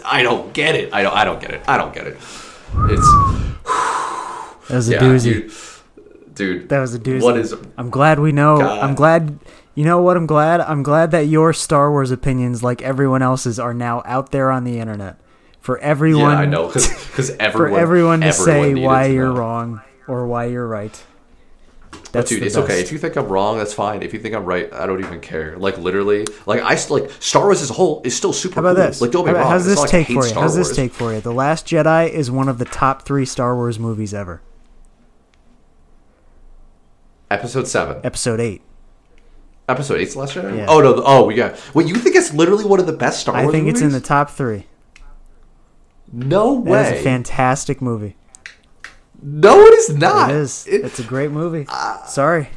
I 0.05 0.23
don't 0.23 0.53
get 0.53 0.75
it. 0.75 0.93
I 0.93 1.03
don't 1.03 1.13
I 1.13 1.23
don't 1.23 1.41
get 1.41 1.51
it. 1.51 1.61
I 1.67 1.77
don't 1.77 1.93
get 1.93 2.07
it. 2.07 2.17
It's 2.89 3.07
That 4.69 4.77
was 4.77 4.89
a 4.89 4.93
yeah, 4.93 4.99
doozy. 4.99 5.23
dude. 5.23 6.35
dude. 6.35 6.69
That 6.69 6.79
was 6.79 6.95
a 6.95 6.99
doozy. 6.99 7.21
What 7.21 7.37
is? 7.37 7.53
I'm 7.77 7.89
glad 7.89 8.19
we 8.19 8.31
know. 8.31 8.57
God. 8.59 8.79
I'm 8.79 8.95
glad. 8.95 9.39
You 9.75 9.83
know 9.83 10.01
what? 10.01 10.17
I'm 10.17 10.25
glad. 10.25 10.61
I'm 10.61 10.83
glad 10.83 11.11
that 11.11 11.27
your 11.27 11.51
Star 11.51 11.91
Wars 11.91 12.11
opinions, 12.11 12.63
like 12.63 12.81
everyone 12.81 13.21
else's, 13.21 13.59
are 13.59 13.73
now 13.73 14.01
out 14.05 14.31
there 14.31 14.51
on 14.51 14.63
the 14.63 14.79
internet 14.79 15.17
for 15.63 15.78
everyone. 15.80 16.32
Yeah, 16.34 16.39
I 16.39 16.45
know 16.45 16.67
because 16.67 16.88
For 17.36 17.41
everyone 17.41 17.80
everyone 17.80 18.19
to 18.19 18.28
everyone 18.28 18.76
say 18.76 18.76
why 18.76 19.08
to 19.08 19.13
you're 19.13 19.34
know. 19.34 19.39
wrong 19.39 19.82
or 20.08 20.28
why 20.28 20.45
you're 20.45 20.67
right. 20.67 21.04
But 21.91 22.12
That's 22.12 22.30
dude, 22.30 22.41
the 22.41 22.45
it's 22.47 22.58
okay. 22.58 22.82
If 22.82 22.91
you 22.91 22.97
think 22.97 23.15
I'm 23.15 23.28
wrong, 23.28 23.58
that's 23.58 23.73
fine. 23.73 24.04
If 24.04 24.13
you 24.13 24.19
think 24.19 24.36
I'm 24.36 24.45
right, 24.45 24.71
I 24.73 24.86
don't 24.86 24.99
even 24.99 25.19
care. 25.21 25.58
Like 25.58 25.78
literally, 25.78 26.26
like 26.45 26.62
I 26.62 26.76
like 26.89 27.10
Star 27.21 27.43
Wars 27.43 27.62
as 27.62 27.69
a 27.69 27.73
whole 27.73 28.02
is 28.04 28.15
still 28.15 28.34
super 28.34 28.56
How 28.56 28.62
about 28.62 28.76
cool. 28.76 28.86
this? 28.86 29.02
Like 29.02 29.12
don't 29.12 29.26
How 29.26 29.32
be 29.32 29.38
about- 29.38 29.43
wrong. 29.43 29.52
How's 29.52 29.65
this 29.65 29.76
not 29.78 29.82
like 29.84 29.89
take 29.91 30.08
for 30.08 30.13
you? 30.13 30.21
Star 30.23 30.41
How's 30.43 30.56
this 30.56 30.76
take 30.76 30.91
for 30.91 31.13
you? 31.13 31.21
The 31.21 31.32
Last 31.34 31.65
Jedi 31.65 32.10
is 32.10 32.30
one 32.30 32.49
of 32.49 32.58
the 32.60 32.65
top 32.65 33.04
three 33.04 33.26
Star 33.26 33.56
Wars 33.56 33.80
movies 33.80 34.13
ever. 34.13 34.41
Episode 37.32 37.67
seven. 37.67 37.99
Episode 38.04 38.39
eight. 38.39 38.62
Episode 39.69 39.99
eight's 40.02 40.13
the 40.13 40.19
last 40.19 40.36
Jedi. 40.36 40.58
Yeah. 40.58 40.65
Oh 40.67 40.82
no! 40.82 41.02
Oh 41.06 41.30
yeah. 41.30 41.56
Wait, 41.73 41.88
you 41.88 41.95
think 41.95 42.15
it's 42.15 42.34
literally 42.34 42.65
one 42.65 42.80
of 42.80 42.86
the 42.86 42.93
best 42.93 43.21
Star 43.21 43.34
Wars? 43.34 43.41
I 43.41 43.45
Wars? 43.45 43.54
think 43.54 43.67
it's 43.69 43.82
in 43.82 43.91
the 43.91 44.02
top 44.02 44.30
three. 44.30 44.65
No 46.15 46.62
That 46.63 46.69
way. 46.69 46.93
is 46.95 46.99
a 46.99 47.04
fantastic 47.04 47.82
movie. 47.82 48.15
no, 49.21 49.60
it 49.65 49.73
is 49.73 49.89
not. 49.95 50.30
It 50.30 50.36
is. 50.38 50.67
It- 50.67 50.86
it's 50.86 50.99
a 50.99 51.04
great 51.04 51.32
movie. 51.32 51.65
Sorry. 52.08 52.49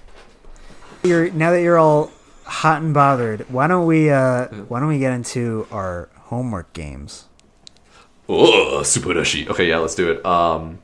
You're 1.02 1.30
now 1.30 1.50
that 1.52 1.62
you're 1.62 1.78
all 1.78 2.10
hot 2.44 2.82
and 2.82 2.92
bothered. 2.92 3.46
Why 3.50 3.66
don't 3.66 3.86
we? 3.86 4.10
uh 4.10 4.46
Why 4.68 4.80
don't 4.80 4.88
we 4.88 4.98
get 4.98 5.12
into 5.12 5.66
our 5.70 6.08
homework 6.28 6.72
games? 6.72 7.24
Oh, 8.28 8.82
super 8.82 9.10
dashi. 9.10 9.48
Okay, 9.48 9.68
yeah, 9.68 9.78
let's 9.78 9.94
do 9.94 10.10
it. 10.10 10.26
Um, 10.26 10.80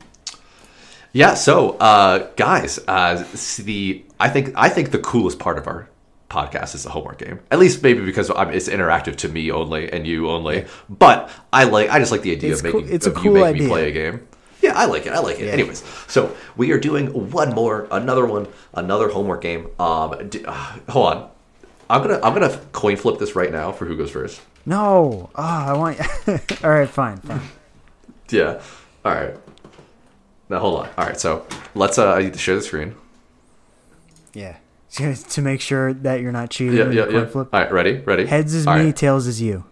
yeah. 1.11 1.33
So, 1.33 1.71
uh, 1.77 2.29
guys, 2.37 2.79
uh, 2.87 3.23
s- 3.33 3.57
the 3.57 4.03
I 4.19 4.29
think 4.29 4.53
I 4.55 4.69
think 4.69 4.91
the 4.91 4.99
coolest 4.99 5.39
part 5.39 5.57
of 5.57 5.67
our 5.67 5.89
podcast 6.33 6.73
is 6.75 6.83
the 6.83 6.89
homework 6.89 7.19
game. 7.19 7.39
At 7.51 7.59
least 7.59 7.83
maybe 7.83 8.01
because 8.03 8.29
I'm, 8.29 8.49
it's 8.51 8.67
interactive 8.67 9.15
to 9.17 9.29
me 9.29 9.51
only 9.51 9.91
and 9.93 10.05
you 10.07 10.29
only. 10.29 10.65
But 10.89 11.29
I 11.51 11.63
like 11.65 11.89
I 11.89 11.99
just 11.99 12.11
like 12.11 12.21
the 12.23 12.31
idea 12.31 12.51
It's 12.51 12.61
of 12.63 12.71
cool- 12.71 12.81
making 12.81 12.95
it's 12.95 13.05
a 13.05 13.09
of 13.11 13.15
cool 13.15 13.23
you 13.37 13.43
making 13.43 13.63
me 13.63 13.67
play 13.69 13.89
a 13.89 13.91
game. 13.91 14.27
Yeah, 14.61 14.73
I 14.77 14.85
like 14.85 15.05
it. 15.05 15.11
I 15.13 15.19
like 15.19 15.39
it. 15.39 15.45
Yeah. 15.47 15.51
Anyways, 15.53 15.83
so 16.07 16.35
we 16.55 16.71
are 16.71 16.79
doing 16.79 17.29
one 17.31 17.53
more, 17.53 17.85
another 17.91 18.25
one, 18.25 18.47
another 18.73 19.09
homework 19.09 19.41
game. 19.41 19.67
Um, 19.77 20.29
d- 20.29 20.45
uh, 20.45 20.53
hold 20.89 21.13
on. 21.13 21.29
I'm 21.89 22.01
gonna 22.01 22.19
I'm 22.23 22.33
gonna 22.33 22.57
coin 22.71 22.95
flip 22.95 23.19
this 23.19 23.35
right 23.35 23.51
now 23.51 23.71
for 23.73 23.85
who 23.85 23.97
goes 23.97 24.09
first. 24.11 24.41
No. 24.65 25.29
Ah, 25.35 25.67
I 25.67 25.77
want. 25.77 25.99
all 26.63 26.69
right, 26.71 26.89
fine, 26.89 27.17
fine. 27.17 27.41
Yeah. 28.29 28.61
All 29.03 29.13
right. 29.13 29.35
Now 30.49 30.59
hold 30.59 30.79
on. 30.79 30.89
All 30.97 31.05
right. 31.07 31.19
So 31.19 31.45
let's. 31.75 31.97
Uh, 31.97 32.33
share 32.37 32.55
the 32.55 32.61
screen. 32.61 32.95
Yeah. 34.33 34.55
To 34.93 35.41
make 35.41 35.59
sure 35.59 35.91
that 35.91 36.21
you're 36.21 36.31
not 36.31 36.51
cheating 36.51 36.77
Yeah, 36.77 36.91
yeah, 36.91 37.07
yeah. 37.09 37.25
flip. 37.25 37.49
All 37.51 37.59
right. 37.61 37.71
Ready? 37.71 37.97
Ready? 37.99 38.27
Heads 38.27 38.53
is 38.53 38.67
All 38.67 38.77
me, 38.77 38.85
right. 38.85 38.95
tails 38.95 39.25
is 39.25 39.41
you. 39.41 39.63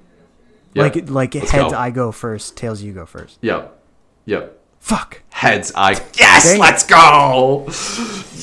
Yeah. 0.74 0.84
Like 0.84 1.10
like 1.10 1.36
Let's 1.36 1.52
heads 1.52 1.72
go. 1.74 1.78
I 1.78 1.92
go 1.92 2.12
first, 2.12 2.58
tails 2.58 2.82
you 2.82 2.92
go 2.92 3.06
first. 3.06 3.38
Yep. 3.42 3.84
Yep. 4.26 4.60
Fuck. 4.80 5.22
Heads. 5.30 5.72
I. 5.76 5.92
Yes. 6.16 6.46
Dang. 6.46 6.60
Let's 6.60 6.84
go. 6.86 7.68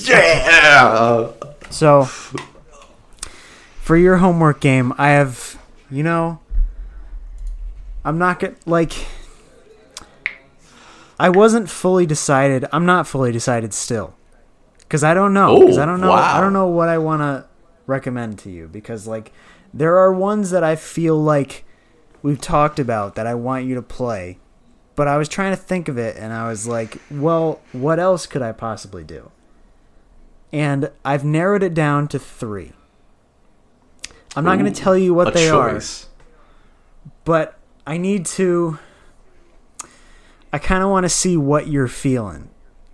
Yeah. 0.04 1.32
So 1.70 2.04
for 3.80 3.96
your 3.96 4.18
homework 4.18 4.60
game, 4.60 4.92
I 4.98 5.08
have 5.10 5.58
you 5.90 6.02
know 6.04 6.38
I'm 8.04 8.18
not 8.18 8.38
gonna 8.38 8.54
like 8.66 8.92
I 11.18 11.28
wasn't 11.28 11.68
fully 11.68 12.06
decided. 12.06 12.66
I'm 12.72 12.86
not 12.86 13.06
fully 13.08 13.32
decided 13.32 13.74
still. 13.74 14.14
Cuz 14.88 15.04
I 15.04 15.14
don't 15.14 15.34
know. 15.34 15.48
Oh, 15.50 15.80
I 15.80 15.84
don't 15.84 16.00
know 16.00 16.10
wow. 16.10 16.36
I 16.36 16.40
don't 16.40 16.52
know 16.52 16.66
what 16.66 16.88
I 16.88 16.98
want 16.98 17.20
to 17.20 17.44
recommend 17.86 18.38
to 18.40 18.50
you 18.50 18.68
because 18.68 19.06
like 19.06 19.32
there 19.72 19.96
are 19.96 20.12
ones 20.12 20.50
that 20.50 20.64
I 20.64 20.76
feel 20.76 21.20
like 21.20 21.64
we've 22.22 22.40
talked 22.40 22.78
about 22.78 23.14
that 23.16 23.26
I 23.26 23.34
want 23.34 23.64
you 23.64 23.74
to 23.74 23.82
play. 23.82 24.38
But 24.94 25.06
I 25.06 25.16
was 25.16 25.28
trying 25.28 25.52
to 25.52 25.56
think 25.56 25.88
of 25.88 25.96
it 25.96 26.16
and 26.16 26.32
I 26.32 26.48
was 26.48 26.66
like, 26.66 27.00
well, 27.10 27.60
what 27.72 28.00
else 28.00 28.26
could 28.26 28.42
I 28.42 28.50
possibly 28.52 29.04
do? 29.04 29.30
And 30.52 30.90
I've 31.04 31.24
narrowed 31.24 31.62
it 31.62 31.72
down 31.72 32.08
to 32.08 32.18
3. 32.18 32.72
I'm 34.34 34.44
not 34.44 34.58
going 34.58 34.72
to 34.72 34.80
tell 34.80 34.96
you 34.96 35.14
what 35.14 35.34
they 35.34 35.48
are 35.48 35.80
but 37.24 37.58
I 37.86 37.98
need 37.98 38.26
to. 38.26 38.78
I 40.52 40.58
kind 40.58 40.82
of 40.82 40.90
want 40.90 41.04
to 41.04 41.10
see 41.10 41.36
what 41.36 41.68
you're 41.68 41.88
feeling 41.88 42.48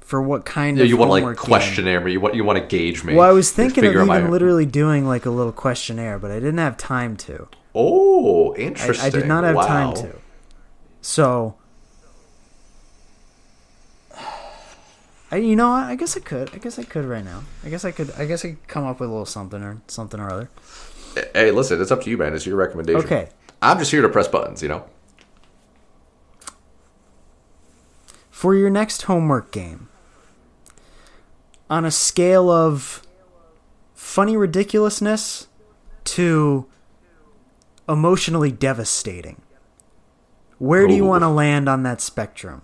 for 0.05 0.21
what 0.21 0.45
kind 0.45 0.77
Yeah, 0.77 0.85
of 0.85 0.91
you 0.91 0.97
want 0.97 1.11
like 1.11 1.37
questionnaire 1.37 2.01
me. 2.01 2.13
You 2.13 2.21
want 2.21 2.35
you 2.35 2.45
want 2.45 2.59
to 2.59 2.65
gauge 2.65 3.03
me. 3.03 3.15
Well, 3.15 3.29
I 3.29 3.33
was 3.33 3.51
thinking 3.51 3.85
of 3.85 3.95
even 3.95 4.07
my- 4.07 4.29
literally 4.29 4.67
doing 4.67 5.07
like 5.07 5.27
a 5.27 5.31
little 5.31 5.53
questionnaire, 5.53 6.19
but 6.19 6.31
I 6.31 6.35
didn't 6.35 6.59
have 6.59 6.77
time 6.77 7.17
to. 7.19 7.49
Oh, 7.75 8.55
interesting. 8.55 9.07
I 9.07 9.11
did 9.11 9.27
not 9.27 9.45
have 9.45 9.57
wow. 9.57 9.67
time 9.67 9.95
to. 9.97 10.17
So, 11.01 11.57
I, 15.31 15.37
you 15.37 15.57
know. 15.57 15.71
I 15.71 15.97
guess 15.97 16.17
I 16.17 16.21
could. 16.21 16.55
I 16.55 16.59
guess 16.59 16.79
I 16.79 16.85
could 16.85 17.07
right 17.07 17.25
now. 17.25 17.43
I 17.65 17.71
guess 17.71 17.85
I 17.85 17.91
could. 17.91 18.13
I 18.13 18.27
guess 18.27 18.45
I 18.45 18.51
could 18.51 18.69
come 18.69 18.85
up 18.85 19.01
with 19.01 19.09
a 19.09 19.13
little 19.13 19.27
something 19.27 19.63
or 19.63 19.81
something 19.89 20.21
or 20.21 20.31
other. 20.31 20.51
Eh, 21.17 21.25
hey, 21.35 21.51
listen, 21.51 21.81
it's 21.81 21.91
up 21.91 22.03
to 22.03 22.11
you, 22.11 22.19
man. 22.19 22.35
It's 22.35 22.47
your 22.47 22.57
recommendation. 22.57 23.05
Okay. 23.05 23.31
I'm 23.63 23.79
just 23.79 23.91
here 23.91 24.03
to 24.03 24.09
press 24.11 24.29
buttons. 24.29 24.63
You 24.63 24.69
know. 24.69 24.85
for 28.31 28.55
your 28.55 28.69
next 28.69 29.01
homework 29.03 29.51
game 29.53 29.89
on 31.75 31.85
a 31.85 31.91
scale 31.91 32.49
of 32.51 33.03
funny 33.95 34.37
ridiculousness 34.37 35.49
to 36.05 36.67
emotionally 37.89 38.53
devastating 38.53 39.41
where 40.59 40.87
do 40.87 40.95
you 40.95 41.05
want 41.05 41.23
to 41.23 41.29
land 41.29 41.69
on 41.69 41.83
that 41.83 42.01
spectrum 42.01 42.63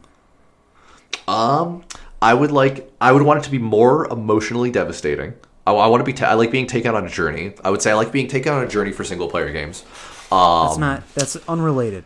Um, 1.27 1.83
I 2.23 2.35
would 2.35 2.51
like. 2.53 2.90
I 3.01 3.11
would 3.12 3.23
want 3.23 3.40
it 3.40 3.44
to 3.44 3.51
be 3.51 3.59
more 3.59 4.07
emotionally 4.12 4.70
devastating. 4.70 5.35
I, 5.66 5.73
I 5.73 5.87
want 5.88 6.01
to 6.01 6.05
be. 6.05 6.12
Ta- 6.12 6.27
I 6.27 6.35
like 6.35 6.51
being 6.51 6.66
taken 6.66 6.94
on 6.94 7.05
a 7.05 7.09
journey. 7.09 7.55
I 7.64 7.70
would 7.70 7.81
say 7.83 7.90
I 7.90 7.94
like 7.94 8.12
being 8.12 8.29
taken 8.29 8.53
on 8.53 8.62
a 8.64 8.68
journey 8.68 8.92
for 8.92 9.05
single 9.05 9.29
player 9.29 9.51
games. 9.53 9.85
Um, 10.31 10.66
that's 10.66 10.79
not 10.79 11.14
that's 11.14 11.37
unrelated 11.49 12.05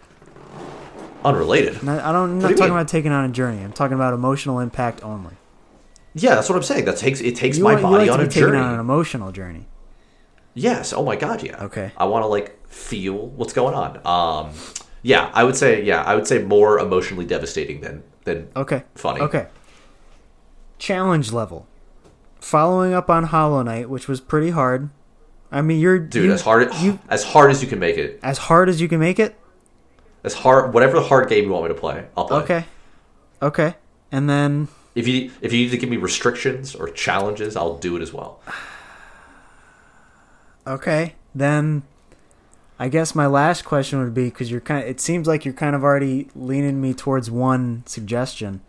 unrelated. 1.24 1.82
Not- 1.82 2.00
i 2.00 2.12
don't 2.12 2.30
I'm 2.30 2.38
not 2.38 2.48
talking 2.50 2.64
mean? 2.64 2.70
about 2.72 2.88
taking 2.88 3.12
on 3.12 3.24
a 3.24 3.32
journey 3.32 3.62
i'm 3.62 3.72
talking 3.72 3.94
about 3.94 4.12
emotional 4.14 4.60
impact 4.60 5.02
only 5.02 5.34
Yeah, 6.14 6.36
that's 6.36 6.48
what 6.48 6.56
I'm 6.56 6.62
saying. 6.62 6.84
That 6.84 6.96
takes 6.96 7.20
it 7.20 7.36
takes 7.36 7.58
you, 7.58 7.64
my 7.64 7.72
want- 7.72 7.82
body 7.82 8.06
like 8.08 8.18
on 8.18 8.24
a 8.24 8.28
journey. 8.28 8.58
on 8.58 8.74
an 8.74 8.80
emotional 8.80 9.32
journey 9.32 9.66
Yes. 10.56 10.92
Oh 10.92 11.02
my 11.04 11.16
god. 11.16 11.42
Yeah. 11.42 11.64
Okay. 11.64 11.90
I 11.96 12.04
want 12.04 12.22
to 12.22 12.28
like 12.28 12.64
feel 12.68 13.14
what's 13.14 13.52
going 13.52 13.74
on. 13.74 14.00
Um, 14.06 14.54
yeah. 15.02 15.28
I 15.34 15.42
would 15.42 15.56
say. 15.56 15.82
Yeah. 15.82 16.02
I 16.04 16.14
would 16.14 16.28
say 16.28 16.42
more 16.44 16.78
emotionally 16.78 17.24
devastating 17.26 17.80
than 17.80 18.04
than 18.22 18.48
Okay. 18.54 18.84
funny. 18.94 19.20
Okay. 19.22 19.48
Challenge 20.78 21.32
level. 21.32 21.66
Following 22.40 22.92
up 22.92 23.08
on 23.10 23.24
Hollow 23.24 23.62
Knight, 23.62 23.88
which 23.90 24.06
was 24.06 24.20
pretty 24.20 24.50
hard. 24.50 24.90
I 25.50 25.62
mean, 25.62 25.80
you're 25.80 25.98
Dude, 25.98 26.26
you- 26.26 26.32
as 26.32 26.42
hard 26.42 26.72
you 26.76 26.98
as 27.08 27.24
hard 27.24 27.50
as 27.50 27.62
you 27.62 27.68
can 27.68 27.78
make 27.78 27.96
it. 27.96 28.20
as 28.22 28.38
hard 28.38 28.68
as 28.68 28.80
you 28.80 28.88
can 28.88 29.00
make 29.00 29.18
it. 29.18 29.36
As 30.22 30.34
hard 30.34 30.72
whatever 30.72 30.94
the 30.94 31.02
hard 31.06 31.28
game 31.28 31.44
you 31.44 31.50
want 31.50 31.64
me 31.64 31.68
to 31.68 31.74
play, 31.74 32.06
I'll 32.16 32.26
play. 32.26 32.38
Okay. 32.42 32.64
Okay. 33.42 33.74
And 34.12 34.28
then 34.30 34.68
If 34.94 35.08
you 35.08 35.30
if 35.40 35.52
you 35.52 35.64
need 35.64 35.70
to 35.70 35.76
give 35.78 35.88
me 35.88 35.96
restrictions 35.96 36.74
or 36.74 36.88
challenges, 36.88 37.56
I'll 37.56 37.78
do 37.78 37.96
it 37.96 38.02
as 38.02 38.12
well. 38.12 38.40
okay, 40.66 41.14
then 41.34 41.82
I 42.78 42.88
guess 42.88 43.14
my 43.14 43.26
last 43.26 43.64
question 43.64 43.98
would 44.00 44.14
be 44.14 44.24
because 44.24 44.50
you're 44.50 44.60
kind. 44.60 44.84
Of, 44.84 44.90
it 44.90 45.00
seems 45.00 45.26
like 45.26 45.44
you're 45.44 45.54
kind 45.54 45.74
of 45.76 45.82
already 45.84 46.28
leaning 46.34 46.80
me 46.80 46.94
towards 46.94 47.30
one 47.30 47.82
suggestion. 47.86 48.60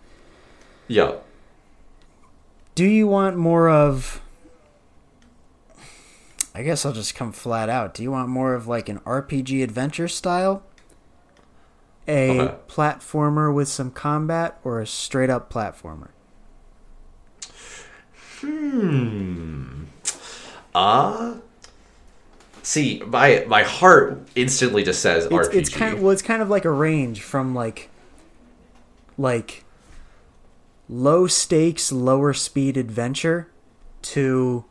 Yeah. 0.87 1.15
Do 2.75 2.85
you 2.85 3.07
want 3.07 3.37
more 3.37 3.69
of? 3.69 4.21
I 6.53 6.63
guess 6.63 6.85
I'll 6.85 6.93
just 6.93 7.15
come 7.15 7.31
flat 7.33 7.69
out. 7.69 7.93
Do 7.93 8.01
you 8.03 8.11
want 8.11 8.29
more 8.29 8.53
of 8.53 8.65
like 8.67 8.87
an 8.89 8.99
RPG 8.99 9.61
adventure 9.63 10.07
style? 10.07 10.63
A 12.07 12.39
Okay. 12.39 12.55
platformer 12.67 13.53
with 13.53 13.67
some 13.67 13.91
combat 13.91 14.59
or 14.63 14.79
a 14.79 14.87
straight 14.87 15.29
up 15.29 15.51
platformer? 15.51 16.09
Uh 20.73 21.35
see, 22.63 23.01
my 23.07 23.45
my 23.47 23.63
heart 23.63 24.27
instantly 24.35 24.83
just 24.83 25.01
says 25.01 25.25
It's, 25.25 25.33
RPG. 25.33 25.53
it's 25.53 25.69
kind 25.69 25.93
of 25.95 26.01
well, 26.01 26.11
it's 26.11 26.21
kind 26.21 26.41
of 26.41 26.49
like 26.49 26.65
a 26.65 26.71
range 26.71 27.21
from 27.21 27.55
like 27.55 27.89
like 29.17 29.63
low 30.89 31.27
stakes, 31.27 31.91
lower 31.91 32.33
speed 32.33 32.75
adventure 32.77 33.47
to 34.01 34.65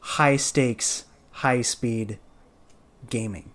high 0.00 0.36
stakes, 0.36 1.04
high 1.32 1.62
speed 1.62 2.18
gaming. 3.08 3.50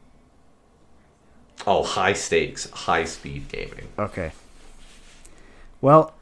oh, 1.67 1.83
high 1.83 2.13
stakes, 2.13 2.69
high 2.71 3.05
speed 3.05 3.47
gaming. 3.47 3.87
Okay. 3.99 4.31
Well, 5.81 6.13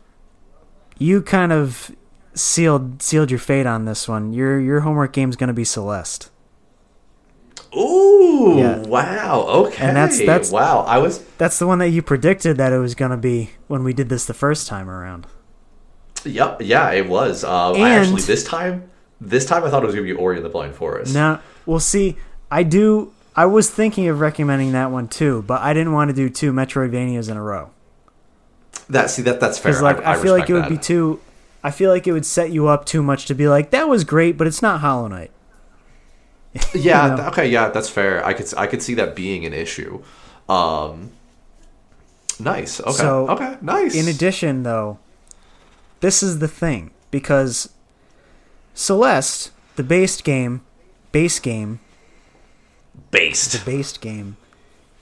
you 0.97 1.21
kind 1.21 1.51
of 1.53 1.91
sealed 2.33 3.01
sealed 3.01 3.29
your 3.31 3.39
fate 3.39 3.65
on 3.65 3.85
this 3.85 4.07
one. 4.07 4.33
Your 4.33 4.59
your 4.59 4.81
homework 4.81 5.13
game's 5.13 5.35
gonna 5.35 5.53
be 5.53 5.63
Celeste. 5.63 6.29
Ooh, 7.75 8.55
Yeah. 8.57 8.77
wow. 8.87 9.45
Okay. 9.47 9.83
And 9.83 9.97
that's- 9.97 10.19
that's- 10.19 10.51
wow. 10.51 10.85
I 10.87 10.99
was 10.99 11.21
That's 11.39 11.57
the 11.57 11.65
one 11.65 11.79
that 11.79 11.89
you 11.89 12.01
predicted 12.03 12.57
that 12.57 12.71
it 12.71 12.77
was 12.77 12.93
gonna 12.93 13.17
be 13.17 13.51
when 13.67 13.83
we 13.83 13.93
did 13.93 14.09
this 14.09 14.25
the 14.25 14.33
first 14.33 14.67
time 14.67 14.89
around. 14.89 15.25
Yep, 16.23 16.61
yeah, 16.61 16.91
it 16.91 17.09
was. 17.09 17.43
Uh, 17.43 17.71
I 17.71 17.77
And- 17.89 18.05
actually 18.05 18.21
this 18.21 18.43
time, 18.43 18.83
this 19.19 19.45
time 19.45 19.63
I 19.63 19.69
thought 19.69 19.83
it 19.83 19.87
was 19.87 19.95
gonna 19.95 20.05
be 20.05 20.13
Ori 20.13 20.35
and 20.37 20.45
the 20.45 20.49
Blind 20.49 20.75
Forest. 20.75 21.13
Now, 21.13 21.39
we'll 21.65 21.79
see. 21.79 22.15
I 22.51 22.61
do. 22.63 23.11
I 23.35 23.45
was 23.47 23.69
thinking 23.71 24.07
of 24.07 24.19
recommending 24.19 24.71
that 24.73 24.91
one 24.91 25.07
too, 25.07 25.43
but 25.47 25.61
I 25.61 25.73
didn't 25.73 25.93
want 25.93 26.09
to 26.09 26.15
do 26.15 26.29
two 26.29 26.53
Metroidvanias 26.53 27.27
in 27.31 27.35
a 27.37 27.41
row 27.41 27.71
That 28.87 29.09
see 29.09 29.23
that 29.23 29.39
that's 29.39 29.57
fair. 29.57 29.71
because, 29.71 29.81
like, 29.81 30.05
I, 30.05 30.15
feel 30.21 30.33
like 30.37 30.47
it 30.49 30.53
would 30.53 30.69
be 30.69 30.77
too. 30.77 31.19
I 31.63 31.71
feel 31.71 31.89
like 31.89 32.07
it 32.07 32.11
would 32.11 32.25
set 32.25 32.51
you 32.51 32.67
up 32.67 32.85
too 32.85 33.01
much 33.01 33.25
to 33.27 33.33
be 33.35 33.47
like 33.47 33.71
that 33.71 33.87
was 33.87 34.03
great, 34.03 34.37
but 34.37 34.47
it's 34.47 34.61
not 34.61 34.81
Hollow 34.81 35.07
Knight. 35.07 35.31
Yeah. 36.75 37.11
you 37.11 37.17
know? 37.17 37.27
Okay. 37.29 37.47
Yeah, 37.49 37.69
that's 37.69 37.89
fair. 37.89 38.23
I 38.25 38.33
could 38.33 38.45
s- 38.45 38.53
I 38.53 38.67
could 38.67 38.81
see 38.81 38.93
that 38.95 39.15
being 39.15 39.45
an 39.45 39.53
issue. 39.53 40.03
Um. 40.49 41.11
Nice. 42.39 42.79
Okay. 42.81 42.91
So, 42.91 43.27
okay. 43.29 43.57
Nice. 43.61 43.95
In 43.95 44.07
addition, 44.07 44.63
though, 44.63 44.99
this 46.01 46.21
is 46.23 46.39
the 46.39 46.47
thing 46.47 46.91
because 47.11 47.69
Celeste, 48.73 49.51
the 49.77 49.83
base 49.83 50.19
game, 50.21 50.61
base 51.11 51.39
game, 51.39 51.79
based. 53.11 53.63
based 53.65 54.01
game, 54.01 54.37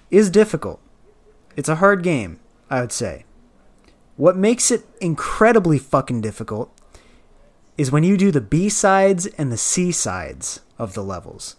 is 0.09 0.29
difficult. 0.29 0.79
It's 1.55 1.69
a 1.69 1.75
hard 1.75 2.03
game, 2.03 2.39
I 2.69 2.81
would 2.81 2.91
say. 2.91 3.23
What 4.17 4.37
makes 4.37 4.71
it 4.71 4.85
incredibly 4.99 5.79
fucking 5.79 6.21
difficult 6.21 6.71
is 7.77 7.91
when 7.91 8.03
you 8.03 8.17
do 8.17 8.31
the 8.31 8.41
B 8.41 8.69
sides 8.69 9.25
and 9.25 9.51
the 9.51 9.57
C 9.57 9.91
sides 9.91 10.59
of 10.77 10.93
the 10.93 11.03
levels. 11.03 11.55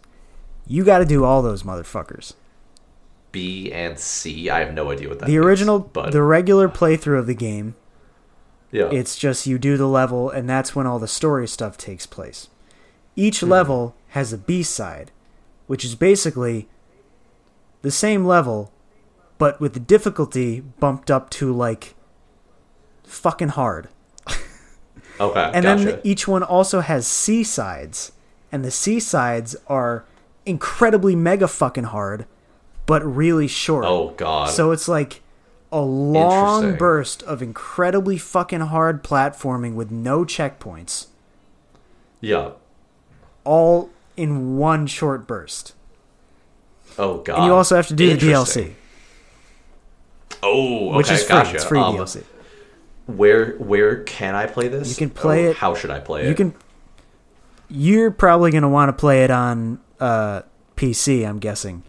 You 0.66 0.84
got 0.84 0.98
to 0.98 1.04
do 1.04 1.24
all 1.24 1.42
those 1.42 1.64
motherfuckers. 1.64 2.34
B 3.32 3.72
and 3.72 3.98
C. 3.98 4.48
I 4.50 4.60
have 4.60 4.74
no 4.74 4.90
idea 4.90 5.08
what 5.08 5.18
that. 5.20 5.26
The 5.26 5.32
means, 5.32 5.44
original, 5.44 5.78
but 5.80 6.12
the 6.12 6.22
regular 6.22 6.68
playthrough 6.68 7.18
of 7.18 7.26
the 7.26 7.34
game 7.34 7.74
yeah. 8.72 8.88
It's 8.90 9.18
just 9.18 9.46
you 9.46 9.58
do 9.58 9.76
the 9.76 9.86
level, 9.86 10.30
and 10.30 10.48
that's 10.48 10.74
when 10.74 10.86
all 10.86 10.98
the 10.98 11.06
story 11.06 11.46
stuff 11.46 11.76
takes 11.76 12.06
place. 12.06 12.48
Each 13.14 13.40
Hmm. 13.40 13.50
level 13.50 13.94
has 14.08 14.32
a 14.32 14.38
B 14.38 14.62
side, 14.62 15.10
which 15.66 15.84
is 15.84 15.94
basically 15.94 16.68
the 17.82 17.90
same 17.90 18.24
level, 18.24 18.72
but 19.36 19.60
with 19.60 19.74
the 19.74 19.80
difficulty 19.80 20.60
bumped 20.60 21.10
up 21.10 21.28
to 21.30 21.52
like 21.52 21.94
fucking 23.04 23.48
hard. 23.48 23.88
okay. 25.20 25.50
And 25.54 25.64
gotcha. 25.64 25.84
then 25.84 26.00
each 26.04 26.26
one 26.28 26.42
also 26.42 26.80
has 26.80 27.06
C 27.06 27.44
sides, 27.44 28.12
and 28.50 28.64
the 28.64 28.70
C 28.70 28.98
sides 29.00 29.56
are 29.66 30.04
incredibly 30.46 31.14
mega 31.14 31.46
fucking 31.48 31.84
hard, 31.84 32.26
but 32.86 33.02
really 33.04 33.46
short. 33.48 33.84
oh 33.86 34.10
God. 34.16 34.50
So 34.50 34.70
it's 34.72 34.88
like 34.88 35.20
a 35.70 35.80
long 35.80 36.76
burst 36.76 37.22
of 37.22 37.40
incredibly 37.42 38.18
fucking 38.18 38.60
hard 38.60 39.02
platforming 39.02 39.74
with 39.74 39.90
no 39.90 40.24
checkpoints, 40.24 41.06
yeah. 42.20 42.50
all 43.44 43.88
in 44.16 44.58
one 44.58 44.86
short 44.86 45.26
burst. 45.26 45.74
Oh 46.98 47.18
God. 47.18 47.36
And 47.38 47.46
you 47.46 47.54
also 47.54 47.74
have 47.76 47.86
to 47.86 47.94
do 47.94 48.14
the 48.14 48.26
DLC, 48.26 48.74
Oh, 50.42 50.88
okay. 50.88 50.96
which 50.96 51.10
is 51.10 51.22
free. 51.22 51.28
Gotcha. 51.36 51.54
It's 51.54 51.64
free 51.64 51.78
Um, 51.80 51.96
DLC. 51.96 52.24
Where 53.06 53.56
where 53.56 54.02
can 54.04 54.34
I 54.34 54.46
play 54.46 54.68
this? 54.68 54.88
You 54.90 54.96
can 55.06 55.10
play 55.10 55.46
Or 55.46 55.50
it- 55.50 55.56
How 55.56 55.74
should 55.74 55.90
I 55.90 55.98
play 56.00 56.24
it? 56.24 56.28
You 56.28 56.34
can. 56.34 56.54
You're 57.68 58.10
probably 58.10 58.50
going 58.50 58.62
to 58.62 58.68
want 58.68 58.90
to 58.90 58.92
play 58.92 59.24
it 59.24 59.30
on 59.30 59.80
uh, 59.98 60.42
PC, 60.76 61.26
I'm 61.26 61.38
guessing, 61.38 61.82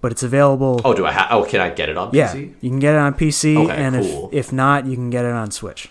but 0.00 0.10
it's 0.10 0.22
available. 0.22 0.80
Oh, 0.82 0.94
do 0.94 1.04
I? 1.04 1.12
Ha- 1.12 1.28
oh, 1.30 1.44
can 1.44 1.60
I 1.60 1.68
get 1.68 1.88
it 1.90 1.98
on 1.98 2.10
yeah, 2.14 2.32
PC? 2.34 2.54
you 2.62 2.70
can 2.70 2.78
get 2.78 2.94
it 2.94 2.98
on 2.98 3.12
PC, 3.14 3.56
Okay, 3.64 3.76
and 3.76 3.94
cool. 3.96 4.28
if 4.32 4.46
if 4.46 4.52
not, 4.52 4.86
you 4.86 4.94
can 4.94 5.10
get 5.10 5.24
it 5.26 5.32
on 5.32 5.50
Switch. 5.50 5.90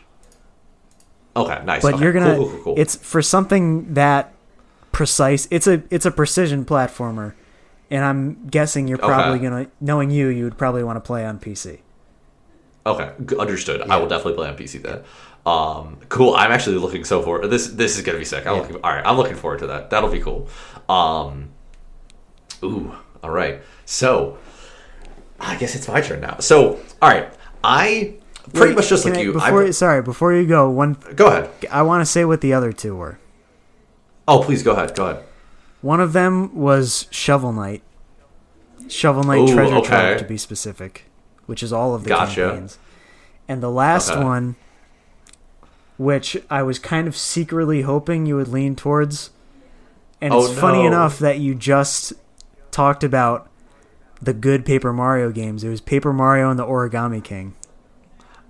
Okay, 1.38 1.61
nice. 1.65 1.82
but 1.82 1.95
okay, 1.95 2.03
you're 2.03 2.13
gonna 2.13 2.36
cool, 2.38 2.59
cool. 2.63 2.76
it's 2.78 2.95
for 2.95 3.21
something 3.21 3.93
that 3.93 4.34
precise 4.93 5.45
it's 5.51 5.67
a 5.67 5.84
it's 5.91 6.05
a 6.05 6.11
precision 6.11 6.63
platformer 6.63 7.34
and 7.91 8.05
i'm 8.05 8.47
guessing 8.47 8.88
you're 8.88 8.97
probably 8.97 9.39
Okay. 9.39 9.43
gonna 9.43 9.67
knowing 9.82 10.09
you 10.09 10.30
you 10.30 10.45
would 10.45 10.57
probably 10.57 10.82
want 10.86 10.95
to 10.95 11.01
play 11.01 11.26
on 11.26 11.38
pc 11.38 11.80
okay. 12.86 13.11
Understood. 13.39 13.81
I 13.89 13.97
will 13.97 14.07
definitely 14.07 14.33
play 14.36 14.47
on 14.49 14.55
PC 14.57 14.81
then. 14.81 15.01
Um, 15.45 15.97
cool. 16.09 16.36
I'm 16.36 16.51
actually 16.51 16.77
looking 16.77 17.03
so 17.03 17.21
forward. 17.21 17.47
This 17.49 17.67
this 17.67 17.97
is 17.97 18.03
gonna 18.03 18.17
be 18.17 18.25
sick. 18.25 18.45
I'm 18.47 18.55
Yeah. 18.55 18.61
looking. 18.61 18.75
All 18.83 18.91
right. 18.91 19.05
I'm 19.05 19.17
looking 19.17 19.36
forward 19.36 19.59
to 19.59 19.67
that. 19.67 19.89
That'll 19.91 20.09
be 20.09 20.19
cool. 20.19 20.47
Um, 20.89 21.49
ooh. 22.63 22.95
All 23.23 23.29
right. 23.29 23.61
So, 23.86 24.38
I 25.39 25.55
guess 25.57 25.75
it's 25.75 25.88
my 25.88 26.01
turn 26.01 26.21
now. 26.21 26.38
So, 26.39 26.79
all 27.01 27.09
right. 27.09 27.31
I 27.63 28.15
pretty 28.53 28.69
Wait, 28.71 28.75
much 28.75 28.89
just 28.89 29.05
like 29.05 29.15
I- 29.15 29.21
you. 29.21 29.33
before 29.33 29.63
I, 29.65 29.71
sorry 29.71 30.01
before 30.03 30.33
you 30.33 30.45
go 30.45 30.69
one 30.69 30.97
go 31.15 31.25
ahead. 31.27 31.49
i 31.71 31.81
want 31.81 32.01
to 32.01 32.05
say 32.05 32.23
what 32.25 32.41
the 32.41 32.53
other 32.53 32.71
two 32.71 32.95
were 32.95 33.17
Oh, 34.27 34.43
please 34.43 34.61
go 34.61 34.73
ahead. 34.73 34.95
Go 34.95 35.07
ahead. 35.07 35.23
one 35.81 35.99
of 35.99 36.13
them 36.13 36.53
was 36.55 37.07
shovel 37.09 37.51
knight 37.51 37.81
shovel 38.88 39.23
knight 39.23 39.49
Ooh, 39.49 39.53
treasure 39.53 39.75
okay. 39.77 39.88
trove 39.88 40.17
to 40.19 40.25
be 40.25 40.38
specific 40.38 41.05
which 41.45 41.61
is 41.63 41.71
all 41.73 41.93
of 41.95 42.03
the 42.03 42.09
Gotcha. 42.09 42.41
campaigns 42.49 42.77
and 43.47 43.61
the 43.61 43.69
last 43.71 44.11
Okay. 44.11 44.23
one 44.23 44.55
which 45.97 46.37
i 46.49 46.61
was 46.61 46.77
kind 46.79 47.07
of 47.07 47.15
secretly 47.15 47.81
hoping 47.83 48.25
you 48.25 48.35
would 48.35 48.47
lean 48.49 48.75
towards 48.75 49.29
and 50.21 50.33
Oh, 50.33 50.45
it's 50.45 50.59
funny 50.59 50.85
enough 50.85 51.19
that 51.19 51.39
you 51.39 51.55
just 51.55 52.13
talked 52.71 53.03
about 53.03 53.49
the 54.21 54.33
good 54.33 54.65
paper 54.65 54.91
mario 54.91 55.31
games 55.31 55.63
it 55.63 55.69
was 55.69 55.81
paper 55.81 56.11
mario 56.13 56.49
and 56.49 56.59
the 56.59 56.65
origami 56.65 57.23
king 57.23 57.53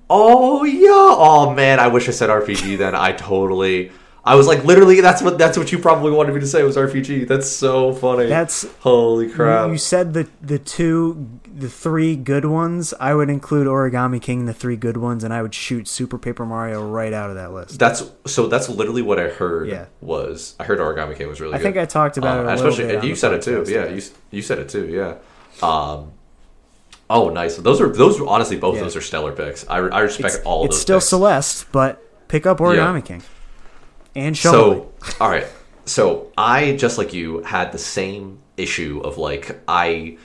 Oh 0.07 0.63
yeah. 0.63 0.89
Oh 0.91 1.51
man, 1.55 1.79
I 1.79 1.87
wish 1.87 2.07
I 2.07 2.11
said 2.11 2.29
RPG 2.29 2.77
then. 2.77 2.93
I 2.93 3.11
totally 3.11 3.91
I 4.27 4.33
was 4.35 4.47
like 4.47 4.63
literally 4.65 5.01
that's 5.01 5.21
what 5.21 5.37
that's 5.37 5.55
what 5.57 5.71
you 5.71 5.77
probably 5.77 6.11
wanted 6.11 6.33
me 6.33 6.39
to 6.41 6.47
say 6.47 6.63
was 6.63 6.77
RPG. 6.77 7.27
That's 7.27 7.47
so 7.47 7.93
funny. 7.93 8.25
that's 8.25 8.65
holy 8.79 9.29
crap. 9.29 9.69
you, 9.69 9.77
said 9.77 10.13
the 10.15 10.27
the 10.41 10.57
two 10.57 11.29
the 11.57 11.69
three 11.69 12.15
good 12.17 12.43
ones 12.43 12.93
i 12.99 13.13
would 13.13 13.29
include 13.29 13.65
origami 13.65 14.21
king 14.21 14.45
the 14.45 14.53
three 14.53 14.75
good 14.75 14.97
ones 14.97 15.23
and 15.23 15.33
i 15.33 15.41
would 15.41 15.53
shoot 15.53 15.87
super 15.87 16.17
paper 16.17 16.45
mario 16.45 16.85
right 16.85 17.13
out 17.13 17.29
of 17.29 17.37
that 17.37 17.53
list 17.53 17.79
that's 17.79 18.03
so 18.25 18.47
that's 18.47 18.67
literally 18.67 19.01
what 19.01 19.17
I 19.19 19.29
heard 19.29 19.69
Yeah. 19.69 19.85
was 20.01 20.55
I 20.59 20.65
heard 20.65 20.79
Origami 20.79 21.15
King 21.15 21.29
was 21.29 21.39
really 21.39 21.53
good. 21.53 21.55
i 21.55 21.59
good. 21.59 21.63
think 21.63 21.77
i 21.77 21.85
talked 21.85 22.17
about 22.17 22.39
Uh, 22.39 22.41
it 22.41 22.45
a 22.51 22.53
especially 22.55 22.69
little 22.85 22.87
bit 22.87 22.95
and 22.95 23.07
you 23.07 23.15
said 23.15 23.31
it 23.33 23.41
too. 23.43 23.63
Yeah, 23.67 23.87
you 23.87 24.01
you 24.31 24.41
said 24.41 24.59
it 24.59 24.67
too. 24.69 24.87
Yeah. 24.87 25.15
Um 25.65 26.11
Oh, 27.09 27.29
nice. 27.29 27.55
Those 27.57 27.79
are 27.79 27.87
those 27.89 28.19
are 28.19 28.27
honestly 28.27 28.57
both 28.57 28.75
Yeah. 28.75 28.81
those 28.81 28.95
are 28.95 29.01
stellar 29.01 29.31
picks. 29.31 29.65
I, 29.69 29.77
I 29.77 29.99
respect 30.01 30.35
it's, 30.35 30.43
all 30.43 30.63
of 30.63 30.69
it's 30.71 30.79
still 30.81 30.97
picks. 30.97 31.07
Celeste, 31.09 31.71
but 31.71 32.01
pick 32.27 32.45
up 32.45 32.57
Origami 32.57 33.05
King 33.05 33.21
and 34.15 34.37
Shovel 34.37 34.75
Knight. 35.01 35.11
So, 35.11 35.17
all 35.21 35.29
right. 35.29 35.47
So 35.85 36.31
I 36.37 36.75
just 36.75 36.97
like 36.97 37.13
you 37.13 37.43
had 37.43 37.71
the 37.71 37.77
same 37.77 38.39
issue 38.57 39.01
of 39.03 39.17
like 39.17 39.61
I 39.67 40.17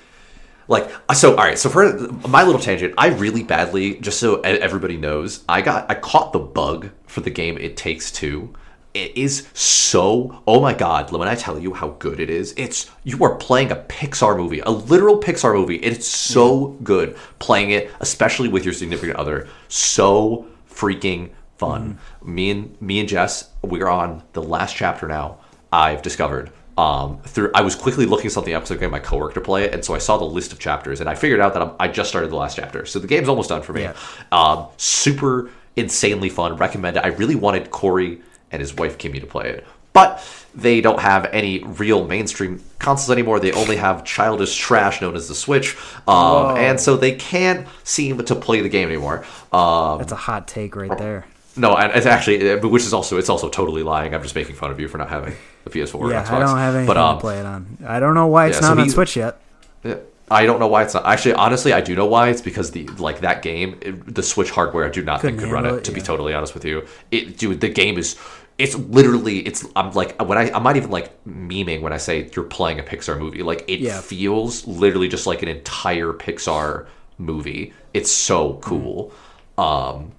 like 0.68 0.90
uh, 1.08 1.14
so 1.14 1.30
all 1.32 1.44
right. 1.44 1.58
So 1.58 1.68
for 1.68 1.96
my 2.28 2.44
little 2.44 2.60
tangent, 2.60 2.94
I 2.96 3.08
really 3.08 3.42
badly 3.42 3.96
just 3.96 4.20
so 4.20 4.40
everybody 4.40 4.96
knows, 4.96 5.44
I 5.48 5.60
got 5.60 5.90
I 5.90 5.94
caught 5.94 6.32
the 6.32 6.38
bug 6.38 6.90
for 7.06 7.20
the 7.20 7.30
game 7.30 7.58
It 7.58 7.76
Takes 7.76 8.10
Two. 8.10 8.54
It 8.94 9.16
is 9.16 9.46
so 9.52 10.42
oh 10.46 10.60
my 10.60 10.74
god, 10.74 11.12
when 11.12 11.28
I 11.28 11.34
tell 11.34 11.58
you 11.58 11.74
how 11.74 11.90
good 11.98 12.20
it 12.20 12.30
is, 12.30 12.54
it's 12.56 12.90
you 13.04 13.22
are 13.24 13.36
playing 13.36 13.70
a 13.70 13.76
Pixar 13.76 14.36
movie, 14.36 14.60
a 14.60 14.70
literal 14.70 15.20
Pixar 15.20 15.54
movie. 15.54 15.76
It's 15.76 16.08
so 16.08 16.68
good 16.82 17.16
playing 17.38 17.70
it, 17.70 17.90
especially 18.00 18.48
with 18.48 18.64
your 18.64 18.74
significant 18.74 19.18
other. 19.18 19.48
So 19.68 20.46
freaking 20.68 21.30
fun. 21.60 21.98
Me 22.24 22.50
and 22.50 22.80
me 22.80 22.98
and 23.00 23.08
Jess, 23.08 23.50
we're 23.62 23.88
on 23.88 24.22
the 24.32 24.42
last 24.42 24.74
chapter 24.74 25.06
now. 25.06 25.38
I've 25.70 26.02
discovered 26.02 26.50
um, 26.78 27.18
through 27.22 27.50
I 27.54 27.60
was 27.60 27.74
quickly 27.74 28.06
looking 28.06 28.30
something 28.30 28.54
up 28.54 28.62
because 28.62 28.76
I 28.76 28.80
got 28.80 28.90
my 28.90 28.98
coworker 28.98 29.34
to 29.34 29.40
play 29.42 29.64
it, 29.64 29.74
and 29.74 29.84
so 29.84 29.94
I 29.94 29.98
saw 29.98 30.16
the 30.16 30.24
list 30.24 30.52
of 30.52 30.58
chapters, 30.58 31.00
and 31.00 31.08
I 31.08 31.14
figured 31.14 31.38
out 31.38 31.52
that 31.52 31.62
I'm, 31.62 31.72
I 31.78 31.88
just 31.88 32.08
started 32.08 32.30
the 32.30 32.36
last 32.36 32.56
chapter, 32.56 32.86
so 32.86 32.98
the 32.98 33.06
game's 33.06 33.28
almost 33.28 33.50
done 33.50 33.62
for 33.62 33.74
me. 33.74 33.82
Yeah. 33.82 33.94
Um, 34.32 34.68
super 34.78 35.50
insanely 35.76 36.30
fun. 36.30 36.56
Recommend 36.56 36.96
it. 36.96 37.04
I 37.04 37.08
really 37.08 37.34
wanted 37.34 37.70
Corey 37.70 38.22
and 38.50 38.60
his 38.60 38.74
wife 38.74 38.96
Kimmy 38.96 39.20
to 39.20 39.26
play 39.26 39.50
it, 39.50 39.66
but 39.92 40.24
they 40.54 40.80
don't 40.80 41.00
have 41.00 41.26
any 41.26 41.62
real 41.62 42.06
mainstream 42.06 42.62
consoles 42.78 43.10
anymore. 43.10 43.38
They 43.38 43.52
only 43.52 43.76
have 43.76 44.04
childish 44.04 44.56
trash 44.56 45.02
known 45.02 45.14
as 45.14 45.28
the 45.28 45.34
Switch, 45.34 45.76
um, 46.08 46.56
and 46.56 46.80
so 46.80 46.96
they 46.96 47.12
can't 47.12 47.68
seem 47.84 48.24
to 48.24 48.34
play 48.34 48.62
the 48.62 48.70
game 48.70 48.88
anymore. 48.88 49.26
Um, 49.52 49.98
That's 49.98 50.12
a 50.12 50.16
hot 50.16 50.48
take 50.48 50.74
right 50.74 50.96
there. 50.96 51.26
No, 51.56 51.76
it's 51.76 52.06
actually, 52.06 52.56
which 52.56 52.82
is 52.84 52.92
also, 52.92 53.18
it's 53.18 53.28
also 53.28 53.48
totally 53.48 53.82
lying. 53.82 54.14
I'm 54.14 54.22
just 54.22 54.34
making 54.34 54.54
fun 54.56 54.70
of 54.70 54.78
you 54.80 54.88
for 54.88 54.98
not 54.98 55.08
having 55.10 55.34
the 55.64 55.70
PS4 55.70 55.94
or 55.96 56.10
Yeah, 56.10 56.22
Xbox. 56.24 56.30
I 56.30 56.38
don't 56.40 56.58
have 56.58 56.74
anything 56.74 56.86
but, 56.86 56.96
um, 56.96 57.16
to 57.16 57.20
play 57.20 57.38
it 57.38 57.46
on. 57.46 57.78
I 57.86 58.00
don't 58.00 58.14
know 58.14 58.26
why 58.28 58.46
it's 58.46 58.56
yeah, 58.56 58.60
so 58.62 58.68
not 58.68 58.78
on 58.78 58.84
he- 58.84 58.90
Switch 58.90 59.16
yet. 59.16 59.40
Yeah, 59.84 59.96
I 60.30 60.46
don't 60.46 60.60
know 60.60 60.68
why 60.68 60.84
it's 60.84 60.94
not. 60.94 61.04
Actually, 61.06 61.34
honestly, 61.34 61.72
I 61.72 61.80
do 61.80 61.94
know 61.96 62.06
why. 62.06 62.28
It's 62.28 62.40
because 62.42 62.70
the 62.70 62.86
like 62.98 63.20
that 63.20 63.42
game, 63.42 63.78
it- 63.82 64.14
the 64.14 64.22
Switch 64.22 64.50
hardware, 64.50 64.86
I 64.86 64.90
do 64.90 65.02
not 65.02 65.20
think 65.22 65.38
Couldn't 65.38 65.50
could 65.50 65.54
run 65.54 65.66
it. 65.66 65.78
it, 65.78 65.84
To 65.84 65.92
be 65.92 66.00
totally 66.00 66.32
honest 66.34 66.54
with 66.54 66.64
you, 66.64 66.86
it 67.10 67.36
dude, 67.38 67.60
the 67.60 67.68
game 67.68 67.98
is 67.98 68.16
it's 68.58 68.74
literally 68.76 69.38
it's 69.40 69.66
I'm 69.74 69.90
like 69.92 70.20
when 70.22 70.36
I 70.38 70.50
I'm 70.52 70.62
not 70.62 70.76
even 70.76 70.90
like 70.90 71.12
memeing 71.24 71.80
when 71.80 71.92
I 71.92 71.96
say 71.96 72.28
you're 72.36 72.44
playing 72.44 72.78
a 72.78 72.82
Pixar 72.82 73.18
movie. 73.18 73.42
Like 73.42 73.64
it 73.68 73.80
Yeah. 73.80 74.00
feels 74.00 74.66
literally 74.66 75.08
just 75.08 75.26
like 75.26 75.42
an 75.42 75.48
entire 75.48 76.12
Pixar 76.12 76.86
movie. 77.18 77.72
It's 77.94 78.10
so 78.10 78.58
cool. 78.62 79.12
Um 79.60 80.12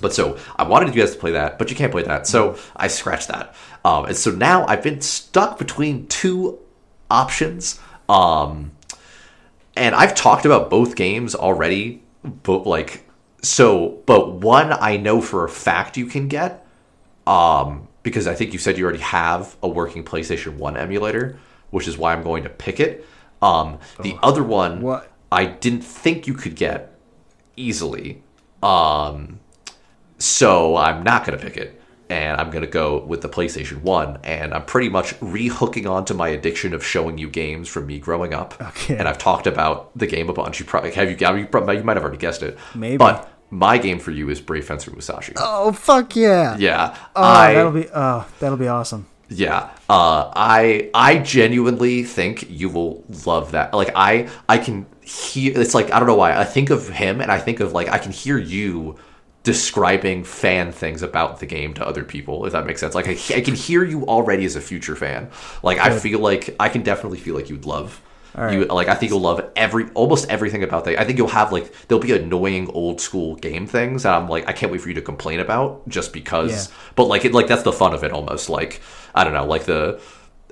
but 0.00 0.12
so 0.12 0.38
I 0.56 0.64
wanted 0.64 0.94
you 0.94 1.00
guys 1.00 1.12
to 1.12 1.18
play 1.18 1.32
that, 1.32 1.58
but 1.58 1.70
you 1.70 1.76
can't 1.76 1.92
play 1.92 2.02
that. 2.02 2.26
So 2.26 2.58
I 2.76 2.88
scratched 2.88 3.28
that. 3.28 3.54
Um, 3.84 4.04
and 4.04 4.16
so 4.16 4.30
now 4.30 4.66
I've 4.66 4.82
been 4.82 5.00
stuck 5.00 5.58
between 5.58 6.06
two 6.08 6.58
options. 7.10 7.80
Um, 8.08 8.72
and 9.76 9.94
I've 9.94 10.14
talked 10.14 10.44
about 10.44 10.70
both 10.70 10.96
games 10.96 11.34
already, 11.34 12.02
but 12.42 12.66
like 12.66 13.04
so 13.42 14.02
but 14.06 14.32
one 14.32 14.72
I 14.72 14.96
know 14.96 15.20
for 15.20 15.44
a 15.44 15.48
fact 15.48 15.96
you 15.96 16.06
can 16.06 16.26
get 16.26 16.66
um 17.26 17.86
because 18.02 18.26
I 18.26 18.34
think 18.34 18.52
you 18.52 18.58
said 18.58 18.78
you 18.78 18.84
already 18.84 19.00
have 19.00 19.56
a 19.62 19.68
working 19.68 20.04
PlayStation 20.04 20.56
1 20.56 20.76
emulator, 20.76 21.38
which 21.70 21.86
is 21.86 21.98
why 21.98 22.12
I'm 22.12 22.22
going 22.22 22.44
to 22.44 22.48
pick 22.48 22.80
it. 22.80 23.06
Um 23.42 23.78
the 24.02 24.16
other 24.22 24.42
one 24.42 24.80
What? 24.80 25.12
I 25.30 25.44
didn't 25.44 25.82
think 25.82 26.26
you 26.26 26.34
could 26.34 26.56
get 26.56 26.98
easily. 27.56 28.22
Um 28.66 29.40
so 30.18 30.76
I'm 30.76 31.02
not 31.02 31.26
going 31.26 31.38
to 31.38 31.44
pick 31.44 31.56
it 31.58 31.80
and 32.08 32.40
I'm 32.40 32.50
going 32.50 32.64
to 32.64 32.70
go 32.70 33.04
with 33.04 33.20
the 33.20 33.28
PlayStation 33.28 33.82
1 33.82 34.20
and 34.24 34.54
I'm 34.54 34.64
pretty 34.64 34.88
much 34.88 35.18
rehooking 35.20 35.90
onto 35.90 36.14
my 36.14 36.28
addiction 36.28 36.72
of 36.72 36.84
showing 36.84 37.18
you 37.18 37.28
games 37.28 37.68
from 37.68 37.86
me 37.86 37.98
growing 37.98 38.32
up. 38.32 38.54
Okay. 38.60 38.96
And 38.96 39.08
I've 39.08 39.18
talked 39.18 39.46
about 39.46 39.96
the 39.98 40.06
game 40.06 40.28
a 40.28 40.32
bunch. 40.32 40.58
You 40.60 40.66
probably 40.66 40.92
have 40.92 41.10
you 41.10 41.16
you, 41.36 41.46
probably, 41.46 41.76
you 41.76 41.84
might 41.84 41.96
have 41.96 42.04
already 42.04 42.18
guessed 42.18 42.42
it. 42.42 42.58
Maybe. 42.74 42.96
But 42.96 43.28
my 43.50 43.78
game 43.78 43.98
for 43.98 44.10
you 44.10 44.28
is 44.30 44.40
Brave 44.40 44.66
Fencer 44.66 44.90
Musashi. 44.90 45.32
Oh 45.36 45.72
fuck 45.72 46.16
yeah! 46.16 46.56
Yeah. 46.58 46.96
Oh, 47.14 47.22
I 47.22 47.54
that'll 47.54 47.72
be 47.72 47.86
oh, 47.94 48.26
that'll 48.40 48.58
be 48.58 48.68
awesome. 48.68 49.06
yeah. 49.28 49.70
Uh 49.88 50.32
I 50.34 50.90
I 50.94 51.18
genuinely 51.18 52.04
think 52.04 52.48
you 52.50 52.68
will 52.68 53.04
love 53.26 53.52
that. 53.52 53.74
Like 53.74 53.90
I 53.94 54.28
I 54.48 54.58
can 54.58 54.86
hear 55.06 55.58
it's 55.60 55.74
like 55.74 55.92
I 55.92 55.98
don't 55.98 56.08
know 56.08 56.16
why. 56.16 56.36
I 56.38 56.44
think 56.44 56.70
of 56.70 56.88
him 56.88 57.20
and 57.20 57.30
I 57.30 57.38
think 57.38 57.60
of 57.60 57.72
like 57.72 57.88
I 57.88 57.98
can 57.98 58.12
hear 58.12 58.38
you 58.38 58.96
describing 59.44 60.24
fan 60.24 60.72
things 60.72 61.02
about 61.02 61.38
the 61.38 61.46
game 61.46 61.72
to 61.72 61.86
other 61.86 62.02
people 62.02 62.44
if 62.46 62.52
that 62.52 62.66
makes 62.66 62.80
sense. 62.80 62.94
Like 62.96 63.06
i, 63.06 63.16
I 63.36 63.40
can 63.40 63.54
hear 63.54 63.84
you 63.84 64.04
already 64.06 64.44
as 64.44 64.56
a 64.56 64.60
future 64.60 64.96
fan. 64.96 65.30
Like 65.62 65.78
i 65.78 65.96
feel 65.96 66.18
like 66.18 66.56
i 66.58 66.68
can 66.68 66.82
definitely 66.82 67.18
feel 67.18 67.36
like 67.36 67.48
you'd 67.48 67.64
love 67.64 68.02
All 68.36 68.50
you 68.52 68.64
like 68.64 68.88
i 68.88 68.94
think 68.96 69.10
you'll 69.10 69.20
love 69.20 69.40
every 69.54 69.88
almost 69.94 70.28
everything 70.28 70.64
about 70.64 70.84
that 70.86 71.00
i 71.00 71.04
think 71.04 71.16
you'll 71.16 71.28
have 71.28 71.52
like 71.52 71.72
there'll 71.86 72.02
be 72.02 72.12
annoying 72.12 72.68
old 72.70 73.00
school 73.00 73.36
game 73.36 73.66
things 73.68 74.02
that 74.02 74.14
i'm 74.20 74.28
like 74.28 74.48
i 74.48 74.52
can't 74.52 74.72
wait 74.72 74.80
for 74.80 74.88
you 74.88 74.94
to 74.96 75.02
complain 75.02 75.38
about 75.38 75.88
just 75.88 76.12
because 76.12 76.50
Yeah. 76.68 76.74
but 76.96 77.04
like 77.04 77.24
it 77.24 77.32
like 77.32 77.46
that's 77.46 77.62
the 77.62 77.72
fun 77.72 77.94
of 77.94 78.02
it 78.02 78.10
almost. 78.10 78.50
Like 78.50 78.82
i 79.14 79.22
don't 79.22 79.32
know 79.32 79.46
like 79.46 79.64
the 79.64 80.00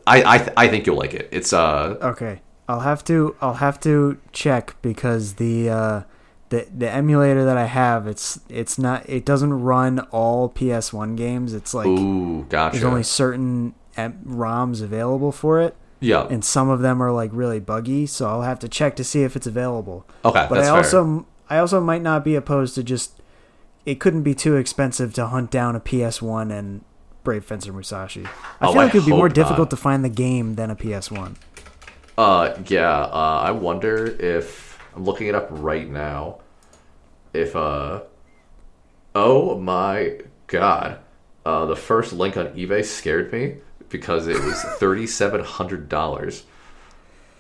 i 0.07 0.23
i, 0.23 0.53
I 0.57 0.69
think 0.69 0.87
you'll 0.87 0.97
like 1.05 1.15
it. 1.15 1.29
It's 1.33 1.53
uh 1.53 1.97
Okay, 2.15 2.41
I'll 2.69 2.81
have 2.81 3.05
to 3.05 3.37
I'll 3.41 3.55
have 3.55 3.79
to 3.81 4.19
check 4.33 4.77
because 4.83 5.35
the 5.35 5.69
uh, 5.69 6.03
the 6.49 6.67
the 6.77 6.91
emulator 6.91 7.45
that 7.45 7.57
I 7.57 7.67
have 7.67 8.07
it's 8.07 8.41
it's 8.49 8.79
not 8.79 9.09
it 9.09 9.25
doesn't 9.25 9.53
run 9.63 10.01
all 10.11 10.49
PS1 10.49 11.17
games. 11.17 11.53
It's 11.53 11.75
like 11.75 11.87
ooh 11.87 12.45
gotcha 12.49 12.73
there's 12.79 12.85
only 12.85 13.03
certain 13.03 13.75
ROMs 13.97 14.83
available 14.83 15.31
for 15.33 15.61
it, 15.61 15.77
yeah 16.01 16.27
and 16.29 16.45
some 16.45 16.69
of 16.69 16.81
them 16.81 17.03
are 17.03 17.13
like 17.13 17.31
really 17.33 17.61
buggy. 17.61 18.07
So 18.07 18.29
I'll 18.29 18.43
have 18.43 18.59
to 18.61 18.69
check 18.69 18.97
to 18.97 19.05
see 19.05 19.23
if 19.23 19.37
it's 19.37 19.47
available. 19.47 20.07
okay 20.25 20.47
But 20.49 20.59
I 20.59 20.63
fair. 20.65 20.73
also 20.75 21.27
I 21.51 21.59
also 21.59 21.81
might 21.81 22.03
not 22.03 22.25
be 22.25 22.35
opposed 22.35 22.75
to 22.77 22.83
just 22.83 23.21
it 23.85 24.01
couldn't 24.01 24.23
be 24.23 24.35
too 24.35 24.57
expensive 24.57 25.13
to 25.15 25.27
hunt 25.27 25.51
down 25.51 25.77
a 25.77 25.81
PS1 25.81 26.51
and 26.51 26.83
Brave 27.23 27.45
Fencer 27.45 27.73
Musashi. 27.73 28.25
I 28.25 28.29
Oh, 28.69 28.73
feel 28.73 28.81
I 28.81 28.85
like 28.85 28.95
it'd 28.95 29.05
be 29.07 29.11
more 29.13 29.29
hope 29.29 29.35
difficult 29.35 29.71
to 29.71 29.77
find 29.77 30.03
the 30.05 30.09
game 30.09 30.55
than 30.55 30.71
a 30.71 30.77
PS1. 30.77 31.37
Uh, 32.17 32.57
yeah. 32.67 32.91
Uh, 33.03 33.43
I 33.45 33.51
wonder 33.51 34.07
if 34.07 34.79
I'm 34.95 35.05
looking 35.05 35.27
it 35.27 35.35
up 35.35 35.49
right 35.51 35.89
now. 35.89 36.39
If 37.33 37.57
uh, 37.57 38.03
oh 39.15 39.59
my 39.59 40.19
god, 40.47 40.99
uh, 41.45 41.67
the 41.67 41.77
first 41.77 42.13
link 42.13 42.37
on 42.37 42.47
eBay 42.49 42.85
scared 42.85 43.33
me 43.33 43.57
because 43.89 44.29
it 44.29 44.39
was 44.43 44.63
thirty 44.79 45.07
seven 45.07 45.43
hundred 45.43 45.89
dollars. 45.89 46.45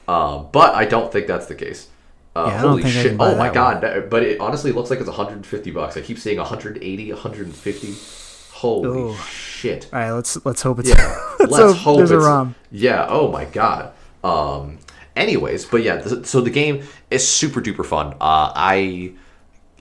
Uh, 0.09 0.39
but 0.39 0.75
I 0.75 0.85
don't 0.85 1.11
think 1.12 1.27
that's 1.27 1.47
the 1.47 1.55
case. 1.55 1.89
Uh, 2.37 2.47
Yeah, 2.49 2.59
holy 2.59 2.83
shit! 2.91 3.16
Oh 3.20 3.37
my 3.37 3.51
god! 3.53 3.81
that- 3.83 4.11
But 4.11 4.25
it 4.25 4.41
honestly 4.41 4.72
looks 4.72 4.91
like 4.91 4.99
it's 4.99 5.09
150 5.09 5.70
bucks. 5.70 5.97
I 5.97 6.01
keep 6.01 6.18
seeing 6.18 6.37
180, 6.39 7.12
150. 7.12 7.95
Holy 8.55 8.89
Ooh. 9.12 9.14
shit! 9.29 9.89
All 9.93 10.01
right, 10.01 10.11
let's 10.11 10.45
let's 10.45 10.61
hope 10.62 10.81
it's 10.81 10.89
Yeah, 10.89 11.16
let's, 11.39 11.53
let's 11.53 11.62
hope, 11.75 11.77
hope 11.77 11.97
there's 11.99 12.11
a 12.11 12.14
it's- 12.16 12.27
ROM. 12.27 12.55
Yeah. 12.72 13.07
Oh 13.09 13.31
my 13.31 13.45
god. 13.45 13.93
Um. 14.25 14.79
Anyways, 15.16 15.66
but 15.66 15.83
yeah. 15.85 16.01
th- 16.01 16.27
So 16.27 16.41
the 16.41 16.51
game 16.51 16.83
is 17.11 17.27
super 17.27 17.61
duper 17.61 17.87
fun. 17.87 18.14
Uh, 18.14 18.53
I. 18.55 19.12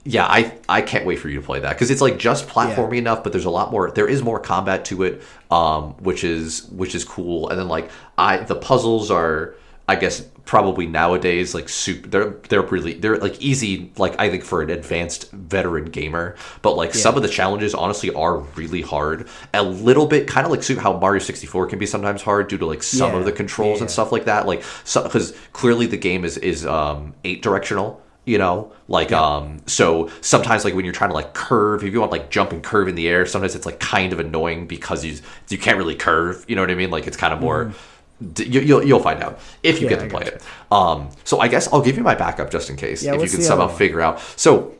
Yeah, 0.06 0.26
I 0.26 0.52
I 0.68 0.82
can't 0.82 1.06
wait 1.06 1.16
for 1.18 1.30
you 1.30 1.40
to 1.40 1.46
play 1.46 1.60
that 1.60 1.70
because 1.70 1.90
it's 1.90 2.02
like 2.02 2.18
just 2.18 2.46
platformy 2.46 2.98
enough, 2.98 3.24
but 3.24 3.32
there's 3.32 3.46
a 3.46 3.50
lot 3.50 3.70
more. 3.72 3.90
There 3.90 4.06
is 4.06 4.22
more 4.22 4.38
combat 4.38 4.84
to 4.86 5.02
it, 5.02 5.22
um, 5.50 5.94
which 5.94 6.24
is 6.24 6.66
which 6.70 6.94
is 6.94 7.04
cool. 7.06 7.48
And 7.48 7.58
then 7.58 7.68
like 7.68 7.90
I 8.18 8.36
the 8.36 8.54
puzzles 8.54 9.10
are, 9.10 9.54
I 9.86 9.96
guess 9.96 10.22
probably 10.46 10.86
nowadays 10.86 11.54
like 11.54 11.68
super. 11.68 12.08
They're 12.08 12.30
they're 12.48 12.62
really 12.62 12.94
they're 12.94 13.18
like 13.18 13.40
easy. 13.42 13.92
Like 13.98 14.18
I 14.18 14.30
think 14.30 14.44
for 14.44 14.62
an 14.62 14.70
advanced 14.70 15.30
veteran 15.32 15.86
gamer, 15.86 16.36
but 16.62 16.74
like 16.74 16.94
some 16.94 17.16
of 17.16 17.22
the 17.22 17.28
challenges 17.28 17.74
honestly 17.74 18.10
are 18.14 18.38
really 18.38 18.80
hard. 18.82 19.28
A 19.52 19.62
little 19.62 20.06
bit 20.06 20.26
kind 20.26 20.46
of 20.46 20.50
like 20.52 20.66
how 20.78 20.98
Mario 20.98 21.18
64 21.20 21.66
can 21.66 21.78
be 21.78 21.86
sometimes 21.86 22.22
hard 22.22 22.48
due 22.48 22.58
to 22.58 22.66
like 22.66 22.82
some 22.82 23.12
Yeah, 23.12 23.18
of 23.18 23.24
the 23.26 23.32
controls 23.32 23.80
and 23.80 23.88
yeah. 23.88 23.92
stuff 23.92 24.10
like 24.12 24.24
that. 24.24 24.46
Like 24.46 24.62
because 24.84 25.36
clearly 25.52 25.86
the 25.86 25.98
game 25.98 26.24
is 26.24 26.38
is 26.38 26.64
um 26.66 27.14
eight 27.24 27.42
directional 27.42 28.00
you 28.26 28.38
know 28.38 28.72
like 28.88 29.12
um 29.12 29.60
so 29.66 30.08
sometimes 30.22 30.64
like 30.64 30.74
when 30.74 30.84
you're 30.84 30.94
trying 30.94 31.10
to 31.10 31.14
like 31.14 31.34
curve 31.34 31.84
if 31.84 31.92
you 31.92 32.00
want 32.00 32.10
like 32.10 32.30
jump 32.30 32.52
and 32.52 32.62
curve 32.62 32.88
in 32.88 32.94
the 32.94 33.06
air 33.06 33.26
sometimes 33.26 33.54
it's 33.54 33.66
like 33.66 33.78
kind 33.80 34.14
of 34.14 34.18
annoying 34.18 34.66
because 34.66 35.04
you 35.04 35.18
you 35.50 35.58
can't 35.58 35.76
really 35.76 35.94
curve 35.94 36.42
you 36.48 36.56
know 36.56 36.62
what 36.62 36.70
i 36.70 36.74
mean 36.74 36.90
like 36.90 37.06
it's 37.06 37.18
kind 37.18 37.34
of 37.34 37.40
more 37.40 37.66
d- 37.66 37.74
you, 38.20 38.60
you'll, 38.60 38.84
you'll 38.84 39.00
find 39.00 39.22
out 39.22 39.40
if 39.62 39.80
you. 39.80 39.88
Yeah, 39.88 39.96
get 39.96 39.98
to 40.00 40.06
I 40.06 40.08
play 40.08 40.24
gotcha. 40.24 40.36
it 40.36 40.42
um 40.72 41.08
so 41.24 41.40
i 41.40 41.48
guess 41.48 41.70
i'll 41.72 41.82
give 41.82 41.96
you 41.96 42.02
my 42.02 42.14
backup 42.14 42.50
just 42.50 42.70
in 42.70 42.76
case 42.76 43.02
Yeah, 43.02 43.14
if 43.14 43.22
you 43.22 43.28
can 43.28 43.42
somehow 43.42 43.68
figure 43.68 44.00
out 44.00 44.20
so 44.36 44.74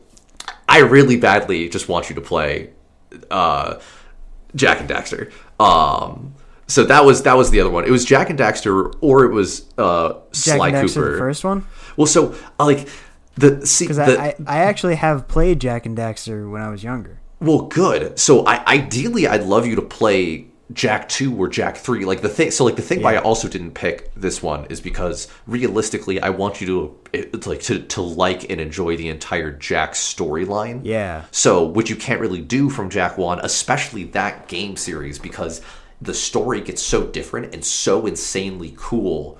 i 0.67 0.79
really 0.79 1.17
badly 1.17 1.69
just 1.69 1.87
want 1.89 2.09
you 2.09 2.15
to 2.15 2.21
play 2.21 2.69
uh 3.31 3.79
jak 4.55 4.79
and 4.79 4.89
daxter 4.89 5.31
um 5.59 6.33
so 6.67 6.83
that 6.85 7.05
was 7.05 7.21
that 7.23 7.37
was 7.37 7.51
the 7.51 7.59
other 7.59 7.69
one. 7.69 7.85
It 7.85 7.91
was 7.91 8.05
Jak 8.05 8.31
and 8.31 8.39
Daxter, 8.39 8.91
or 8.99 9.23
it 9.23 9.31
was 9.31 9.65
uh, 9.77 10.13
Jak 10.31 10.55
Sly 10.57 10.69
and 10.69 10.77
Daxter, 10.77 10.93
Cooper. 10.95 11.11
the 11.11 11.17
first 11.19 11.43
one, 11.43 11.63
Well, 11.95 12.07
so 12.07 12.33
uh, 12.59 12.65
like 12.65 12.89
the 13.35 13.63
see 13.67 13.85
the, 13.85 14.19
I, 14.19 14.25
I 14.25 14.35
I 14.47 14.57
actually 14.61 14.95
have 14.95 15.27
played 15.27 15.59
Jak 15.61 15.85
and 15.85 15.95
Daxter 15.95 16.49
when 16.49 16.63
I 16.63 16.69
was 16.69 16.83
younger. 16.83 17.19
well, 17.39 17.67
good. 17.67 18.17
So 18.17 18.43
I 18.47 18.65
ideally 18.65 19.27
I'd 19.27 19.43
love 19.43 19.67
you 19.67 19.75
to 19.75 19.83
play 19.83 20.47
Jak 20.73 21.07
two 21.07 21.35
or 21.37 21.47
Jak 21.49 21.77
three. 21.77 22.05
Like 22.05 22.21
the 22.21 22.29
thing. 22.29 22.49
So 22.51 22.65
like 22.65 22.75
the 22.75 22.81
thing 22.81 23.03
why 23.03 23.15
I 23.15 23.21
also 23.21 23.47
didn't 23.47 23.71
pick 23.75 24.11
this 24.15 24.41
one 24.41 24.65
is 24.65 24.81
because 24.81 25.27
realistically 25.45 26.19
I 26.19 26.29
want 26.29 26.59
you 26.59 26.67
to 26.67 26.97
it's 27.13 27.45
like 27.45 27.61
to 27.63 27.79
to 27.79 28.01
like 28.01 28.49
and 28.49 28.59
enjoy 28.59 28.97
the 28.97 29.07
entire 29.09 29.51
Jak 29.51 29.93
storyline. 29.93 30.81
Yeah, 30.83 31.25
So, 31.31 31.63
which 31.63 31.89
you 31.89 31.95
can't 31.95 32.19
really 32.19 32.41
do 32.41 32.69
from 32.69 32.89
Jak 32.89 33.17
1, 33.17 33.39
especially 33.43 34.05
that 34.05 34.47
game 34.47 34.75
series, 34.75 35.19
because 35.19 35.61
the 36.01 36.13
story 36.13 36.61
gets 36.61 36.81
so 36.81 37.05
different 37.05 37.53
and 37.53 37.63
so 37.63 38.05
insanely 38.05 38.73
cool 38.75 39.37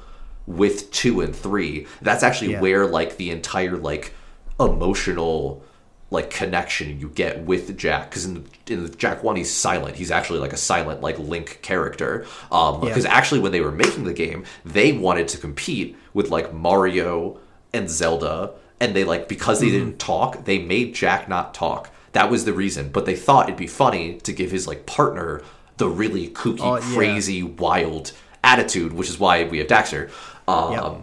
with 0.47 0.91
2 0.91 1.21
and 1.21 1.35
3. 1.35 1.87
That's 2.01 2.23
actually 2.23 2.51
Yeah. 2.51 2.61
where, 2.61 2.85
like, 2.85 3.17
the 3.17 3.31
entire, 3.31 3.75
like, 3.77 4.13
emotional, 4.59 5.63
like, 6.11 6.29
connection 6.29 6.99
you 6.99 7.09
get 7.09 7.41
with 7.45 7.77
Jak. 7.77 8.09
Because 8.09 8.25
in, 8.25 8.35
the- 8.35 8.73
in 8.73 8.83
the 8.83 8.89
Jak 8.89 9.23
1, 9.23 9.35
he's 9.35 9.51
silent. 9.51 9.95
He's 9.95 10.11
actually, 10.11 10.39
like, 10.39 10.53
a 10.53 10.57
silent, 10.57 11.01
like, 11.01 11.17
Link 11.19 11.59
character. 11.61 12.25
Um, 12.51 12.75
Yeah. 12.83 12.89
Because 12.89 13.05
actually, 13.05 13.39
when 13.41 13.51
they 13.51 13.61
were 13.61 13.71
making 13.71 14.03
the 14.03 14.13
game, 14.13 14.45
they 14.63 14.91
wanted 14.93 15.27
to 15.29 15.37
compete 15.37 15.97
with, 16.13 16.29
like, 16.29 16.53
Mario 16.53 17.39
and 17.73 17.89
Zelda. 17.89 18.51
And 18.79 18.95
they, 18.95 19.03
like, 19.03 19.27
because 19.27 19.59
they 19.61 19.69
didn't 19.71 19.99
talk, 19.99 20.45
they 20.45 20.59
made 20.59 20.93
Jak 20.95 21.27
not 21.27 21.53
talk. 21.53 21.89
That 22.11 22.29
was 22.29 22.45
the 22.45 22.53
reason. 22.53 22.89
But 22.89 23.05
they 23.05 23.15
thought 23.15 23.47
it'd 23.47 23.57
be 23.57 23.67
funny 23.67 24.15
to 24.19 24.31
give 24.31 24.51
his 24.51 24.67
like 24.67 24.85
partner 24.85 25.41
the 25.77 25.87
really 25.89 26.29
kooky, 26.29 26.59
Oh, 26.61 26.75
yeah. 26.77 26.93
crazy, 26.95 27.41
wild 27.43 28.11
attitude, 28.43 28.93
which 28.93 29.09
is 29.09 29.19
why 29.19 29.43
we 29.45 29.57
have 29.57 29.67
Daxter. 29.67 30.09
Um, 30.47 30.71
Yep. 30.73 30.97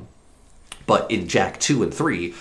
But 0.87 1.11
in 1.11 1.29
Jak 1.29 1.61
two 1.61 1.83
and 1.83 1.93
three, 1.93 2.35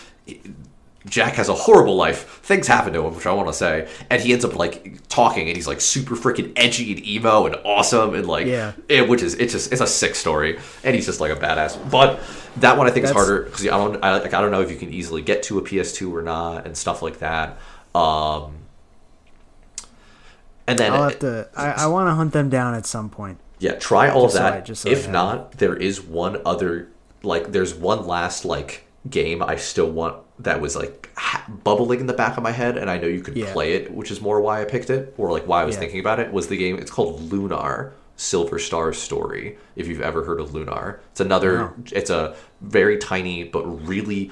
Jak 1.07 1.33
has 1.33 1.49
a 1.49 1.53
horrible 1.55 1.95
life. 1.95 2.39
Things 2.43 2.67
happen 2.67 2.93
to 2.93 3.03
him, 3.05 3.15
which 3.15 3.25
I 3.25 3.31
want 3.33 3.47
to 3.47 3.53
say, 3.53 3.89
and 4.11 4.21
he 4.21 4.33
ends 4.33 4.45
up 4.45 4.55
like 4.55 5.07
talking, 5.07 5.47
and 5.47 5.55
he's 5.55 5.67
like 5.67 5.81
super 5.81 6.15
freaking 6.15 6.53
edgy 6.55 6.91
and 6.93 7.03
emo 7.05 7.47
and 7.47 7.55
awesome, 7.65 8.13
and 8.13 8.27
like, 8.27 8.45
Yeah. 8.45 8.73
it, 8.87 9.09
which 9.09 9.23
is 9.23 9.33
it's 9.35 9.51
just 9.53 9.71
it's 9.71 9.81
a 9.81 9.87
sick 9.87 10.13
story, 10.13 10.59
and 10.83 10.93
he's 10.95 11.07
just 11.07 11.19
like 11.19 11.31
a 11.31 11.35
badass. 11.35 11.77
But 11.89 12.19
that 12.57 12.77
one 12.77 12.85
I 12.87 12.91
think 12.91 13.05
is 13.05 13.11
harder 13.11 13.43
because 13.43 13.63
I 13.65 13.69
don't 13.69 14.03
I, 14.03 14.19
like 14.19 14.33
I 14.35 14.41
don't 14.41 14.51
know 14.51 14.61
if 14.61 14.69
you 14.69 14.77
can 14.77 14.93
easily 14.93 15.23
get 15.23 15.41
to 15.43 15.57
a 15.57 15.61
PS2 15.63 16.11
or 16.13 16.21
not, 16.21 16.67
and 16.67 16.77
stuff 16.77 17.01
like 17.01 17.17
that. 17.19 17.57
Um, 17.95 18.57
and 20.67 20.77
then 20.77 20.93
I'll 20.93 21.03
have 21.09 21.19
to. 21.19 21.49
I, 21.55 21.71
I 21.71 21.87
want 21.87 22.07
to 22.09 22.13
hunt 22.13 22.33
them 22.33 22.49
down 22.49 22.73
at 22.75 22.85
some 22.85 23.09
point. 23.09 23.39
Yeah, 23.59 23.73
try 23.73 24.09
all 24.09 24.23
Just 24.25 24.35
of 24.35 24.37
so 24.37 24.43
that. 24.43 24.53
I- 24.53 24.61
just 24.61 24.81
so 24.83 24.89
if 24.89 25.09
not, 25.09 25.53
there 25.53 25.75
is 25.75 26.01
one 26.01 26.41
other 26.45 26.89
like 27.23 27.51
there's 27.51 27.73
one 27.73 28.05
last 28.07 28.45
like 28.45 28.85
game 29.09 29.41
I 29.41 29.55
still 29.55 29.89
want 29.89 30.17
that 30.43 30.61
was 30.61 30.75
like 30.75 31.09
ha- 31.15 31.45
bubbling 31.63 31.99
in 31.99 32.07
the 32.07 32.13
back 32.13 32.37
of 32.37 32.43
my 32.43 32.51
head, 32.51 32.77
and 32.77 32.89
I 32.89 32.97
know 32.97 33.07
you 33.07 33.21
could 33.21 33.35
Yeah. 33.37 33.51
play 33.53 33.73
it, 33.73 33.93
which 33.93 34.11
is 34.11 34.21
more 34.21 34.41
why 34.41 34.61
I 34.61 34.65
picked 34.65 34.89
it, 34.89 35.13
or 35.17 35.31
like 35.31 35.47
why 35.47 35.61
I 35.61 35.65
was 35.65 35.75
Yeah. 35.75 35.81
thinking 35.81 35.99
about 35.99 36.19
it. 36.19 36.31
Was 36.31 36.47
the 36.47 36.57
game? 36.57 36.77
It's 36.77 36.91
called 36.91 37.31
Lunar 37.31 37.91
Silver 38.21 38.59
Star 38.59 38.93
Story. 38.93 39.57
If 39.75 39.87
you've 39.87 40.01
ever 40.01 40.23
heard 40.23 40.39
of 40.39 40.53
Lunar, 40.53 41.01
it's 41.11 41.19
another. 41.21 41.57
No. 41.57 41.73
It's 41.91 42.11
a 42.11 42.35
very 42.61 42.99
tiny 42.99 43.43
but 43.43 43.63
really 43.87 44.29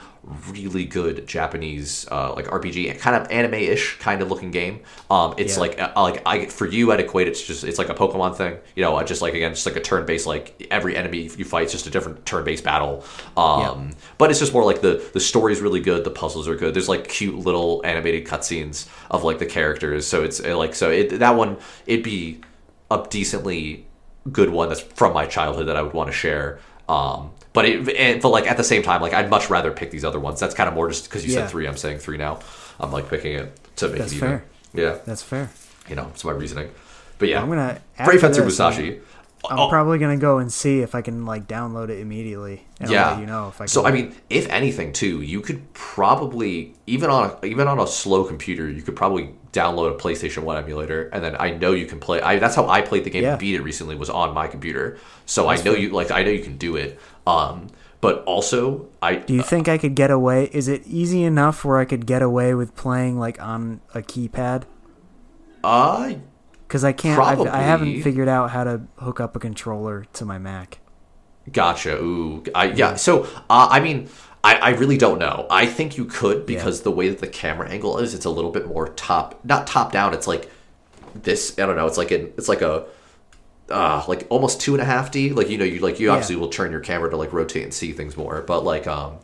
really 0.52 0.86
good 0.86 1.26
Japanese 1.26 2.08
uh, 2.12 2.34
like 2.36 2.46
RPG, 2.46 3.00
kind 3.00 3.16
of 3.16 3.32
anime-ish 3.32 3.98
kind 3.98 4.22
of 4.22 4.30
looking 4.30 4.52
game. 4.52 4.82
Um, 5.10 5.34
it's 5.38 5.56
Yeah. 5.56 5.62
like 5.62 5.82
uh, 5.82 5.92
like 5.96 6.22
I 6.28 6.46
for 6.46 6.68
you 6.68 6.92
I'd 6.92 7.00
equate 7.00 7.28
it 7.28 7.34
to 7.36 7.44
just 7.46 7.64
it's 7.64 7.80
like 7.80 7.90
a 7.90 7.96
Pokemon 7.96 8.36
thing. 8.36 8.58
You 8.76 8.84
know, 8.84 9.02
just 9.02 9.24
like 9.24 9.34
again, 9.34 9.54
just 9.56 9.66
like 9.66 9.76
a 9.76 9.82
turn-based 9.82 10.28
like 10.28 10.68
every 10.70 10.96
enemy 10.96 11.24
you 11.36 11.46
fight 11.46 11.66
is 11.66 11.72
just 11.72 11.88
a 11.88 11.90
different 11.90 12.28
turn-based 12.28 12.64
battle. 12.64 13.04
Um, 13.36 13.96
but 14.20 14.30
it's 14.30 14.40
just 14.40 14.54
more 14.54 14.64
like 14.66 14.82
the 14.82 15.04
the 15.14 15.20
story's 15.20 15.62
really 15.62 15.80
good, 15.82 16.04
the 16.04 16.12
puzzles 16.12 16.48
are 16.48 16.56
good. 16.56 16.76
There's 16.76 16.90
like 16.90 17.08
cute 17.08 17.36
little 17.40 17.82
animated 17.84 18.28
cutscenes 18.28 18.88
of 19.10 19.24
like 19.24 19.40
the 19.40 19.48
characters. 19.48 20.06
So 20.06 20.24
it's 20.24 20.40
uh, 20.44 20.56
like 20.56 20.76
so 20.76 20.92
it 20.92 21.18
that 21.20 21.36
one 21.36 21.58
it'd 21.88 22.04
be 22.04 22.42
a 22.92 23.06
decently 23.10 23.86
good 24.32 24.50
one 24.50 24.70
that's 24.70 24.82
from 24.82 25.14
my 25.14 25.26
childhood 25.26 25.68
that 25.68 25.76
I 25.78 25.82
would 25.82 25.94
want 25.94 26.08
to 26.10 26.14
share. 26.14 26.60
Um, 26.88 27.32
but 27.54 27.66
it, 27.66 27.90
and, 27.96 28.22
but 28.22 28.30
like 28.30 28.48
at 28.48 28.58
the 28.58 28.64
same 28.64 28.84
time, 28.84 29.02
like 29.02 29.14
I'd 29.14 29.30
much 29.30 29.50
rather 29.50 29.72
pick 29.72 29.92
these 29.92 30.06
other 30.06 30.20
ones. 30.20 30.40
That's 30.40 30.54
kind 30.56 30.68
of 30.68 30.76
more 30.76 30.88
just 30.90 31.06
because 31.06 31.26
you 31.26 31.34
Yeah. 31.34 31.42
said 31.42 31.50
three. 31.50 31.68
I'm 31.68 31.78
saying 31.78 32.00
three 32.00 32.18
now. 32.18 32.40
I'm 32.80 32.92
like 32.92 33.10
picking 33.10 33.34
it 33.34 33.58
to 33.78 33.88
make 33.90 33.98
That's 34.00 34.12
it 34.12 34.16
even. 34.18 34.30
fair. 34.30 34.44
Yeah, 34.74 34.98
That's 35.06 35.22
fair. 35.24 35.50
you 35.88 35.96
know, 35.96 36.08
it's 36.14 36.24
my 36.24 36.32
reasoning. 36.32 36.70
But 37.18 37.30
yeah, 37.30 37.42
I'm 37.42 37.50
gonna. 37.50 37.80
Brave 38.06 38.24
after 38.24 38.44
this, 38.44 38.60
Musashi. 38.60 39.00
I'm 39.50 39.58
Oh, 39.60 39.70
probably 39.70 39.98
gonna 40.00 40.18
go 40.18 40.38
and 40.40 40.52
see 40.52 40.82
if 40.82 40.96
I 40.96 41.02
can 41.02 41.26
like 41.26 41.48
download 41.48 41.90
it 41.90 42.00
immediately, 42.00 42.68
and 42.80 42.90
yeah. 42.92 43.20
You 43.20 43.26
know 43.26 43.48
if 43.48 43.56
I 43.56 43.66
can. 43.66 43.68
So 43.70 43.86
I 43.86 43.92
mean, 43.92 44.16
if 44.30 44.48
anything, 44.50 44.92
too, 44.94 45.22
you 45.22 45.42
could 45.42 45.74
probably 45.74 46.76
even 46.88 47.10
on 47.10 47.32
a, 47.32 47.46
even 47.46 47.68
on 47.68 47.80
a 47.80 47.88
slow 47.88 48.24
computer, 48.26 48.70
you 48.70 48.82
could 48.82 48.96
probably 48.96 49.34
download 49.54 49.94
a 49.94 49.98
PlayStation 49.98 50.44
One 50.44 50.58
emulator, 50.58 51.10
and 51.14 51.24
then 51.24 51.36
I 51.40 51.52
know 51.52 51.72
you 51.74 51.86
can 51.86 52.00
play. 52.00 52.22
I 52.22 52.38
that's 52.40 52.56
how 52.56 52.68
I 52.68 52.82
played 52.82 53.04
the 53.06 53.10
game 53.10 53.24
Yeah. 53.24 53.32
and 53.32 53.40
beat 53.40 53.56
it 53.56 53.62
recently 53.62 53.96
was 53.96 54.10
on 54.10 54.34
my 54.34 54.48
computer. 54.48 54.98
So 55.26 55.48
I 55.48 55.56
know 55.64 55.74
you 55.74 55.90
like 55.90 56.12
I 56.12 56.24
know 56.24 56.32
you 56.32 56.44
can 56.44 56.58
do 56.58 56.76
it. 56.76 57.00
Um, 57.26 57.68
but 58.02 58.24
also 58.26 58.88
I 59.02 59.16
Do 59.16 59.34
you 59.34 59.42
think 59.42 59.68
I 59.68 59.78
could 59.78 59.96
get 59.96 60.12
away? 60.12 60.50
Is 60.54 60.68
it 60.68 60.84
easy 60.86 61.24
enough 61.24 61.64
where 61.66 61.78
I 61.80 61.86
could 61.86 62.06
get 62.06 62.22
away 62.22 62.54
with 62.56 62.76
playing 62.76 63.18
like 63.20 63.42
on 63.42 63.82
a 63.94 64.02
keypad? 64.02 64.64
uh 65.64 66.14
Because 66.70 66.84
I 66.84 66.92
can't. 66.92 67.20
I've, 67.20 67.42
I 67.42 67.64
have 67.64 67.82
not 67.82 68.04
figured 68.04 68.28
out 68.28 68.52
how 68.52 68.64
to 68.64 68.82
hook 69.00 69.20
up 69.20 69.36
a 69.36 69.40
controller 69.40 70.06
to 70.14 70.24
my 70.24 70.38
Mac. 70.38 70.78
Gotcha. 71.52 71.98
Ooh, 72.00 72.44
I, 72.54 72.66
yeah. 72.66 72.94
So, 72.94 73.24
uh, 73.50 73.70
I 73.72 73.80
mean, 73.80 74.08
I, 74.44 74.54
I 74.58 74.70
really 74.70 74.96
don't 74.96 75.18
know. 75.18 75.48
I 75.50 75.66
think 75.66 75.98
you 75.98 76.06
could 76.06 76.46
because 76.46 76.84
the 76.84 76.92
way 76.92 77.10
that 77.10 77.22
the 77.22 77.28
camera 77.28 77.68
angle 77.68 77.98
is, 77.98 78.14
it's 78.14 78.26
a 78.26 78.30
little 78.30 78.52
bit 78.52 78.68
more 78.68 78.90
top, 78.90 79.44
not 79.44 79.66
top 79.66 79.92
down. 79.92 80.14
It's 80.14 80.28
like 80.28 80.48
this. 81.16 81.58
I 81.58 81.66
don't 81.66 81.76
know. 81.76 81.88
It's 81.88 81.98
like 81.98 82.12
an, 82.12 82.32
it's 82.38 82.48
like 82.48 82.62
a, 82.62 82.86
uh, 83.72 84.06
like 84.08 84.28
almost 84.30 84.62
two 84.62 84.76
and 84.76 84.82
a 84.82 84.86
half 84.86 85.10
D. 85.10 85.32
Like 85.32 85.50
you 85.50 85.58
know, 85.58 85.66
you 85.66 85.80
like 85.80 86.00
you 86.00 86.06
Yeah. 86.06 86.14
obviously 86.14 86.36
will 86.36 86.50
turn 86.50 86.72
your 86.72 86.82
camera 86.82 87.10
to 87.10 87.18
like 87.18 87.34
rotate 87.34 87.64
and 87.64 87.74
see 87.74 87.94
things 87.94 88.16
more. 88.16 88.44
But 88.44 88.64
like, 88.64 88.86
um, 88.86 89.18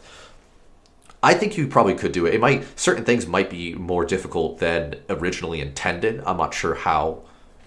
I 1.22 1.36
think 1.36 1.58
you 1.58 1.68
probably 1.68 1.93
could 1.93 2.12
do 2.12 2.26
it. 2.26 2.34
It 2.34 2.41
might 2.41 2.66
certain 2.80 3.06
things 3.06 3.28
might 3.28 3.52
be 3.52 3.76
more 3.76 4.04
difficult 4.04 4.58
than 4.58 4.96
originally 5.10 5.62
intended. 5.62 6.24
I'm 6.26 6.38
not 6.38 6.56
sure 6.56 6.74
how. 6.74 7.22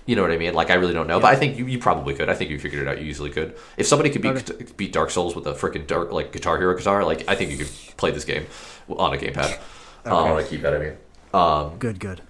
You 0.09 0.17
know 0.17 0.23
what 0.23 0.31
I 0.31 0.39
mean? 0.39 0.55
Like 0.55 0.71
I 0.71 0.75
really 0.75 0.95
don't 0.95 1.07
know, 1.07 1.21
but 1.21 1.31
I 1.35 1.37
think 1.37 1.59
you, 1.59 1.67
you 1.67 1.79
probably 1.79 2.15
could. 2.15 2.31
I 2.31 2.35
think 2.35 2.51
you 2.51 2.59
figured 2.59 2.81
it 2.81 2.89
out. 2.89 2.99
You 2.99 3.05
easily 3.05 3.29
could. 3.29 3.55
If 3.77 3.87
somebody 3.87 4.09
could 4.09 4.23
beat 4.23 4.77
beat 4.79 4.93
Dark 4.93 5.11
Souls 5.11 5.37
with 5.37 5.47
a 5.47 5.53
freaking 5.53 5.87
dark 5.87 6.13
like 6.13 6.33
Guitar 6.33 6.57
Hero 6.57 6.75
guitar, 6.75 7.05
like 7.05 7.29
I 7.29 7.35
think 7.35 7.51
you 7.51 7.59
could 7.59 7.71
play 7.99 8.11
this 8.11 8.25
game 8.25 8.47
on 8.89 9.13
a 9.13 9.19
gamepad. 9.19 9.61
Uh, 10.07 10.17
on 10.17 10.41
a 10.41 10.43
keypad, 10.43 10.75
I 10.75 10.79
mean. 10.79 10.97
Um, 11.35 11.79
Good, 11.79 12.01
good. 12.01 12.23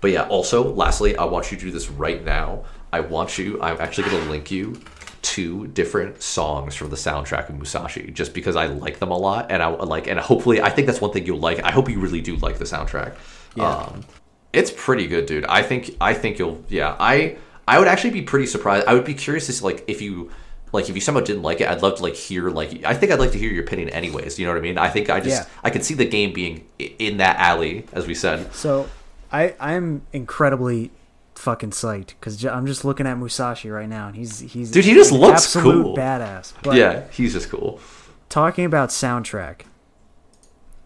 but 0.00 0.12
yeah, 0.12 0.22
also, 0.28 0.72
lastly, 0.72 1.14
I 1.14 1.24
want 1.24 1.52
you 1.52 1.58
to 1.58 1.64
do 1.66 1.70
this 1.70 1.90
right 1.90 2.24
now. 2.24 2.64
I 2.90 3.00
want 3.00 3.36
you, 3.36 3.60
I'm 3.60 3.78
actually 3.80 4.08
going 4.08 4.24
to 4.24 4.30
link 4.30 4.50
you 4.50 4.80
to 5.22 5.66
different 5.66 6.22
songs 6.22 6.74
from 6.74 6.88
the 6.88 6.96
soundtrack 6.96 7.50
of 7.50 7.56
Musashi 7.56 8.10
just 8.12 8.32
because 8.32 8.56
I 8.56 8.66
like 8.66 8.98
them 8.98 9.10
a 9.10 9.18
lot. 9.18 9.50
And 9.50 9.62
I 9.62 9.66
like, 9.68 10.06
and 10.06 10.18
hopefully, 10.18 10.62
I 10.62 10.70
think 10.70 10.86
that's 10.86 11.02
one 11.02 11.12
thing 11.12 11.26
you'll 11.26 11.38
like. 11.38 11.62
I 11.62 11.70
hope 11.70 11.90
you 11.90 12.00
really 12.00 12.22
do 12.22 12.36
like 12.36 12.56
the 12.58 12.64
soundtrack. 12.64 13.14
Yeah. 13.56 13.68
Um, 13.68 14.04
it's 14.54 14.72
pretty 14.74 15.06
good, 15.06 15.26
dude. 15.26 15.44
I 15.46 15.62
think, 15.62 15.96
I 16.00 16.14
think 16.14 16.38
you'll, 16.38 16.62
yeah, 16.68 16.96
I, 16.98 17.36
I 17.66 17.78
would 17.78 17.88
actually 17.88 18.10
be 18.10 18.22
pretty 18.22 18.46
surprised. 18.46 18.86
I 18.86 18.94
would 18.94 19.04
be 19.04 19.14
curious 19.14 19.46
to 19.46 19.52
see, 19.52 19.64
like, 19.64 19.84
if 19.88 20.00
you, 20.00 20.30
like, 20.72 20.88
if 20.88 20.94
you 20.94 21.00
somehow 21.00 21.20
didn't 21.20 21.42
like 21.42 21.60
it, 21.60 21.68
I'd 21.68 21.82
love 21.82 21.96
to, 21.96 22.02
like, 22.02 22.14
hear, 22.14 22.50
like, 22.50 22.84
I 22.84 22.94
think 22.94 23.12
I'd 23.12 23.18
like 23.18 23.32
to 23.32 23.38
hear 23.38 23.50
your 23.52 23.64
opinion 23.64 23.88
anyways. 23.90 24.38
You 24.38 24.46
know 24.46 24.52
what 24.52 24.58
I 24.58 24.62
mean? 24.62 24.78
I 24.78 24.88
think 24.90 25.10
I 25.10 25.20
just, 25.20 25.42
Yeah. 25.42 25.48
I 25.62 25.70
could 25.70 25.84
see 25.84 25.94
the 25.94 26.04
game 26.04 26.32
being 26.32 26.66
in 26.78 27.18
that 27.18 27.36
alley, 27.38 27.86
as 27.92 28.06
we 28.06 28.14
said. 28.14 28.52
So, 28.54 28.88
I 29.32 29.54
I'm 29.58 30.02
incredibly 30.12 30.90
fucking 31.34 31.70
psyched 31.70 32.08
because 32.20 32.44
I'm 32.44 32.66
just 32.66 32.84
looking 32.84 33.06
at 33.06 33.18
Musashi 33.18 33.68
right 33.70 33.88
now, 33.88 34.06
and 34.06 34.14
he's 34.16 34.38
he's 34.38 34.70
Dude, 34.70 34.84
he 34.84 34.94
just 34.94 35.10
looks 35.10 35.52
cool. 35.54 35.96
badass. 35.96 36.52
Yeah, 36.74 37.02
he's 37.10 37.32
just 37.32 37.50
cool. 37.50 37.80
talking 38.28 38.64
about 38.64 38.90
soundtrack, 38.90 39.62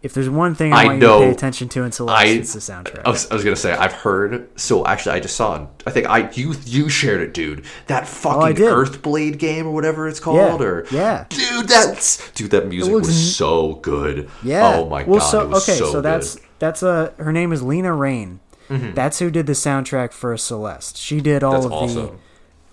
if 0.01 0.13
there's 0.13 0.29
one 0.29 0.55
thing 0.55 0.71
I, 0.73 0.83
I 0.83 0.85
want 0.85 1.01
you 1.01 1.07
to 1.07 1.17
pay 1.19 1.29
attention 1.29 1.67
to 1.69 1.83
in 1.83 1.91
Celeste, 1.91 2.17
I- 2.21 2.25
it's 2.27 2.53
the 2.53 2.59
soundtrack. 2.59 3.01
I 3.05 3.09
was, 3.09 3.29
I 3.29 3.33
was 3.33 3.43
gonna 3.43 3.55
say 3.55 3.73
I've 3.73 3.91
heard. 3.93 4.49
So 4.59 4.85
actually, 4.85 5.15
I 5.15 5.19
just 5.19 5.35
saw. 5.35 5.67
I 5.85 5.91
think 5.91 6.07
I 6.07 6.29
you 6.31 6.55
you 6.65 6.87
shared 6.89 7.21
it, 7.21 7.33
dude. 7.33 7.65
That 7.87 8.07
fucking 8.07 8.41
Oh, 8.41 8.45
I 8.45 8.53
did. 8.53 8.71
Earthblade 8.71 9.37
game 9.39 9.67
or 9.67 9.71
whatever 9.71 10.07
it's 10.07 10.19
called. 10.19 10.37
Yeah, 10.37 10.65
Or 10.65 10.85
yeah. 10.91 11.25
dude, 11.29 11.67
that's 11.67 12.31
dude. 12.31 12.51
That 12.51 12.67
music 12.67 12.93
looks 12.93 13.07
was 13.07 13.35
so 13.35 13.75
good. 13.75 14.29
Yeah. 14.43 14.75
Oh 14.75 14.89
my 14.89 15.03
well, 15.03 15.19
god. 15.19 15.25
So 15.27 15.41
it 15.41 15.49
was 15.49 15.67
okay, 15.69 15.77
so, 15.77 15.91
so 15.91 16.01
that's. 16.01 16.35
Mm-hmm. 16.35 16.45
that's 16.59 16.83
uh 16.83 17.11
her 17.17 17.31
name 17.33 17.51
is 17.51 17.61
Lena 17.61 17.93
Raine. 17.93 18.39
That's 18.69 19.17
who 19.17 19.31
did 19.31 19.47
the 19.47 19.53
soundtrack 19.53 20.11
for 20.13 20.37
Celeste. 20.37 20.95
She 20.95 21.21
did 21.21 21.43
all 21.43 21.53
That's 21.53 21.65
of 21.65 21.93
the. 21.95 22.11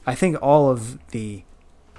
I 0.07 0.14
think 0.14 0.37
all 0.43 0.68
of 0.70 0.99
the 1.09 1.43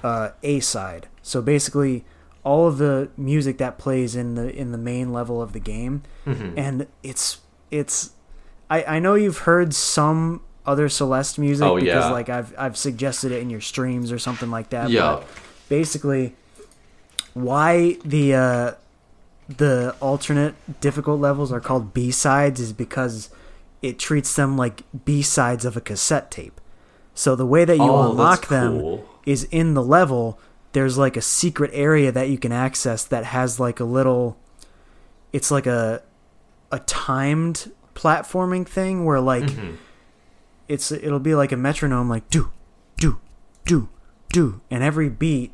uh, 0.04 0.30
A 0.44 0.60
side. 0.60 1.08
So 1.20 1.42
basically, 1.42 2.04
all 2.48 2.66
of 2.70 2.78
the 2.78 3.10
music 3.16 3.58
that 3.58 3.78
plays 3.78 4.16
in 4.16 4.34
the 4.34 4.46
in 4.62 4.72
the 4.72 4.78
main 4.92 5.12
level 5.12 5.40
of 5.42 5.52
the 5.52 5.60
game, 5.60 6.02
Mm-hmm. 6.26 6.58
and 6.58 6.86
it's 7.02 7.40
it's. 7.70 8.12
I 8.70 8.96
I 8.96 8.98
know 8.98 9.14
you've 9.14 9.38
heard 9.50 9.74
some 9.74 10.40
other 10.66 10.88
Celeste 10.88 11.38
music 11.38 11.66
Oh, 11.66 11.76
because 11.76 12.04
yeah. 12.06 12.10
like 12.18 12.28
I've 12.28 12.52
I've 12.58 12.76
suggested 12.76 13.32
it 13.32 13.40
in 13.42 13.50
your 13.50 13.60
streams 13.62 14.12
or 14.12 14.18
something 14.18 14.50
like 14.50 14.68
that. 14.70 14.90
Yeah. 14.90 15.00
But 15.20 15.26
basically, 15.68 16.34
why 17.34 17.96
the 18.04 18.34
uh, 18.34 18.72
the 19.48 19.94
alternate 20.00 20.54
difficult 20.80 21.20
levels 21.20 21.52
are 21.52 21.60
called 21.60 21.94
B 21.94 22.10
sides 22.10 22.60
is 22.60 22.72
because 22.72 23.30
it 23.82 23.98
treats 23.98 24.34
them 24.34 24.56
like 24.56 24.82
B 25.04 25.22
sides 25.22 25.64
of 25.64 25.76
a 25.76 25.80
cassette 25.80 26.30
tape. 26.30 26.60
So 27.14 27.34
the 27.36 27.46
way 27.46 27.64
that 27.64 27.76
you 27.76 27.82
Oh, 27.90 28.10
unlock 28.10 28.48
them 28.48 28.80
cool. 28.80 29.08
is 29.24 29.44
in 29.50 29.74
the 29.74 29.82
level. 29.82 30.38
There's 30.78 30.96
like 30.96 31.16
a 31.16 31.20
secret 31.20 31.72
area 31.74 32.12
that 32.12 32.28
you 32.28 32.38
can 32.38 32.52
access 32.52 33.02
that 33.06 33.24
has 33.24 33.58
like 33.58 33.80
a 33.80 33.84
little. 33.84 34.36
It's 35.32 35.50
like 35.50 35.66
a 35.66 36.02
a 36.70 36.78
timed 36.80 37.72
platforming 37.96 38.64
thing 38.66 39.04
where 39.04 39.18
like 39.20 39.42
Mm-hmm. 39.42 39.74
it's 40.68 40.92
it'll 40.92 41.18
be 41.18 41.34
like 41.34 41.50
a 41.50 41.56
metronome 41.56 42.08
like 42.08 42.28
do 42.30 42.52
do 42.96 43.18
do 43.64 43.88
do 44.32 44.60
and 44.70 44.84
every 44.84 45.08
beat 45.08 45.50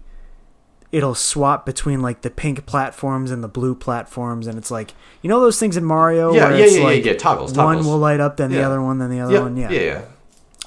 it'll 0.93 1.14
swap 1.14 1.64
between 1.64 2.03
like 2.03 2.20
the 2.20 2.29
pink 2.31 2.66
platforms 2.66 3.31
and 3.31 3.43
the 3.43 3.49
blue 3.49 3.75
platforms 3.75 4.47
and 4.47 4.59
it's 4.59 4.70
like 4.70 4.93
you 5.22 5.31
know 5.31 5.41
those 5.41 5.59
things 5.59 5.77
in 5.77 5.85
Mario 5.85 6.35
Yeah, 6.35 6.49
where 6.49 6.59
yeah, 6.59 6.64
it's 6.64 6.72
yeah, 6.75 6.79
yeah, 6.81 6.85
like 6.85 7.05
yeah, 7.07 7.14
toggles, 7.14 7.55
one 7.57 7.79
will 7.85 7.99
light 7.99 8.20
up 8.20 8.37
then 8.37 8.51
the 8.51 8.62
other 8.62 8.83
one 8.83 8.99
then 8.99 9.09
the 9.11 9.20
other 9.20 9.33
Yeah, 9.35 9.41
one 9.41 9.57
yeah, 9.57 9.70
yeah. 9.70 10.05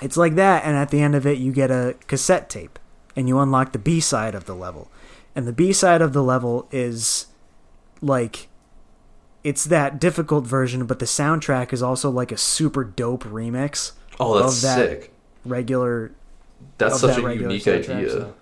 it's 0.01 0.18
like 0.18 0.34
that, 0.36 0.64
and 0.66 0.76
at 0.76 0.89
the 0.89 1.01
end 1.01 1.14
of 1.14 1.28
it, 1.28 1.38
you 1.38 1.51
get 1.51 1.70
a 1.70 1.95
cassette 2.08 2.49
tape, 2.49 2.80
and 3.18 3.28
you 3.28 3.38
unlock 3.39 3.74
the 3.74 3.80
B 3.80 3.99
side 3.99 4.34
of 4.36 4.45
the 4.45 4.55
level. 4.55 4.89
And 5.36 5.45
the 5.45 5.51
B 5.53 5.74
side 5.74 6.01
of 6.01 6.13
the 6.13 6.24
level 6.24 6.68
is 6.72 7.28
like 8.01 8.47
it's 9.43 9.65
that 9.65 9.99
difficult 9.99 10.45
version, 10.45 10.86
but 10.86 10.99
the 10.99 11.05
soundtrack 11.05 11.74
is 11.74 11.82
also 11.84 12.09
like 12.09 12.32
a 12.32 12.38
super 12.38 12.84
dope 12.84 13.24
remix 13.24 13.91
Oh, 14.20 14.39
that's 14.39 14.57
of 14.57 14.61
that 14.63 14.76
sick. 14.78 15.13
regular. 15.45 16.11
That's 16.78 16.99
such 16.99 17.15
that 17.18 17.26
a 17.26 17.36
unique 17.36 17.63
soundtrack, 17.63 17.95
idea. 17.95 18.09
so. 18.09 18.34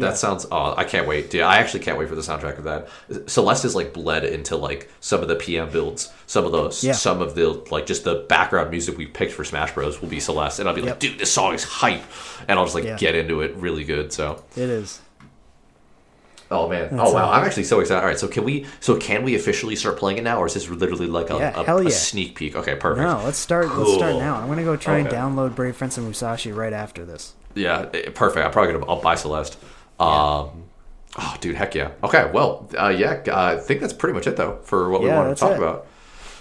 That 0.00 0.16
sounds. 0.16 0.46
Oh, 0.50 0.74
I 0.76 0.84
can't 0.84 1.06
wait, 1.06 1.30
dude. 1.30 1.42
I 1.42 1.58
actually 1.58 1.80
can't 1.80 1.98
wait 1.98 2.08
for 2.08 2.14
the 2.14 2.22
soundtrack 2.22 2.58
of 2.58 2.64
that. 2.64 2.88
Celeste 3.30 3.64
is 3.64 3.74
like 3.74 3.92
bled 3.92 4.24
into 4.24 4.56
like 4.56 4.90
some 5.00 5.20
of 5.22 5.28
the 5.28 5.36
PM 5.36 5.70
builds. 5.70 6.12
Some 6.26 6.44
of 6.44 6.52
those. 6.52 6.82
Yeah. 6.82 6.92
Some 6.92 7.20
of 7.20 7.34
the 7.34 7.48
like 7.70 7.86
just 7.86 8.04
the 8.04 8.26
background 8.28 8.70
music 8.70 8.96
we 8.98 9.06
picked 9.06 9.32
for 9.32 9.44
Smash 9.44 9.72
Bros. 9.72 10.00
will 10.00 10.08
be 10.08 10.20
Celeste, 10.20 10.58
and 10.60 10.68
I'll 10.68 10.74
be 10.74 10.82
like, 10.82 10.90
Yep. 10.90 11.00
dude, 11.00 11.18
this 11.18 11.32
song 11.32 11.54
is 11.54 11.64
hype, 11.64 12.02
and 12.48 12.58
I'll 12.58 12.64
just 12.64 12.74
like 12.74 12.84
Yeah. 12.84 12.96
get 12.96 13.14
into 13.14 13.40
it 13.42 13.54
really 13.56 13.84
good. 13.84 14.12
So 14.12 14.42
It 14.56 14.68
is. 14.70 15.00
Oh 16.52 16.68
man! 16.68 16.88
That's 16.96 17.08
oh 17.08 17.14
wow! 17.14 17.30
I'm 17.30 17.44
actually 17.44 17.62
so 17.62 17.78
excited. 17.78 18.00
All 18.00 18.08
right, 18.08 18.18
so 18.18 18.26
can 18.26 18.42
we? 18.42 18.66
So 18.80 18.96
can 18.96 19.22
we 19.22 19.36
officially 19.36 19.76
start 19.76 19.96
playing 19.98 20.18
it 20.18 20.24
now, 20.24 20.40
or 20.40 20.46
is 20.46 20.54
this 20.54 20.68
literally 20.68 21.06
like 21.06 21.30
a, 21.30 21.34
Yeah, 21.36 21.60
a, 21.60 21.64
hell 21.64 21.78
a 21.86 21.88
sneak 21.92 22.34
peek? 22.34 22.56
Okay, 22.56 22.74
perfect. 22.74 23.06
No, 23.06 23.22
let's 23.24 23.38
start. 23.38 23.68
Let's 23.76 23.94
start 23.94 24.16
now. 24.16 24.34
I'm 24.34 24.48
gonna 24.48 24.64
go 24.64 24.76
try 24.76 24.98
and 24.98 25.08
download 25.08 25.54
Brave 25.54 25.76
Fencer 25.76 26.00
Musashi 26.00 26.50
right 26.50 26.72
after 26.72 27.04
this. 27.04 27.34
Yeah, 27.54 27.88
eh, 27.94 28.10
perfect. 28.12 28.44
I'm 28.44 28.50
probably 28.50 28.72
gonna. 28.72 28.86
I'll 28.86 29.00
buy 29.00 29.14
Celeste. 29.14 29.58
Um, 30.00 30.64
oh, 31.18 31.36
dude, 31.40 31.56
heck 31.56 31.74
yeah. 31.74 31.90
Okay, 32.02 32.30
well, 32.32 32.68
uh, 32.78 32.88
yeah. 32.88 33.22
I 33.32 33.56
think 33.56 33.80
that's 33.80 33.92
pretty 33.92 34.14
much 34.14 34.26
it 34.26 34.36
though 34.36 34.58
for 34.64 34.88
what 34.90 35.02
we 35.02 35.08
Yeah, 35.08 35.18
wanted 35.18 35.36
to 35.36 35.40
talk 35.40 35.52
it. 35.52 35.58
about. 35.58 35.86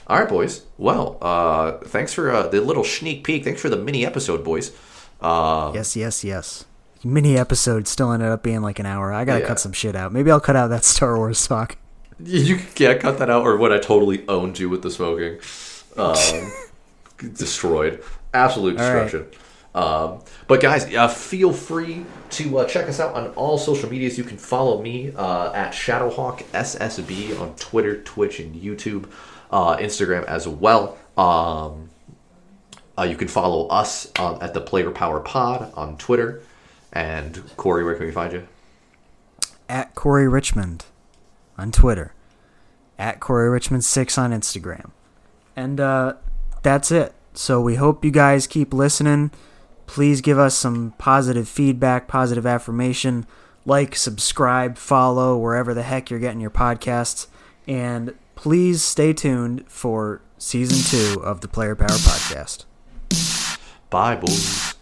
All 0.08 0.20
right, 0.20 0.30
boys. 0.30 0.64
Well, 0.78 1.18
uh, 1.22 1.74
thanks 1.86 2.14
for 2.14 2.32
uh, 2.32 2.48
the 2.48 2.62
little 2.62 2.84
sneak 2.84 3.24
peek. 3.24 3.44
Thanks 3.44 3.62
for 3.62 3.70
the 3.70 3.78
mini 3.78 4.06
episode, 4.06 4.44
boys. 4.44 4.72
Uh, 5.22 5.72
Yes, 5.76 5.96
yes, 5.96 6.24
yes. 6.24 6.66
Mini 7.04 7.38
episode 7.38 7.88
still 7.88 8.12
ended 8.12 8.30
up 8.30 8.42
being 8.44 8.62
like 8.62 8.80
an 8.80 8.86
hour. 8.86 9.14
I 9.14 9.24
gotta 9.26 9.42
Yeah. 9.42 9.48
cut 9.48 9.60
some 9.60 9.72
shit 9.72 9.96
out. 9.96 10.12
Maybe 10.12 10.32
I'll 10.32 10.40
cut 10.40 10.56
out 10.56 10.70
that 10.70 10.84
Star 10.96 11.16
Wars 11.18 11.46
talk. 11.48 11.78
You 12.24 12.58
can't 12.76 13.00
cut 13.00 13.20
that 13.20 13.30
out, 13.30 13.44
or 13.44 13.56
when 13.58 13.72
I 13.72 13.78
totally 13.78 14.28
owned 14.28 14.60
you 14.60 14.68
with 14.70 14.82
the 14.82 14.92
smoking. 14.92 15.40
Um, 15.96 16.52
destroyed. 17.36 18.04
Absolute 18.34 18.78
destruction. 18.78 19.26
Um, 19.76 20.22
but 20.48 20.62
guys, 20.62 20.94
uh, 20.94 21.08
feel 21.08 21.54
free 21.54 22.06
to 22.32 22.60
uh, 22.60 22.66
check 22.66 22.88
us 22.88 23.00
out 23.00 23.14
on 23.16 23.30
all 23.32 23.58
social 23.58 23.90
medias. 23.90 24.18
You 24.18 24.24
can 24.24 24.38
follow 24.38 24.82
me 24.82 25.14
uh, 25.16 25.52
at 25.54 25.74
Shadowhawke 25.74 26.44
SSB 26.46 27.40
on 27.40 27.56
Twitter, 27.56 28.02
Twitch, 28.02 28.40
and 28.40 28.56
YouTube, 28.56 29.10
uh, 29.52 29.78
Instagram 29.78 30.26
as 30.26 30.48
well. 30.48 30.98
Um, 31.18 31.90
uh, 32.98 33.04
you 33.04 33.16
can 33.16 33.28
follow 33.28 33.68
us 33.68 34.12
um, 34.20 34.40
at 34.42 34.54
the 34.54 34.62
Player 34.62 34.92
Power 34.92 35.20
Pod 35.20 35.72
on 35.76 35.98
Twitter. 35.98 36.42
And 36.92 37.44
Corey, 37.56 37.84
where 37.84 37.96
can 37.96 38.08
we 38.08 38.12
find 38.12 38.34
you? 38.34 38.48
At 39.70 39.94
Corey 39.94 40.28
Richmond 40.28 40.86
on 41.58 41.72
Twitter. 41.72 42.14
At 42.98 43.20
Corey 43.20 43.50
Richmond 43.50 43.86
six 43.86 44.18
on 44.18 44.32
Instagram. 44.32 44.90
And 45.56 45.80
uh, 45.80 46.16
that's 46.64 46.92
it. 46.92 47.14
So 47.34 47.62
we 47.62 47.76
hope 47.76 48.04
you 48.04 48.12
guys 48.12 48.48
keep 48.48 48.74
listening. 48.74 49.32
Please 49.90 50.22
give 50.22 50.38
us 50.38 50.54
some 50.54 50.94
positive 51.00 51.50
feedback, 51.50 52.08
positive 52.08 52.46
affirmation. 52.46 53.26
Like, 53.66 53.96
subscribe, 53.96 54.78
follow 54.78 55.36
wherever 55.36 55.74
the 55.74 55.82
heck 55.82 56.12
you're 56.12 56.20
getting 56.20 56.40
your 56.40 56.52
podcasts. 56.52 57.26
And 57.68 58.14
please 58.36 58.84
stay 58.84 59.14
tuned 59.14 59.66
for 59.68 60.22
season 60.38 60.78
two 60.78 61.20
of 61.24 61.42
the 61.42 61.48
Player 61.48 61.76
Power 61.76 61.88
Podcast. 61.88 62.66
Bye, 63.90 64.16
boys. 64.16 64.76